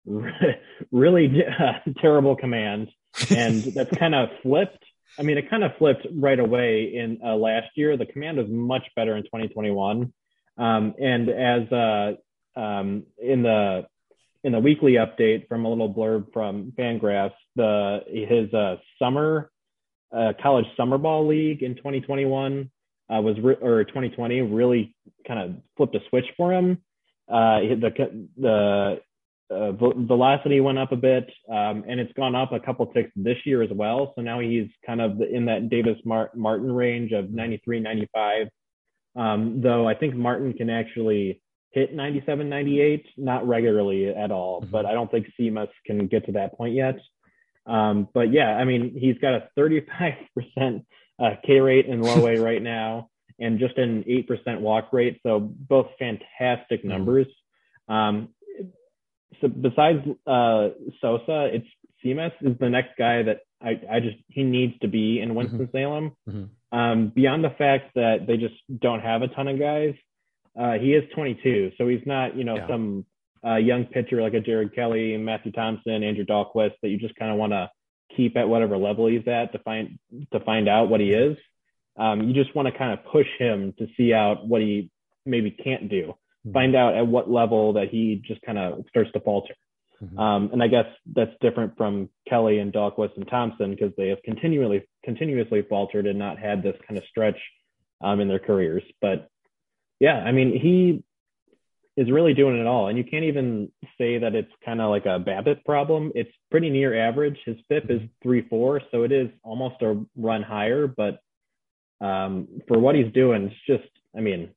really 0.93 1.45
uh, 1.45 1.73
terrible 2.01 2.37
command, 2.37 2.89
and 3.31 3.63
that's 3.63 3.97
kind 3.97 4.15
of 4.15 4.29
flipped. 4.43 4.83
I 5.19 5.23
mean, 5.23 5.39
it 5.39 5.49
kind 5.49 5.65
of 5.65 5.73
flipped 5.79 6.07
right 6.15 6.39
away 6.39 6.95
in 6.95 7.19
uh, 7.25 7.35
last 7.37 7.69
year. 7.75 7.97
The 7.97 8.07
command 8.07 8.39
was 8.39 8.47
much 8.49 8.83
better 8.95 9.17
in 9.17 9.23
2021, 9.25 10.13
um, 10.59 10.95
and 10.99 11.29
as 11.29 11.73
uh, 11.73 12.61
um, 12.61 13.05
in 13.19 13.43
the 13.43 13.87
in 14.45 14.53
the 14.53 14.61
weekly 14.61 14.93
update 14.93 15.49
from 15.49 15.65
a 15.65 15.69
little 15.69 15.93
blurb 15.93 16.33
from 16.33 16.73
Fangraphs, 16.79 17.33
the 17.57 18.01
his 18.07 18.53
uh, 18.53 18.77
summer 18.99 19.51
uh, 20.17 20.33
college 20.43 20.67
summer 20.77 20.99
ball 20.99 21.27
league 21.27 21.63
in 21.63 21.75
2021 21.77 22.71
uh, 23.11 23.21
was 23.21 23.37
re- 23.43 23.57
or 23.61 23.85
2020 23.85 24.41
really 24.43 24.95
kind 25.27 25.41
of 25.41 25.57
flipped 25.77 25.95
a 25.95 26.01
switch 26.09 26.27
for 26.37 26.53
him. 26.53 26.79
Uh, 27.29 27.61
the 27.61 28.27
the 28.37 29.01
uh, 29.51 29.73
velocity 29.73 30.61
went 30.61 30.79
up 30.79 30.93
a 30.93 30.97
bit, 30.97 31.31
um, 31.49 31.85
and 31.87 32.01
it's 32.01 32.13
gone 32.15 32.35
up 32.35 32.53
a 32.53 32.61
couple 32.61 32.87
ticks 32.87 33.11
this 33.15 33.39
year 33.45 33.63
as 33.63 33.71
well. 33.71 34.13
So 34.17 34.23
now 34.23 34.41
he's 34.41 34.69
kind 34.85 35.01
of 35.01 35.21
in 35.21 35.45
that 35.47 35.69
Davis 35.69 35.99
Martin 36.05 36.73
range 36.73 37.13
of 37.13 37.31
93, 37.31 37.81
95. 37.81 38.49
Um, 39.15 39.61
though 39.63 39.89
I 39.89 39.95
think 39.95 40.15
Martin 40.15 40.53
can 40.53 40.69
actually 40.69 41.41
hit 41.71 41.95
97, 41.95 42.49
98, 42.49 43.07
not 43.17 43.47
regularly 43.47 44.09
at 44.09 44.31
all, 44.31 44.61
mm-hmm. 44.61 44.71
but 44.71 44.87
I 44.87 44.93
don't 44.93 45.11
think 45.11 45.27
Simas 45.39 45.69
can 45.87 46.07
get 46.07 46.27
to 46.27 46.33
that 46.33 46.55
point 46.57 46.75
yet. 46.75 46.99
Um, 47.67 48.09
but 48.15 48.33
yeah, 48.33 48.57
I 48.57 48.65
mean, 48.65 48.97
he's 48.99 49.19
got 49.19 49.35
a 49.35 49.49
35% 49.59 50.85
uh, 51.19 51.31
K 51.45 51.61
rate 51.61 51.87
in 51.87 52.01
low 52.01 52.27
A 52.27 52.37
right 52.41 52.63
now 52.63 53.11
and 53.39 53.59
just 53.59 53.77
an 53.77 54.05
8% 54.05 54.61
walk 54.61 54.93
rate. 54.93 55.21
So 55.23 55.41
both 55.41 55.89
fantastic 55.99 56.81
mm-hmm. 56.81 56.89
numbers. 56.89 57.27
Um, 57.89 58.31
so 59.41 59.49
besides 59.49 60.01
uh, 60.27 60.69
Sosa, 61.01 61.51
it's 61.53 61.67
Simas 62.05 62.33
is 62.41 62.57
the 62.59 62.69
next 62.69 62.97
guy 62.99 63.23
that 63.23 63.41
I, 63.63 63.81
I 63.91 64.01
just 64.01 64.17
he 64.29 64.43
needs 64.43 64.79
to 64.81 64.89
be 64.89 65.21
in 65.21 65.35
Winston 65.35 65.69
Salem. 65.73 66.13
Mm-hmm. 66.29 66.39
mm-hmm. 66.39 66.45
Um, 66.73 67.13
beyond 67.15 67.45
the 67.45 67.55
fact 67.57 67.95
that 67.95 68.27
they 68.27 68.37
just 68.37 68.55
don't 68.81 69.01
have 69.01 69.23
a 69.23 69.29
ton 69.29 69.49
of 69.49 69.59
guys, 69.59 69.95
uh, 70.61 70.73
he 70.73 70.93
is 70.93 71.05
22, 71.15 71.73
so 71.79 71.89
he's 71.89 72.05
not 72.05 72.37
you 72.37 72.45
know 72.45 72.57
yeah. 72.57 72.69
some 72.69 73.07
uh, 73.47 73.57
young 73.57 73.85
pitcher 73.85 74.21
like 74.21 74.35
a 74.35 74.41
Jared 74.41 74.75
Kelley, 74.75 75.17
Matthew 75.17 75.53
Thompson, 75.53 76.03
Andrew 76.03 76.25
Dalquist 76.25 76.75
that 76.83 76.89
you 76.89 76.99
just 76.99 77.15
kind 77.15 77.31
of 77.31 77.39
want 77.39 77.53
to 77.53 77.71
keep 78.17 78.37
at 78.37 78.49
whatever 78.49 78.77
level 78.77 79.07
he's 79.07 79.27
at 79.27 79.53
to 79.53 79.59
find 79.61 79.99
to 80.33 80.41
find 80.41 80.69
out 80.69 80.89
what 80.89 81.01
he 81.01 81.11
is. 81.11 81.37
Um, 81.97 82.29
you 82.29 82.35
just 82.35 82.55
want 82.55 82.67
to 82.67 82.77
kind 82.77 82.93
of 82.93 83.05
push 83.07 83.29
him 83.39 83.75
to 83.79 83.87
see 83.97 84.13
out 84.13 84.47
what 84.47 84.61
he 84.61 84.91
maybe 85.25 85.51
can't 85.51 85.89
do. 85.89 86.15
Find 86.53 86.77
out 86.77 86.95
at 86.95 87.07
what 87.07 87.31
level 87.31 87.75
that 87.75 87.89
he 87.89 88.23
just 88.27 88.41
kind 88.43 88.59
of 88.59 88.85
starts 88.89 89.11
to 89.13 89.21
falter. 89.21 89.55
Mm-hmm. 90.03 90.19
Um, 90.19 90.51
and 90.53 90.63
I 90.63 90.69
guess 90.69 90.87
that's 91.15 91.33
different 91.41 91.77
from 91.77 92.11
Kelley 92.29 92.59
and 92.59 92.73
Dalquist 92.73 93.17
and 93.17 93.27
Thompson 93.27 93.71
because 93.71 93.93
they 93.97 94.09
have 94.09 94.23
continually 94.25 94.87
continuously 95.05 95.63
faltered 95.69 96.07
and 96.07 96.19
not 96.19 96.39
had 96.39 96.63
this 96.63 96.77
kind 96.87 96.99
of 96.99 97.05
stretch 97.09 97.39
um, 98.03 98.21
in 98.21 98.29
their 98.29 98.39
careers. 98.39 98.83
But 99.01 99.29
yeah, 99.99 100.17
I 100.17 100.33
mean, 100.33 100.53
he 100.53 101.03
is 101.97 102.11
really 102.11 102.35
doing 102.35 102.61
it 102.61 102.67
all. 102.67 102.89
And 102.89 102.99
you 102.99 103.05
can't 103.05 103.25
even 103.25 103.73
say 103.97 104.19
that 104.19 104.35
it's 104.35 104.53
kind 104.65 104.81
of 104.81 104.91
like 104.91 105.07
a 105.07 105.19
BABIP 105.19 105.65
problem. 105.65 106.13
It's 106.15 106.31
pretty 106.51 106.69
near 106.69 107.09
average. 107.09 107.39
His 107.47 107.57
FIP 107.69 107.85
is 107.91 108.01
mm-hmm. 108.01 108.07
three 108.23 108.47
four, 108.49 108.83
so 108.91 109.03
it 109.05 109.13
is 109.13 109.29
almost 109.43 109.81
a 109.81 110.05
run 110.15 110.43
higher. 110.43 110.87
But 110.87 111.21
um, 112.05 112.49
for 112.69 112.79
what 112.79 112.95
he's 112.95 113.13
doing, 113.13 113.45
it's 113.45 113.55
just, 113.67 113.91
I 114.15 114.21
mean, 114.21 114.51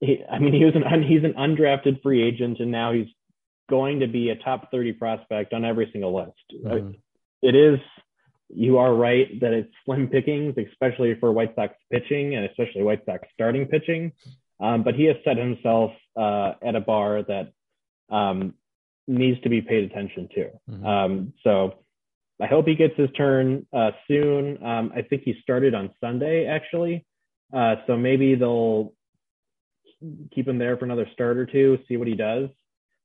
he, 0.00 0.22
I 0.30 0.38
mean, 0.38 0.52
he 0.54 0.64
was 0.64 0.74
an 0.74 1.02
he's 1.02 1.24
an 1.24 1.34
undrafted 1.34 2.02
free 2.02 2.22
agent, 2.22 2.60
and 2.60 2.70
now 2.70 2.92
he's 2.92 3.08
going 3.70 4.00
to 4.00 4.06
be 4.06 4.30
a 4.30 4.36
top 4.36 4.70
30 4.70 4.92
prospect 4.94 5.52
on 5.52 5.64
every 5.64 5.88
single 5.92 6.14
list. 6.14 6.64
Mm-hmm. 6.64 6.90
It 7.42 7.54
is. 7.54 7.78
You 8.48 8.78
are 8.78 8.94
right 8.94 9.40
that 9.40 9.52
it's 9.52 9.72
slim 9.84 10.08
pickings, 10.08 10.54
especially 10.58 11.14
for 11.18 11.32
White 11.32 11.54
Sox 11.54 11.74
pitching 11.90 12.36
and 12.36 12.44
especially 12.44 12.82
White 12.82 13.04
Sox 13.06 13.26
starting 13.32 13.66
pitching. 13.66 14.12
Um, 14.60 14.82
but 14.84 14.94
he 14.94 15.04
has 15.04 15.16
set 15.24 15.36
himself 15.38 15.92
uh, 16.16 16.52
at 16.64 16.76
a 16.76 16.80
bar 16.80 17.22
that 17.22 17.52
um, 18.10 18.54
needs 19.08 19.40
to 19.42 19.48
be 19.48 19.60
paid 19.60 19.90
attention 19.90 20.28
to. 20.34 20.50
Mm-hmm. 20.70 20.86
Um, 20.86 21.32
so 21.42 21.74
I 22.40 22.46
hope 22.46 22.66
he 22.66 22.74
gets 22.74 22.96
his 22.96 23.10
turn 23.16 23.66
uh, 23.72 23.90
soon. 24.06 24.64
Um, 24.64 24.92
I 24.94 25.02
think 25.02 25.22
he 25.24 25.34
started 25.42 25.74
on 25.74 25.90
Sunday 26.00 26.46
actually, 26.46 27.04
uh, 27.52 27.76
so 27.86 27.96
maybe 27.96 28.34
they'll 28.34 28.92
keep 30.34 30.48
him 30.48 30.58
there 30.58 30.76
for 30.76 30.84
another 30.84 31.08
start 31.12 31.36
or 31.36 31.46
two, 31.46 31.78
see 31.88 31.96
what 31.96 32.08
he 32.08 32.14
does. 32.14 32.48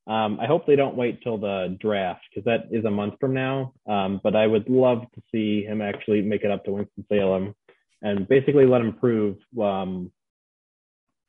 Um, 0.08 0.40
I 0.40 0.48
hope 0.48 0.66
they 0.66 0.76
don't 0.76 0.96
wait 0.96 1.22
till 1.22 1.38
the 1.38 1.78
draft 1.80 2.26
because 2.30 2.46
that 2.46 2.76
is 2.76 2.86
a 2.86 2.92
month 2.92 3.16
from 3.20 3.34
now. 3.34 3.74
Um, 3.88 4.20
but 4.24 4.36
I 4.36 4.48
would 4.48 4.68
love 4.68 5.04
to 5.14 5.22
see 5.32 5.64
him 5.64 5.82
actually 5.82 6.22
make 6.22 6.44
it 6.44 6.52
up 6.52 6.66
to 6.66 6.72
Winston 6.72 7.06
Salem 7.08 7.54
and 8.02 8.28
basically 8.28 8.66
let 8.66 8.82
him 8.82 8.94
prove, 8.94 9.38
um, 9.62 10.12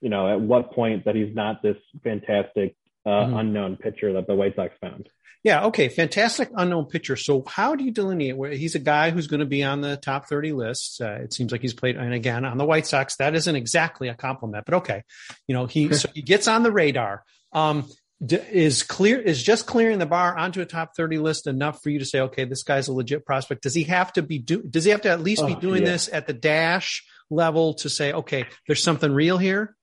you 0.00 0.08
know, 0.08 0.32
at 0.32 0.40
what 0.40 0.72
point 0.72 1.04
that 1.04 1.14
he's 1.14 1.34
not 1.34 1.62
this 1.62 1.76
fantastic 2.02 2.74
uh, 3.06 3.10
mm-hmm. 3.10 3.36
unknown 3.36 3.76
pitcher 3.76 4.12
that 4.14 4.26
the 4.26 4.34
White 4.34 4.56
Sox 4.56 4.74
found. 4.80 5.08
Yeah. 5.42 5.66
Okay. 5.66 5.88
Fantastic 5.88 6.50
unknown 6.54 6.86
pitcher. 6.86 7.16
So 7.16 7.42
how 7.46 7.74
do 7.74 7.82
you 7.82 7.90
delineate 7.90 8.36
where 8.36 8.50
he's 8.50 8.74
a 8.74 8.80
guy 8.80 9.10
who's 9.10 9.26
going 9.26 9.40
to 9.40 9.46
be 9.46 9.62
on 9.62 9.80
the 9.80 9.96
top 9.96 10.28
30 10.28 10.52
lists? 10.52 11.00
Uh, 11.00 11.20
it 11.22 11.32
seems 11.32 11.50
like 11.50 11.62
he's 11.62 11.72
played, 11.72 11.96
and 11.96 12.12
again, 12.12 12.44
on 12.44 12.58
the 12.58 12.64
White 12.64 12.86
Sox, 12.86 13.16
that 13.16 13.34
isn't 13.34 13.56
exactly 13.56 14.08
a 14.08 14.14
compliment, 14.14 14.66
but 14.66 14.74
okay. 14.76 15.02
You 15.46 15.54
know, 15.54 15.66
he, 15.66 15.94
so 15.94 16.10
he 16.14 16.22
gets 16.22 16.46
on 16.46 16.62
the 16.62 16.72
radar. 16.72 17.24
Um, 17.52 17.88
is 18.28 18.82
clear 18.82 19.18
is 19.18 19.42
just 19.42 19.66
clearing 19.66 19.98
the 19.98 20.04
bar 20.04 20.36
onto 20.36 20.60
a 20.60 20.66
top 20.66 20.94
30 20.94 21.16
list 21.18 21.46
enough 21.46 21.82
for 21.82 21.88
you 21.88 21.98
to 22.00 22.04
say 22.04 22.20
okay 22.20 22.44
this 22.44 22.62
guy's 22.62 22.86
a 22.88 22.92
legit 22.92 23.24
prospect 23.24 23.62
does 23.62 23.74
he 23.74 23.84
have 23.84 24.12
to 24.12 24.20
be 24.20 24.38
do 24.38 24.62
does 24.62 24.84
he 24.84 24.90
have 24.90 25.00
to 25.00 25.08
at 25.08 25.22
least 25.22 25.46
be 25.46 25.54
oh, 25.54 25.60
doing 25.60 25.82
yeah. 25.82 25.92
this 25.92 26.10
at 26.12 26.26
the 26.26 26.34
dash 26.34 27.02
level 27.30 27.72
to 27.72 27.88
say 27.88 28.12
okay 28.12 28.44
there's 28.66 28.82
something 28.82 29.10
real 29.10 29.38
here 29.38 29.74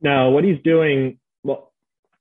no 0.00 0.30
what 0.30 0.42
he's 0.42 0.60
doing 0.64 1.18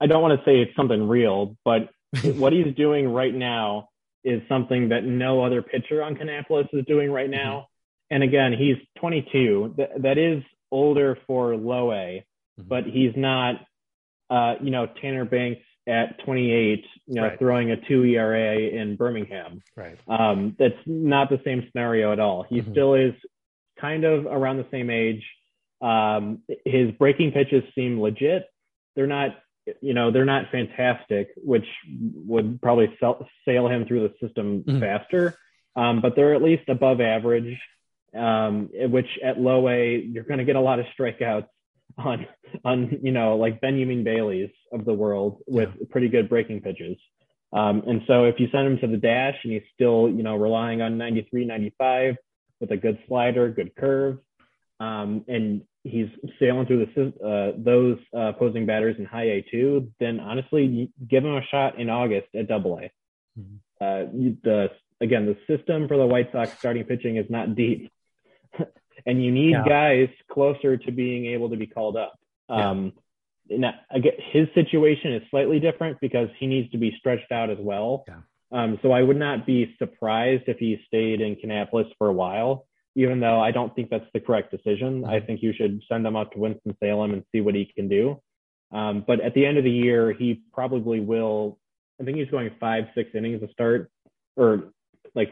i 0.03 0.05
don't 0.05 0.21
want 0.21 0.37
to 0.37 0.45
say 0.45 0.59
it's 0.59 0.75
something 0.75 1.07
real 1.07 1.55
but 1.65 1.89
what 2.35 2.53
he's 2.53 2.75
doing 2.75 3.07
right 3.07 3.33
now 3.33 3.89
is 4.23 4.41
something 4.47 4.89
that 4.89 5.03
no 5.03 5.43
other 5.43 5.61
pitcher 5.61 6.01
on 6.01 6.15
Kannapolis 6.15 6.67
is 6.73 6.85
doing 6.85 7.11
right 7.11 7.29
mm-hmm. 7.29 7.43
now. 7.43 7.67
And 8.09 8.23
again, 8.23 8.53
he's 8.57 8.77
22. 8.99 9.73
Th- 9.75 9.89
that 9.99 10.17
is 10.17 10.43
older 10.71 11.17
for 11.27 11.55
low 11.55 11.91
A, 11.91 12.25
mm-hmm. 12.59 12.67
but 12.67 12.85
he's 12.85 13.11
not, 13.15 13.55
uh, 14.29 14.55
you 14.61 14.71
know, 14.71 14.87
Tanner 15.01 15.25
Banks 15.25 15.61
at 15.87 16.23
28, 16.23 16.85
you 17.07 17.15
know, 17.15 17.23
right. 17.23 17.39
throwing 17.39 17.71
a 17.71 17.75
two 17.87 18.03
ERA 18.05 18.57
in 18.57 18.95
Birmingham. 18.95 19.61
Right. 19.75 19.97
Um, 20.07 20.55
that's 20.57 20.75
not 20.85 21.29
the 21.29 21.41
same 21.43 21.67
scenario 21.71 22.13
at 22.13 22.19
all. 22.19 22.45
He 22.47 22.61
mm-hmm. 22.61 22.71
still 22.71 22.93
is 22.93 23.13
kind 23.79 24.05
of 24.05 24.25
around 24.25 24.57
the 24.57 24.67
same 24.71 24.89
age. 24.89 25.23
Um, 25.81 26.43
his 26.65 26.91
breaking 26.91 27.33
pitches 27.33 27.63
seem 27.75 27.99
legit. 27.99 28.45
They're 28.95 29.07
not 29.07 29.31
you 29.81 29.93
know 29.93 30.11
they're 30.11 30.25
not 30.25 30.51
fantastic, 30.51 31.29
which 31.37 31.65
would 32.25 32.61
probably 32.61 32.95
sell, 32.99 33.27
sail 33.45 33.67
him 33.67 33.85
through 33.85 34.07
the 34.07 34.25
system 34.25 34.63
mm-hmm. 34.63 34.79
faster. 34.79 35.37
Um, 35.75 36.01
but 36.01 36.15
they're 36.15 36.35
at 36.35 36.41
least 36.41 36.69
above 36.69 37.01
average, 37.01 37.59
um, 38.15 38.69
which 38.73 39.07
at 39.23 39.39
low 39.39 39.67
A 39.69 39.97
you're 39.97 40.23
going 40.23 40.39
to 40.39 40.45
get 40.45 40.55
a 40.55 40.61
lot 40.61 40.79
of 40.79 40.85
strikeouts 40.97 41.47
on 41.97 42.25
on 42.63 42.99
you 43.01 43.11
know 43.11 43.35
like 43.35 43.61
Benyamin 43.61 44.03
Bailey's 44.03 44.51
of 44.71 44.85
the 44.85 44.93
world 44.93 45.41
with 45.47 45.69
yeah. 45.79 45.85
pretty 45.89 46.09
good 46.09 46.29
breaking 46.29 46.61
pitches. 46.61 46.97
Um, 47.51 47.83
and 47.85 48.01
so 48.07 48.25
if 48.25 48.39
you 48.39 48.47
send 48.51 48.67
him 48.67 48.79
to 48.79 48.87
the 48.87 48.97
dash 48.97 49.37
and 49.43 49.53
he's 49.53 49.63
still 49.73 50.09
you 50.09 50.23
know 50.23 50.35
relying 50.35 50.81
on 50.81 50.97
93, 50.97 51.45
95 51.45 52.15
with 52.59 52.71
a 52.71 52.77
good 52.77 52.99
slider, 53.07 53.49
good 53.49 53.75
curve, 53.75 54.19
um, 54.79 55.25
and 55.27 55.63
he's 55.83 56.07
sailing 56.39 56.65
through 56.65 56.85
the 56.85 57.25
uh, 57.25 57.51
those 57.57 57.97
uh, 58.15 58.29
opposing 58.29 58.65
batters 58.65 58.95
in 58.97 59.05
high 59.05 59.25
A 59.25 59.45
two, 59.49 59.91
then 59.99 60.19
honestly, 60.19 60.91
give 61.07 61.23
him 61.23 61.35
a 61.35 61.45
shot 61.51 61.79
in 61.79 61.89
August 61.89 62.27
at 62.35 62.47
Double 62.47 62.77
A. 62.77 62.91
Mm-hmm. 63.39 63.55
Uh, 63.81 64.11
the 64.43 64.69
again, 65.01 65.25
the 65.25 65.37
system 65.47 65.87
for 65.87 65.97
the 65.97 66.05
White 66.05 66.31
Sox 66.31 66.57
starting 66.57 66.83
pitching 66.85 67.17
is 67.17 67.25
not 67.29 67.55
deep, 67.55 67.91
and 69.05 69.23
you 69.23 69.31
need 69.31 69.51
yeah. 69.51 69.65
guys 69.67 70.09
closer 70.31 70.77
to 70.77 70.91
being 70.91 71.25
able 71.27 71.49
to 71.49 71.57
be 71.57 71.67
called 71.67 71.97
up. 71.97 72.13
Yeah. 72.49 72.69
Um, 72.69 72.93
now, 73.49 73.73
again, 73.91 74.13
his 74.31 74.47
situation 74.55 75.13
is 75.13 75.23
slightly 75.29 75.59
different 75.59 75.99
because 75.99 76.29
he 76.39 76.47
needs 76.47 76.71
to 76.71 76.77
be 76.77 76.95
stretched 76.97 77.31
out 77.31 77.49
as 77.49 77.57
well. 77.59 78.05
Yeah. 78.07 78.21
Um, 78.53 78.79
so 78.81 78.91
I 78.91 79.01
would 79.01 79.17
not 79.17 79.45
be 79.45 79.75
surprised 79.79 80.43
if 80.47 80.57
he 80.59 80.79
stayed 80.87 81.21
in 81.21 81.35
Kannapolis 81.35 81.89
for 81.97 82.07
a 82.07 82.13
while, 82.13 82.67
even 82.95 83.19
though 83.19 83.39
I 83.39 83.51
don't 83.51 83.73
think 83.75 83.89
that's 83.89 84.05
the 84.13 84.19
correct 84.19 84.51
decision. 84.51 85.01
Mm-hmm. 85.01 85.09
I 85.09 85.19
think 85.19 85.41
you 85.41 85.53
should 85.53 85.81
send 85.89 86.05
him 86.05 86.15
up 86.15 86.31
to 86.33 86.39
Winston 86.39 86.75
Salem 86.81 87.13
and 87.13 87.23
see 87.31 87.41
what 87.41 87.55
he 87.55 87.71
can 87.75 87.87
do. 87.87 88.21
Um, 88.71 89.03
but 89.05 89.21
at 89.21 89.33
the 89.33 89.45
end 89.45 89.57
of 89.57 89.63
the 89.63 89.71
year, 89.71 90.13
he 90.13 90.41
probably 90.53 90.99
will. 90.99 91.59
I 91.99 92.03
think 92.03 92.17
he's 92.17 92.29
going 92.29 92.49
five, 92.59 92.85
six 92.95 93.11
innings 93.13 93.41
to 93.41 93.51
start, 93.51 93.91
or 94.35 94.71
like 95.13 95.31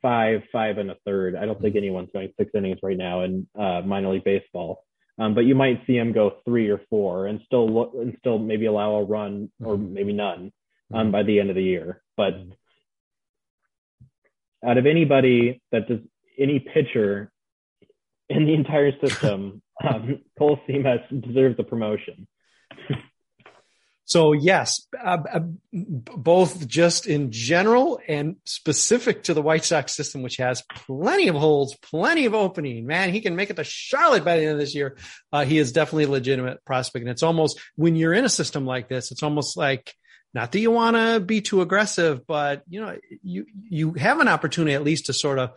five, 0.00 0.42
five 0.52 0.78
and 0.78 0.90
a 0.90 0.96
third. 1.04 1.34
I 1.34 1.44
don't 1.44 1.60
think 1.60 1.74
mm-hmm. 1.74 1.84
anyone's 1.84 2.10
going 2.12 2.32
six 2.38 2.50
innings 2.54 2.78
right 2.82 2.96
now 2.96 3.22
in 3.22 3.46
uh, 3.58 3.82
minor 3.84 4.10
league 4.10 4.24
baseball. 4.24 4.84
Um, 5.18 5.34
but 5.34 5.46
you 5.46 5.54
might 5.54 5.82
see 5.86 5.96
him 5.96 6.12
go 6.12 6.36
three 6.44 6.68
or 6.68 6.80
four 6.90 7.26
and 7.26 7.40
still 7.46 7.68
look, 7.68 7.92
and 7.94 8.14
still 8.18 8.38
maybe 8.38 8.66
allow 8.66 8.96
a 8.96 9.04
run 9.04 9.50
or 9.64 9.76
mm-hmm. 9.76 9.94
maybe 9.94 10.12
none 10.12 10.52
um, 10.92 11.10
by 11.10 11.22
the 11.22 11.40
end 11.40 11.50
of 11.50 11.56
the 11.56 11.62
year. 11.62 12.02
But 12.16 12.34
out 14.64 14.78
of 14.78 14.86
anybody 14.86 15.62
that 15.72 15.88
does 15.88 16.00
any 16.38 16.58
pitcher 16.58 17.30
in 18.28 18.46
the 18.46 18.54
entire 18.54 18.92
system, 19.00 19.62
um, 19.88 20.20
Kohl 20.38 20.58
Simas 20.68 21.00
deserves 21.22 21.56
a 21.58 21.64
promotion. 21.64 22.26
So 24.06 24.32
yes, 24.32 24.86
uh, 24.96 25.18
uh, 25.32 25.40
both 25.72 26.68
just 26.68 27.06
in 27.06 27.32
general 27.32 27.98
and 28.06 28.36
specific 28.44 29.24
to 29.24 29.34
the 29.34 29.42
White 29.42 29.64
Sox 29.64 29.96
system, 29.96 30.22
which 30.22 30.36
has 30.36 30.62
plenty 30.86 31.26
of 31.26 31.34
holes, 31.34 31.76
plenty 31.82 32.24
of 32.24 32.32
opening. 32.32 32.86
Man, 32.86 33.12
he 33.12 33.20
can 33.20 33.34
make 33.34 33.50
it 33.50 33.56
to 33.56 33.64
Charlotte 33.64 34.24
by 34.24 34.36
the 34.36 34.44
end 34.44 34.52
of 34.52 34.58
this 34.58 34.76
year. 34.76 34.96
Uh, 35.32 35.44
he 35.44 35.58
is 35.58 35.72
definitely 35.72 36.04
a 36.04 36.10
legitimate 36.10 36.64
prospect, 36.64 37.02
and 37.02 37.10
it's 37.10 37.24
almost 37.24 37.60
when 37.74 37.96
you're 37.96 38.14
in 38.14 38.24
a 38.24 38.28
system 38.28 38.64
like 38.64 38.88
this, 38.88 39.10
it's 39.10 39.24
almost 39.24 39.56
like 39.56 39.92
not 40.32 40.52
that 40.52 40.60
you 40.60 40.70
want 40.70 40.94
to 40.96 41.18
be 41.18 41.40
too 41.40 41.60
aggressive, 41.60 42.24
but 42.28 42.62
you 42.68 42.80
know, 42.80 42.96
you 43.24 43.46
you 43.68 43.94
have 43.94 44.20
an 44.20 44.28
opportunity 44.28 44.74
at 44.74 44.84
least 44.84 45.06
to 45.06 45.14
sort 45.14 45.40
of 45.40 45.50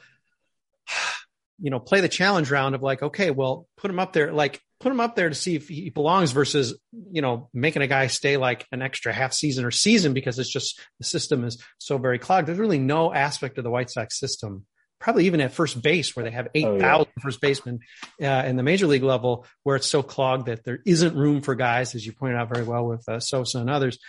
you 1.62 1.70
know 1.70 1.80
play 1.80 2.01
the 2.01 2.10
challenge 2.10 2.51
round 2.51 2.76
of 2.76 2.82
like, 2.82 3.01
okay, 3.01 3.32
well, 3.32 3.68
put 3.78 3.91
him 3.91 3.99
up 3.99 4.14
there, 4.14 4.32
like 4.32 4.62
put 4.80 4.91
him 4.91 4.99
up 4.99 5.16
there 5.16 5.30
to 5.30 5.36
see 5.36 5.55
if 5.55 5.68
he 5.68 5.89
belongs 5.89 6.32
versus 6.32 6.78
you 7.12 7.22
know 7.22 7.49
making 7.53 7.82
a 7.82 7.88
guy 7.88 8.07
stay 8.07 8.38
like 8.38 8.66
an 8.72 8.82
extra 8.82 9.12
half 9.12 9.34
season 9.34 9.66
or 9.66 9.72
season 9.72 10.14
because 10.14 10.39
it's 10.39 10.51
just 10.51 10.80
the 10.99 11.05
system 11.05 11.43
is 11.43 11.62
so 11.78 11.97
very 11.97 12.20
clogged. 12.20 12.47
There's 12.47 12.60
really 12.60 12.80
no 12.80 13.14
aspect 13.14 13.57
of 13.57 13.64
the 13.64 13.72
White 13.72 13.89
Sox 13.89 14.20
system, 14.20 14.66
probably 14.99 15.26
even 15.26 15.41
at 15.41 15.53
first 15.53 15.82
base 15.82 16.16
where 16.16 16.24
they 16.24 16.32
have 16.32 16.47
eight 16.55 16.80
thousand 16.80 17.07
oh, 17.07 17.14
yeah. 17.18 17.24
first 17.24 17.41
basemen 17.41 17.80
uh, 18.22 18.43
in 18.45 18.55
the 18.55 18.64
major 18.64 18.88
league 18.88 19.03
level, 19.03 19.45
where 19.64 19.76
it's 19.76 19.88
so 19.88 20.01
clogged 20.01 20.47
that 20.47 20.64
there 20.64 20.80
isn't 20.86 21.16
room 21.16 21.41
for 21.41 21.55
guys, 21.55 21.95
as 21.95 22.05
you 22.05 22.14
pointed 22.14 22.38
out 22.38 22.53
very 22.53 22.66
well 22.66 22.86
with 22.86 23.07
uh, 23.10 23.20
Sosa 23.20 23.60
and 23.60 23.70
others, 23.70 23.99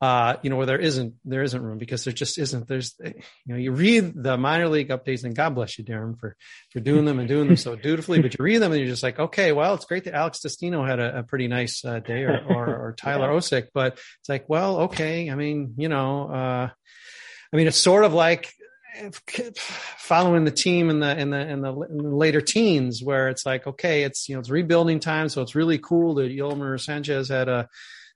uh, 0.00 0.36
you 0.42 0.48
know, 0.48 0.56
where 0.56 0.66
there 0.66 0.78
isn't 0.78 1.14
there 1.26 1.42
isn't 1.42 1.62
room 1.62 1.76
because 1.76 2.04
there 2.04 2.12
just 2.12 2.38
isn't. 2.38 2.66
There's 2.66 2.94
you 3.04 3.12
know, 3.46 3.56
you 3.56 3.72
read 3.72 4.14
the 4.14 4.38
minor 4.38 4.68
league 4.68 4.88
updates 4.88 5.24
and 5.24 5.36
God 5.36 5.54
bless 5.54 5.78
you, 5.78 5.84
Darren, 5.84 6.18
for 6.18 6.36
for 6.70 6.80
doing 6.80 7.04
them 7.04 7.18
and 7.18 7.28
doing 7.28 7.48
them 7.48 7.56
so 7.58 7.76
dutifully. 7.76 8.22
But 8.22 8.38
you 8.38 8.42
read 8.42 8.62
them 8.62 8.72
and 8.72 8.80
you're 8.80 8.88
just 8.88 9.02
like, 9.02 9.18
okay, 9.18 9.52
well, 9.52 9.74
it's 9.74 9.84
great 9.84 10.04
that 10.04 10.14
Alex 10.14 10.40
Destino 10.40 10.84
had 10.84 11.00
a, 11.00 11.18
a 11.18 11.22
pretty 11.22 11.48
nice 11.48 11.84
uh, 11.84 11.98
day 11.98 12.22
or, 12.22 12.42
or, 12.48 12.66
or 12.66 12.92
Tyler 12.98 13.30
yeah. 13.30 13.38
Osik, 13.38 13.68
but 13.74 13.94
it's 14.20 14.28
like, 14.28 14.48
well, 14.48 14.80
okay, 14.82 15.30
I 15.30 15.34
mean, 15.34 15.74
you 15.76 15.90
know, 15.90 16.30
uh, 16.30 16.70
I 17.52 17.56
mean, 17.56 17.66
it's 17.66 17.76
sort 17.76 18.04
of 18.04 18.14
like 18.14 18.50
following 19.98 20.44
the 20.44 20.50
team 20.50 20.88
in 20.88 21.00
the 21.00 21.18
in 21.18 21.30
the 21.30 21.40
in 21.46 21.60
the, 21.60 21.80
in 21.82 21.98
the 21.98 22.10
later 22.10 22.40
teens 22.40 23.02
where 23.02 23.28
it's 23.28 23.46
like 23.46 23.64
okay 23.64 24.02
it's 24.02 24.28
you 24.28 24.34
know 24.34 24.40
it's 24.40 24.50
rebuilding 24.50 24.98
time 24.98 25.28
so 25.28 25.42
it's 25.42 25.54
really 25.54 25.78
cool 25.78 26.14
that 26.14 26.32
Yolmer 26.32 26.78
Sanchez 26.78 27.28
had 27.28 27.48
a 27.48 27.68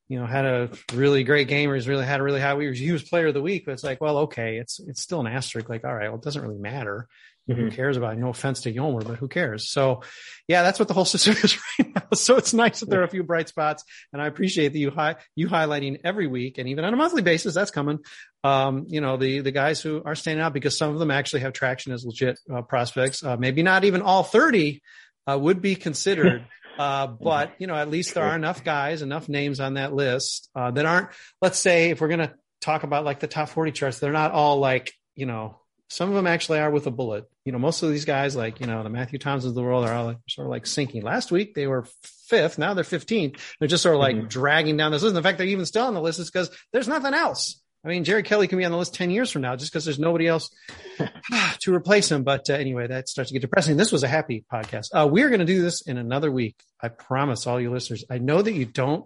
you 0.09 0.18
know, 0.18 0.26
had 0.26 0.44
a 0.44 0.70
really 0.92 1.24
great 1.24 1.48
game 1.48 1.70
or 1.70 1.74
he's 1.74 1.88
really 1.88 2.05
had 2.05 2.20
a 2.20 2.22
really 2.22 2.40
high 2.40 2.55
week. 2.55 2.76
He 2.76 2.92
was 2.92 3.02
player 3.02 3.28
of 3.28 3.34
the 3.34 3.42
week, 3.42 3.64
but 3.64 3.72
it's 3.72 3.84
like, 3.84 4.00
well, 4.00 4.18
okay, 4.18 4.59
it's 4.59 4.78
it's 4.80 5.00
still 5.00 5.20
an 5.20 5.26
asterisk. 5.26 5.68
Like, 5.68 5.84
all 5.84 5.94
right, 5.94 6.09
well, 6.09 6.18
it 6.18 6.22
doesn't 6.22 6.42
really 6.42 6.59
matter. 6.59 7.09
Mm-hmm. 7.48 7.61
Who 7.61 7.70
cares 7.70 7.98
about 7.98 8.14
it? 8.14 8.20
No 8.20 8.30
offense 8.30 8.62
to 8.62 8.72
Yolmer, 8.72 9.07
but 9.07 9.18
who 9.18 9.28
cares? 9.28 9.68
So, 9.68 10.02
yeah, 10.48 10.62
that's 10.62 10.78
what 10.78 10.88
the 10.88 10.94
whole 10.94 11.05
system 11.05 11.36
is 11.42 11.59
right 11.78 11.94
now. 11.94 12.02
So 12.14 12.36
it's 12.36 12.55
nice 12.55 12.80
that 12.80 12.88
there 12.88 13.00
are 13.00 13.05
a 13.05 13.09
few 13.09 13.22
bright 13.22 13.48
spots, 13.48 13.84
and 14.12 14.22
I 14.22 14.26
appreciate 14.26 14.72
that 14.72 14.78
you 14.78 14.90
hi- 14.90 15.16
you 15.34 15.48
highlighting 15.48 16.00
every 16.05 16.26
week 16.26 16.59
and 16.59 16.68
even 16.68 16.84
on 16.84 16.94
a 16.94 16.96
monthly 16.96 17.22
basis. 17.22 17.55
That's 17.55 17.70
coming. 17.70 17.98
Um, 18.42 18.86
you 18.88 19.00
know, 19.00 19.16
the 19.16 19.40
the 19.40 19.50
guys 19.50 19.82
who 19.82 20.02
are 20.05 20.14
standing 20.14 20.42
out 20.42 20.55
because 20.55 20.76
some 20.76 20.92
of 20.92 20.98
them 20.98 21.11
actually 21.11 21.40
have 21.40 21.52
traction 21.52 21.92
as 21.92 22.05
legit 22.05 22.38
uh, 22.52 22.62
prospects. 22.62 23.22
Uh, 23.22 23.36
maybe 23.36 23.62
not 23.62 23.84
even 23.84 24.00
all 24.00 24.22
thirty 24.22 24.82
uh, 25.26 25.38
would 25.38 25.61
be 25.61 25.76
considered. 25.76 26.46
Uh, 26.79 27.07
but 27.07 27.53
you 27.59 27.66
know, 27.66 27.75
at 27.75 27.91
least 27.91 28.14
there 28.14 28.25
are 28.25 28.37
enough 28.37 28.64
guys, 28.64 29.03
enough 29.03 29.29
names 29.29 29.61
on 29.61 29.75
that 29.75 29.95
list 29.95 30.51
uh, 30.55 30.70
that 30.70 30.87
aren't. 30.87 31.09
Let's 31.41 31.59
say 31.59 31.91
if 31.91 32.01
we're 32.01 32.09
going 32.09 32.20
to 32.20 32.35
talk 32.61 32.83
about 32.83 33.05
like 33.05 33.20
the 33.20 33.27
top 33.27 33.49
forty 33.49 33.72
charts, 33.72 33.99
they're 33.99 34.12
not 34.12 34.33
all 34.33 34.59
like 34.59 34.93
you 35.14 35.27
know. 35.27 35.61
Some 35.91 36.09
of 36.09 36.14
them 36.14 36.27
actually 36.27 36.59
are 36.59 36.70
with 36.70 36.87
a 36.87 36.91
bullet. 36.91 37.29
You 37.45 37.53
know, 37.53 37.59
most 37.59 37.83
of 37.83 37.91
these 37.91 38.07
guys, 38.07 38.35
like 38.35 38.59
you 38.59 38.66
know, 38.66 38.83
the 38.83 38.89
Matthew 38.89 39.18
Thompsons 39.18 39.51
of 39.51 39.55
the 39.55 39.62
world, 39.62 39.85
are 39.85 39.93
all 39.93 40.07
like, 40.07 40.16
sort 40.29 40.47
of 40.47 40.51
like 40.51 40.66
sinking. 40.66 41.03
Last 41.03 41.31
week 41.31 41.55
they 41.55 41.66
were 41.66 41.87
fifth, 42.27 42.59
now 42.59 42.75
they're 42.75 42.85
fifteenth. 42.85 43.41
They're 43.59 43.68
just 43.68 43.83
sort 43.83 43.95
of 43.95 44.01
like 44.01 44.16
mm-hmm. 44.16 44.27
dragging 44.27 44.77
down 44.77 44.93
this 44.93 45.03
list. 45.03 45.11
And 45.11 45.16
the 45.16 45.22
fact 45.22 45.39
they're 45.39 45.47
even 45.47 45.66
still 45.66 45.87
on 45.87 45.95
the 45.95 46.01
list 46.01 46.18
is 46.18 46.31
because 46.31 46.51
there's 46.72 46.89
nothing 46.89 47.14
else. 47.14 47.61
I 47.85 47.89
mean, 47.89 48.05
Jerry 48.05 48.22
Kelley 48.22 48.49
can 48.49 48.57
be 48.57 48.64
on 48.64 48.72
the 48.72 48.78
list 48.78 48.95
10 48.95 49.11
years 49.11 49.30
from 49.30 49.43
now 49.43 49.57
just 49.57 49.70
because 49.70 49.85
there's 49.85 49.99
nobody 49.99 50.26
else 50.26 50.51
to 51.61 51.74
replace 51.74 52.11
him. 52.11 52.24
But 52.24 52.49
uh, 52.49 52.55
anyway, 52.55 52.87
that 52.87 53.09
starts 53.09 53.28
to 53.28 53.35
get 53.35 53.43
depressing. 53.43 53.76
This 53.76 53.93
was 53.93 54.03
a 54.03 54.09
happy 54.09 54.45
podcast. 54.51 54.89
Uh, 54.93 55.07
we're 55.07 55.28
going 55.28 55.41
to 55.41 55.47
do 55.47 55.61
this 55.61 55.82
in 55.82 55.99
another 55.99 56.30
week. 56.30 56.57
I 56.82 56.89
promise 56.89 57.47
all 57.47 57.61
you 57.61 57.70
listeners. 57.70 58.05
I 58.11 58.18
know 58.18 58.41
that 58.41 58.53
you 58.53 58.64
don't 58.64 59.05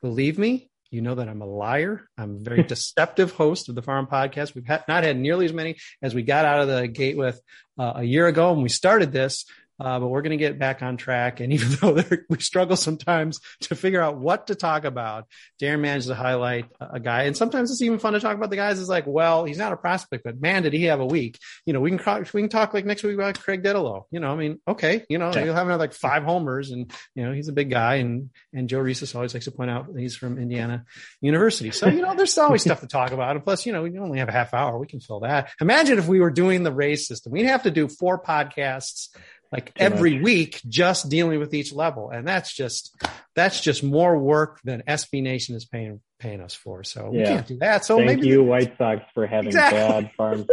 believe 0.00 0.38
me. 0.38 0.70
You 0.92 1.02
know 1.02 1.16
that 1.16 1.28
I'm 1.28 1.42
a 1.42 1.46
liar. 1.46 2.08
I'm 2.16 2.36
a 2.36 2.38
very 2.40 2.62
deceptive 2.68 3.32
host 3.32 3.68
of 3.68 3.74
the 3.74 3.82
Farm 3.82 4.06
Podcast. 4.06 4.54
We've 4.54 4.66
had, 4.66 4.84
not 4.86 5.02
had 5.02 5.16
nearly 5.16 5.44
as 5.44 5.52
many 5.52 5.76
as 6.00 6.14
we 6.14 6.22
got 6.22 6.44
out 6.44 6.60
of 6.60 6.68
the 6.68 6.86
gate 6.88 7.16
with 7.16 7.40
uh, 7.78 7.94
a 7.96 8.04
year 8.04 8.28
ago 8.28 8.52
when 8.52 8.62
we 8.62 8.68
started 8.68 9.10
this. 9.12 9.44
Uh, 9.80 9.98
but 9.98 10.08
we're 10.08 10.22
going 10.22 10.30
to 10.30 10.36
get 10.36 10.58
back 10.58 10.82
on 10.82 10.96
track. 10.96 11.40
And 11.40 11.52
even 11.52 11.70
though 11.80 12.02
we 12.28 12.38
struggle 12.38 12.76
sometimes 12.76 13.40
to 13.62 13.74
figure 13.74 14.02
out 14.02 14.18
what 14.18 14.48
to 14.48 14.54
talk 14.54 14.84
about, 14.84 15.26
Darren 15.60 15.80
managed 15.80 16.08
to 16.08 16.14
highlight 16.14 16.66
a 16.80 17.00
guy. 17.00 17.24
And 17.24 17.36
sometimes 17.36 17.70
it's 17.70 17.82
even 17.82 17.98
fun 17.98 18.12
to 18.12 18.20
talk 18.20 18.36
about 18.36 18.50
the 18.50 18.56
guys. 18.56 18.78
Is 18.78 18.88
like, 18.88 19.06
well, 19.06 19.44
he's 19.44 19.58
not 19.58 19.72
a 19.72 19.76
prospect, 19.76 20.24
but 20.24 20.40
man, 20.40 20.62
did 20.62 20.72
he 20.72 20.84
have 20.84 21.00
a 21.00 21.06
week? 21.06 21.38
You 21.64 21.72
know, 21.72 21.80
we 21.80 21.96
can 21.96 22.26
we 22.34 22.42
can 22.42 22.48
talk 22.50 22.74
like 22.74 22.84
next 22.84 23.02
week 23.02 23.14
about 23.14 23.38
Craig 23.38 23.62
Dedelow. 23.62 24.04
You 24.10 24.20
know, 24.20 24.32
I 24.32 24.36
mean, 24.36 24.60
okay, 24.68 25.04
you 25.08 25.18
know, 25.18 25.30
he'll 25.30 25.54
have 25.54 25.66
another 25.66 25.78
like 25.78 25.94
five 25.94 26.24
homers, 26.24 26.70
and 26.70 26.92
you 27.14 27.24
know, 27.24 27.32
he's 27.32 27.48
a 27.48 27.52
big 27.52 27.70
guy. 27.70 27.96
And 27.96 28.30
and 28.52 28.68
Joe 28.68 28.80
Reeses 28.80 29.14
always 29.14 29.34
likes 29.34 29.46
to 29.46 29.52
point 29.52 29.70
out 29.70 29.86
he's 29.96 30.16
from 30.16 30.38
Indiana 30.38 30.84
University. 31.20 31.70
So 31.70 31.88
you 31.88 32.02
know, 32.02 32.14
there's 32.14 32.36
always 32.38 32.62
stuff 32.62 32.80
to 32.80 32.86
talk 32.86 33.12
about. 33.12 33.36
And 33.36 33.44
plus, 33.44 33.66
you 33.66 33.72
know, 33.72 33.82
we 33.82 33.98
only 33.98 34.18
have 34.18 34.28
a 34.28 34.32
half 34.32 34.52
hour. 34.54 34.78
We 34.78 34.86
can 34.86 35.00
fill 35.00 35.20
that. 35.20 35.50
Imagine 35.60 35.98
if 35.98 36.06
we 36.06 36.20
were 36.20 36.30
doing 36.30 36.62
the 36.62 36.72
race 36.72 37.06
system. 37.06 37.32
We'd 37.32 37.46
have 37.46 37.62
to 37.62 37.70
do 37.70 37.88
four 37.88 38.22
podcasts 38.22 39.08
like 39.52 39.74
Too 39.74 39.82
every 39.82 40.14
much. 40.14 40.22
week 40.22 40.60
just 40.68 41.08
dealing 41.08 41.38
with 41.40 41.54
each 41.54 41.72
level 41.72 42.10
and 42.10 42.26
that's 42.26 42.54
just 42.54 42.96
that's 43.34 43.60
just 43.60 43.82
more 43.82 44.16
work 44.18 44.60
than 44.64 44.82
SB 44.86 45.22
Nation 45.22 45.56
is 45.56 45.64
paying 45.64 46.00
paying 46.20 46.40
us 46.40 46.54
for 46.54 46.84
so 46.84 47.10
yeah. 47.12 47.18
we 47.18 47.24
can't 47.24 47.46
do 47.46 47.58
that 47.58 47.84
so 47.84 47.96
thank 47.96 48.06
maybe 48.06 48.28
you 48.28 48.44
White 48.44 48.76
Sox 48.78 49.02
for 49.14 49.26
having 49.26 49.48
exactly. 49.48 49.78
bad 49.78 50.12
farm 50.16 50.46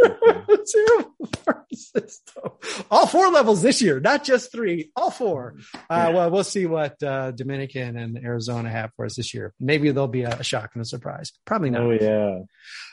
system. 1.72 2.50
all 2.90 3.06
four 3.06 3.28
levels 3.28 3.62
this 3.62 3.80
year 3.80 4.00
not 4.00 4.24
just 4.24 4.50
three 4.50 4.90
all 4.96 5.10
four 5.10 5.54
uh, 5.90 6.10
well 6.14 6.30
we'll 6.30 6.42
see 6.42 6.66
what 6.66 7.00
uh, 7.02 7.30
Dominican 7.30 7.96
and 7.96 8.18
Arizona 8.18 8.70
have 8.70 8.90
for 8.96 9.04
us 9.04 9.16
this 9.16 9.34
year 9.34 9.54
maybe 9.60 9.90
there'll 9.90 10.08
be 10.08 10.22
a, 10.22 10.38
a 10.38 10.44
shock 10.44 10.70
and 10.74 10.82
a 10.82 10.86
surprise 10.86 11.32
probably 11.44 11.70
not 11.70 11.82
oh 11.82 11.90
yeah 11.92 12.38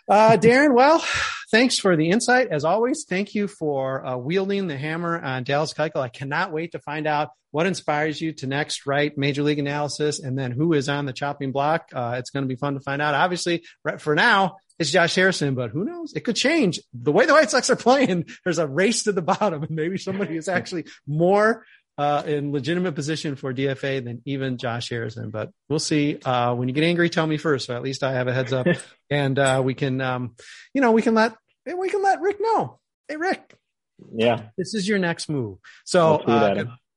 uh, 0.07 0.37
Darren, 0.37 0.75
well, 0.75 1.03
thanks 1.49 1.79
for 1.79 1.95
the 1.95 2.11
insight. 2.11 2.49
As 2.51 2.63
always, 2.63 3.05
thank 3.09 3.33
you 3.33 3.47
for 3.47 4.05
uh, 4.05 4.17
wielding 4.17 4.67
the 4.67 4.77
hammer 4.77 5.19
on 5.19 5.43
Dallas 5.43 5.73
Keuchel. 5.73 6.01
I 6.01 6.09
cannot 6.09 6.51
wait 6.51 6.73
to 6.73 6.79
find 6.79 7.07
out 7.07 7.29
what 7.55 7.67
inspires 7.67 8.19
you 8.19 8.33
to 8.33 8.47
next 8.47 8.85
write 8.85 9.17
Major 9.17 9.41
League 9.41 9.59
Analysis 9.59 10.19
and 10.19 10.37
then 10.37 10.51
who 10.51 10.73
is 10.73 10.89
on 10.89 11.05
the 11.05 11.13
chopping 11.13 11.53
block. 11.53 11.89
Uh, 11.93 12.17
it's 12.17 12.29
going 12.29 12.43
to 12.43 12.49
be 12.49 12.57
fun 12.57 12.73
to 12.73 12.81
find 12.81 13.01
out. 13.01 13.15
Obviously, 13.15 13.63
right 13.81 14.01
for 14.01 14.13
now, 14.13 14.57
it's 14.77 14.91
Josh 14.91 15.15
Harrison, 15.15 15.55
but 15.55 15.71
who 15.71 15.85
knows? 15.85 16.11
It 16.11 16.25
could 16.25 16.35
change. 16.35 16.81
The 16.93 17.13
way 17.13 17.25
the 17.25 17.31
White 17.31 17.49
Sox 17.49 17.69
are 17.69 17.77
playing, 17.77 18.25
there's 18.43 18.57
a 18.57 18.67
race 18.67 19.03
to 19.03 19.13
the 19.13 19.21
bottom, 19.21 19.63
and 19.63 19.71
maybe 19.71 19.97
somebody 19.97 20.35
is 20.35 20.49
actually 20.49 20.83
more 21.07 21.65
uh, 21.97 22.23
in 22.25 22.51
legitimate 22.51 22.93
position 22.93 23.37
for 23.37 23.53
DFA 23.53 24.03
than 24.03 24.21
even 24.25 24.57
Josh 24.57 24.89
Harrison. 24.89 25.29
But 25.29 25.51
we'll 25.69 25.79
see. 25.79 26.19
Uh, 26.25 26.55
when 26.55 26.67
you 26.67 26.73
get 26.73 26.83
angry, 26.83 27.09
tell 27.09 27.25
me 27.25 27.37
first, 27.37 27.67
so 27.67 27.75
at 27.77 27.83
least 27.83 28.03
I 28.03 28.11
have 28.11 28.27
a 28.27 28.33
heads 28.33 28.51
up, 28.51 28.67
and 29.09 29.39
uh, 29.39 29.61
we 29.63 29.75
can, 29.75 30.01
um, 30.01 30.35
you 30.73 30.81
know, 30.81 30.91
we 30.91 31.01
can 31.01 31.13
let 31.13 31.33
we 31.65 31.87
can 31.87 32.03
let 32.03 32.19
Rick 32.19 32.39
know. 32.41 32.79
Hey, 33.07 33.15
Rick. 33.15 33.55
Yeah. 34.13 34.41
This 34.57 34.73
is 34.73 34.89
your 34.89 34.99
next 34.99 35.29
move. 35.29 35.59
So 35.85 36.21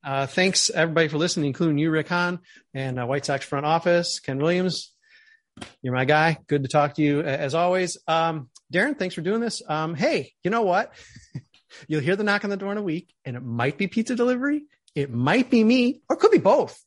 uh, 0.03 0.27
thanks 0.27 0.69
everybody 0.69 1.07
for 1.07 1.17
listening, 1.17 1.47
including 1.47 1.77
you, 1.77 1.91
Rick 1.91 2.07
Hahn, 2.07 2.39
and 2.73 2.99
uh, 2.99 3.05
White 3.05 3.25
Sox 3.25 3.45
front 3.45 3.65
office, 3.65 4.19
Ken 4.19 4.37
Williams. 4.37 4.93
You're 5.81 5.93
my 5.93 6.05
guy. 6.05 6.37
Good 6.47 6.63
to 6.63 6.69
talk 6.69 6.95
to 6.95 7.01
you 7.01 7.21
as 7.21 7.53
always. 7.53 7.97
Um, 8.07 8.49
Darren, 8.73 8.97
thanks 8.97 9.15
for 9.15 9.21
doing 9.21 9.41
this. 9.41 9.61
Um, 9.67 9.95
hey, 9.95 10.33
you 10.43 10.51
know 10.51 10.61
what? 10.61 10.93
You'll 11.87 12.01
hear 12.01 12.15
the 12.15 12.23
knock 12.23 12.43
on 12.43 12.49
the 12.49 12.57
door 12.57 12.71
in 12.71 12.77
a 12.77 12.83
week, 12.83 13.13
and 13.25 13.35
it 13.35 13.43
might 13.43 13.77
be 13.77 13.87
pizza 13.87 14.15
delivery. 14.15 14.63
It 14.95 15.11
might 15.11 15.49
be 15.49 15.63
me, 15.63 16.01
or 16.09 16.15
it 16.15 16.19
could 16.19 16.31
be 16.31 16.37
both. 16.39 16.81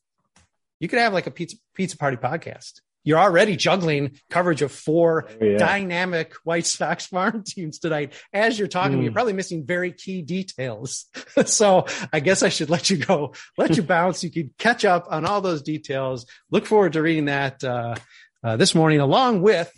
You 0.79 0.87
could 0.87 0.99
have 0.99 1.13
like 1.13 1.27
a 1.27 1.31
pizza 1.31 1.57
pizza 1.73 1.97
party 1.97 2.17
podcast. 2.17 2.81
You're 3.03 3.19
already 3.19 3.55
juggling 3.55 4.19
coverage 4.29 4.61
of 4.61 4.71
four 4.71 5.27
Oh, 5.41 5.45
yeah. 5.45 5.57
dynamic 5.57 6.33
White 6.43 6.65
Sox 6.65 7.05
farm 7.13 7.43
teams 7.45 7.79
tonight. 7.79 8.13
As 8.33 8.57
you're 8.57 8.67
talking, 8.67 8.99
Mm. 8.99 9.03
you're 9.03 9.11
probably 9.13 9.33
missing 9.33 9.65
very 9.65 9.91
key 9.91 10.21
details. 10.21 11.05
so 11.45 11.85
I 12.11 12.19
guess 12.19 12.43
I 12.43 12.49
should 12.49 12.69
let 12.69 12.89
you 12.89 12.97
go, 12.97 13.33
let 13.57 13.75
you 13.77 13.83
bounce. 13.95 14.23
You 14.23 14.31
could 14.31 14.57
catch 14.57 14.85
up 14.85 15.07
on 15.09 15.25
all 15.25 15.41
those 15.41 15.61
details. 15.61 16.25
Look 16.51 16.65
forward 16.65 16.93
to 16.93 17.01
reading 17.01 17.25
that 17.25 17.63
uh, 17.63 17.95
uh, 18.43 18.57
this 18.57 18.73
morning, 18.75 18.99
along 18.99 19.41
with 19.41 19.71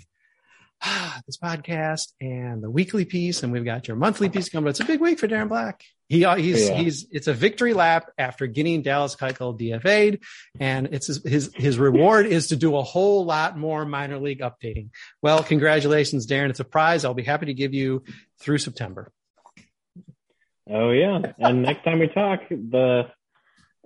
this 1.26 1.38
podcast 1.38 2.13
and 2.21 2.63
the 2.63 2.69
weekly 2.69 3.05
piece, 3.05 3.43
and 3.43 3.51
we've 3.51 3.65
got 3.65 3.88
your 3.88 3.97
monthly 3.97 4.30
piece 4.30 4.49
coming. 4.49 4.65
But 4.65 4.71
it's 4.71 4.80
a 4.80 4.86
big 4.86 4.99
week 4.99 5.19
for 5.19 5.28
Darren 5.28 5.49
Black. 5.49 5.84
He 6.07 6.23
uh, 6.23 6.36
he's 6.36 6.69
Yeah. 6.69 6.76
he's 6.76 7.07
it's 7.11 7.28
a 7.28 7.34
victory 7.34 7.73
lap 7.73 8.11
after 8.17 8.45
getting 8.47 8.82
Dallas 8.84 9.15
Keuchel 9.15 9.59
DFA'd, 9.59 10.19
and 10.59 10.88
it's 10.91 11.07
his, 11.07 11.23
his 11.26 11.51
his 11.55 11.80
reward 11.80 12.28
is 12.28 12.47
to 12.47 12.55
do 12.55 12.76
a 12.76 12.84
whole 12.84 13.26
lot 13.26 13.57
more 13.57 13.86
minor 13.86 14.19
league 14.19 14.41
updating. 14.41 14.89
Well, 15.21 15.43
congratulations, 15.43 16.28
Darren! 16.28 16.49
It's 16.49 16.59
a 16.59 16.65
prize 16.65 17.05
I'll 17.05 17.13
be 17.15 17.23
happy 17.23 17.47
to 17.47 17.53
give 17.53 17.73
you 17.73 18.03
through 18.39 18.59
September. 18.59 19.11
Oh 20.69 20.91
yeah, 20.91 21.21
and 21.39 21.63
next 21.63 21.84
time 21.84 21.99
we 21.99 22.07
talk, 22.07 22.41
the 22.49 23.07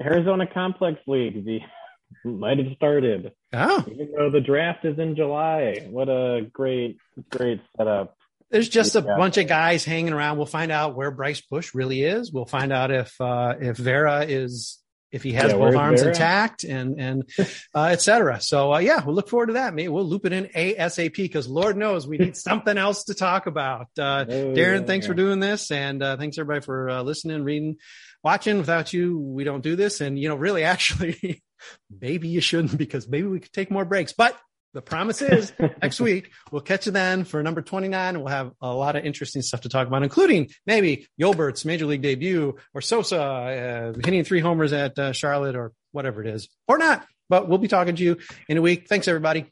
Arizona 0.02 0.48
Complex 0.48 1.00
League 1.08 1.46
the 1.46 1.60
might 2.26 2.58
have 2.58 2.74
started. 2.76 3.32
Oh, 3.52 3.84
Even 3.89 4.12
though 4.16 4.30
the 4.30 4.41
draft 4.41 4.86
is 4.86 5.00
in 5.00 5.16
July, 5.16 5.88
what 5.89 6.08
a 6.10 6.45
great, 6.54 6.97
great 7.32 7.62
setup. 7.78 8.16
there's 8.52 8.70
just 8.70 8.95
a 8.95 9.02
Yeah. 9.02 9.16
bunch 9.18 9.38
of 9.38 9.47
guys 9.47 9.84
hanging 9.86 10.14
around. 10.14 10.38
We'll 10.38 10.45
find 10.45 10.72
out 10.72 10.95
where 10.95 11.12
Bryce 11.12 11.41
Bush 11.41 11.74
really 11.74 12.04
is. 12.04 12.32
We'll 12.32 12.45
find 12.45 12.72
out 12.72 12.91
if 12.91 13.20
uh, 13.20 13.56
if 13.60 13.78
Vera 13.78 14.26
is 14.28 14.78
if 15.12 15.24
he 15.24 15.32
has 15.34 15.52
Yeah, 15.52 15.58
both 15.58 15.76
arms 15.76 16.02
Vera? 16.02 16.12
intact 16.14 16.64
and 16.64 17.00
and 17.02 17.24
uh, 17.74 17.86
et 17.86 18.02
cetera. 18.02 18.39
So 18.39 18.74
uh, 18.76 18.78
yeah, 18.80 19.04
we'll 19.04 19.16
look 19.16 19.30
forward 19.30 19.47
to 19.47 19.54
that. 19.54 19.74
Maybe 19.74 19.88
we'll 19.88 20.06
loop 20.06 20.28
it 20.28 20.34
in 20.34 20.45
ASAP 20.45 21.16
because 21.16 21.47
Lord 21.47 21.78
knows 21.78 22.08
we 22.08 22.20
need 22.20 22.38
something 22.38 22.78
else 22.78 23.06
to 23.06 23.16
talk 23.16 23.47
about. 23.47 23.88
Uh, 23.97 24.26
Oh, 24.30 24.54
Darren, 24.54 24.86
thanks 24.86 25.08
for 25.08 25.16
doing 25.16 25.39
this, 25.39 25.72
and 25.72 26.04
uh, 26.04 26.18
thanks 26.18 26.38
everybody 26.38 26.64
for 26.64 26.89
uh, 26.91 27.02
listening, 27.02 27.43
reading, 27.43 27.78
watching. 28.24 28.58
Without 28.58 28.94
you, 28.94 29.20
we 29.20 29.44
don't 29.44 29.64
do 29.64 29.76
this, 29.76 30.02
and 30.02 30.18
you 30.20 30.30
know, 30.30 30.36
really, 30.36 30.64
actually, 30.76 31.44
maybe 32.02 32.28
you 32.28 32.42
shouldn't 32.42 32.78
because 32.78 33.08
maybe 33.08 33.28
we 33.28 33.40
could 33.40 33.54
take 33.54 33.72
more 33.72 33.86
breaks. 33.86 34.14
But 34.14 34.38
the 34.74 34.82
promise 34.82 35.22
is 35.22 35.52
next 35.82 36.00
week 36.00 36.32
we'll 36.52 36.62
catch 36.62 36.86
you 36.86 36.92
then 36.92 37.24
for 37.24 37.42
number 37.42 37.62
29 37.62 38.16
and 38.16 38.24
we'll 38.24 38.32
have 38.32 38.52
a 38.62 38.74
lot 38.74 38.96
of 38.96 39.06
interesting 39.06 39.42
stuff 39.42 39.62
to 39.62 39.70
talk 39.70 39.88
about 39.88 40.04
including 40.04 40.50
maybe 40.66 41.08
Yolbert's 41.18 41.66
major 41.66 41.86
league 41.86 42.02
debut 42.02 42.56
or 42.74 42.82
Sosa 42.82 43.22
uh, 43.22 43.94
hitting 44.04 44.24
three 44.24 44.40
homers 44.40 44.74
at 44.74 44.98
uh, 45.00 45.12
Charlotte 45.12 45.56
or 45.56 45.74
whatever 45.92 46.22
it 46.22 46.28
is 46.28 46.50
or 46.68 46.78
not 46.78 47.06
but 47.30 47.48
we'll 47.48 47.58
be 47.58 47.68
talking 47.68 47.96
to 47.96 48.04
you 48.04 48.18
in 48.48 48.58
a 48.58 48.62
week 48.62 48.88
thanks 48.88 49.08
everybody 49.08 49.52